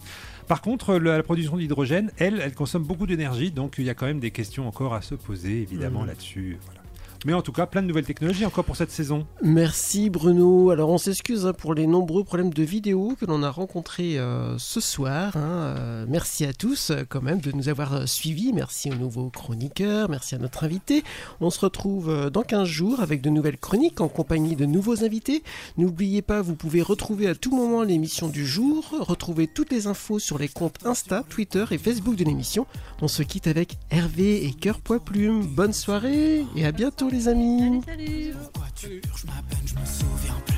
Par 0.48 0.62
contre, 0.62 0.94
la 0.96 1.22
production 1.22 1.58
d'hydrogène, 1.58 2.10
elle, 2.16 2.40
elle 2.42 2.54
consomme 2.54 2.82
beaucoup 2.82 3.06
d'énergie, 3.06 3.50
donc 3.50 3.74
il 3.78 3.84
y 3.84 3.90
a 3.90 3.94
quand 3.94 4.06
même 4.06 4.18
des 4.20 4.30
questions 4.30 4.66
encore 4.66 4.94
à 4.94 5.02
se 5.02 5.14
poser 5.14 5.60
évidemment 5.60 6.00
Mhm. 6.02 6.06
là-dessus. 6.08 6.56
Voilà. 6.64 6.80
Mais 7.24 7.32
en 7.32 7.42
tout 7.42 7.52
cas, 7.52 7.66
plein 7.66 7.82
de 7.82 7.86
nouvelles 7.88 8.04
technologies 8.04 8.46
encore 8.46 8.64
pour 8.64 8.76
cette 8.76 8.90
saison. 8.90 9.26
Merci 9.42 10.08
Bruno. 10.08 10.70
Alors 10.70 10.90
on 10.90 10.98
s'excuse 10.98 11.46
hein, 11.46 11.52
pour 11.52 11.74
les 11.74 11.86
nombreux 11.86 12.22
problèmes 12.24 12.52
de 12.52 12.62
vidéo 12.62 13.16
que 13.18 13.26
l'on 13.26 13.42
a 13.42 13.50
rencontrés 13.50 14.18
euh, 14.18 14.56
ce 14.58 14.80
soir. 14.80 15.36
hein. 15.36 15.40
Euh, 15.40 16.06
merci 16.08 16.44
à 16.44 16.52
tous 16.52 16.90
euh, 16.90 17.02
quand 17.08 17.22
même 17.22 17.40
de 17.40 17.50
nous 17.52 17.68
avoir 17.68 18.06
suivis. 18.08 18.52
Merci 18.52 18.90
aux 18.90 18.94
nouveaux 18.94 19.30
chroniqueurs. 19.30 20.08
Merci 20.08 20.34
à 20.36 20.38
notre 20.38 20.64
invité. 20.64 21.02
On 21.40 21.50
se 21.50 21.60
retrouve 21.60 22.30
dans 22.30 22.42
15 22.42 22.66
jours 22.68 23.00
avec 23.00 23.20
de 23.20 23.30
nouvelles 23.30 23.58
chroniques 23.58 24.00
en 24.00 24.08
compagnie 24.08 24.54
de 24.56 24.66
nouveaux 24.66 25.04
invités. 25.04 25.42
N'oubliez 25.76 26.22
pas, 26.22 26.40
vous 26.40 26.54
pouvez 26.54 26.82
retrouver 26.82 27.28
à 27.28 27.34
tout 27.34 27.54
moment 27.54 27.82
l'émission 27.82 28.28
du 28.28 28.46
jour, 28.46 28.84
retrouver 29.00 29.46
toutes 29.46 29.72
les 29.72 29.86
infos 29.86 30.18
sur 30.18 30.38
les 30.38 30.48
comptes 30.48 30.78
Insta, 30.84 31.24
Twitter 31.28 31.64
et 31.70 31.78
Facebook 31.78 32.16
de 32.16 32.24
l'émission. 32.24 32.66
On 33.02 33.08
se 33.08 33.22
quitte 33.22 33.46
avec 33.46 33.76
Hervé 33.90 34.44
et 34.46 34.52
Cœur 34.52 34.80
Poids 34.80 35.00
Plume. 35.00 35.46
Bonne 35.46 35.72
soirée 35.72 36.44
et 36.56 36.64
à 36.64 36.72
bientôt 36.72 37.07
les 37.10 37.28
amis. 37.28 37.82
Salut 37.84 38.34
Je 38.82 39.26
m'appelle, 39.26 39.58
je 39.66 39.74
me 39.74 39.84
souviens 39.84 40.40
plus. 40.46 40.56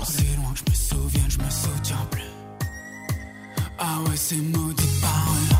Aussi 0.00 0.36
loin 0.36 0.52
que 0.52 0.58
je 0.58 0.64
me 0.70 0.74
souvienne, 0.74 1.30
je 1.30 1.38
me 1.38 1.50
soutiens 1.50 2.06
plus. 2.10 2.22
Ah 3.78 4.00
ouais, 4.02 4.16
c'est 4.16 4.36
maudit 4.36 5.00
paroles. 5.00 5.58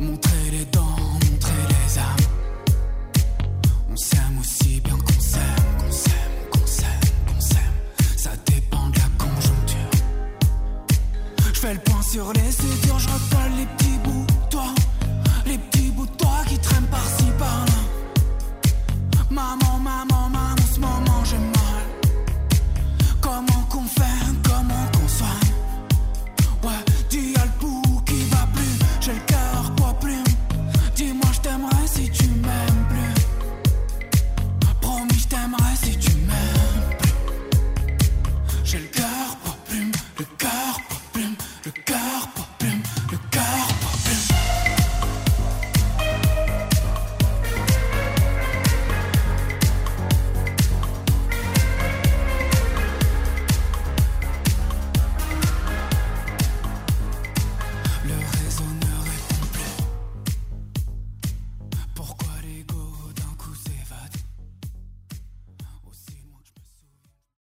Montrer 0.00 0.50
les 0.52 0.64
dents, 0.66 0.96
montrer 1.30 1.62
les 1.70 1.98
âmes. 1.98 2.26
On 3.90 3.96
s'aime 3.96 4.38
aussi 4.40 4.80
bien 4.80 4.96
qu'on 4.98 5.20
s'aime, 5.20 5.42
qu'on 5.78 5.92
s'aime, 5.92 6.50
qu'on 6.50 6.66
s'aime, 6.66 7.00
qu'on 7.26 7.40
s'aime. 7.40 8.16
Ça 8.16 8.30
dépend 8.46 8.88
de 8.88 8.98
la 8.98 9.08
conjoncture. 9.18 9.90
Je 11.54 11.60
fais 11.60 11.74
le 11.74 11.80
point 11.80 12.02
sur 12.02 12.32
les 12.32 12.50
sutures, 12.52 12.98
je 12.98 13.08
repars 13.08 13.45
Mama, 19.36 19.78
mama. 19.78 20.15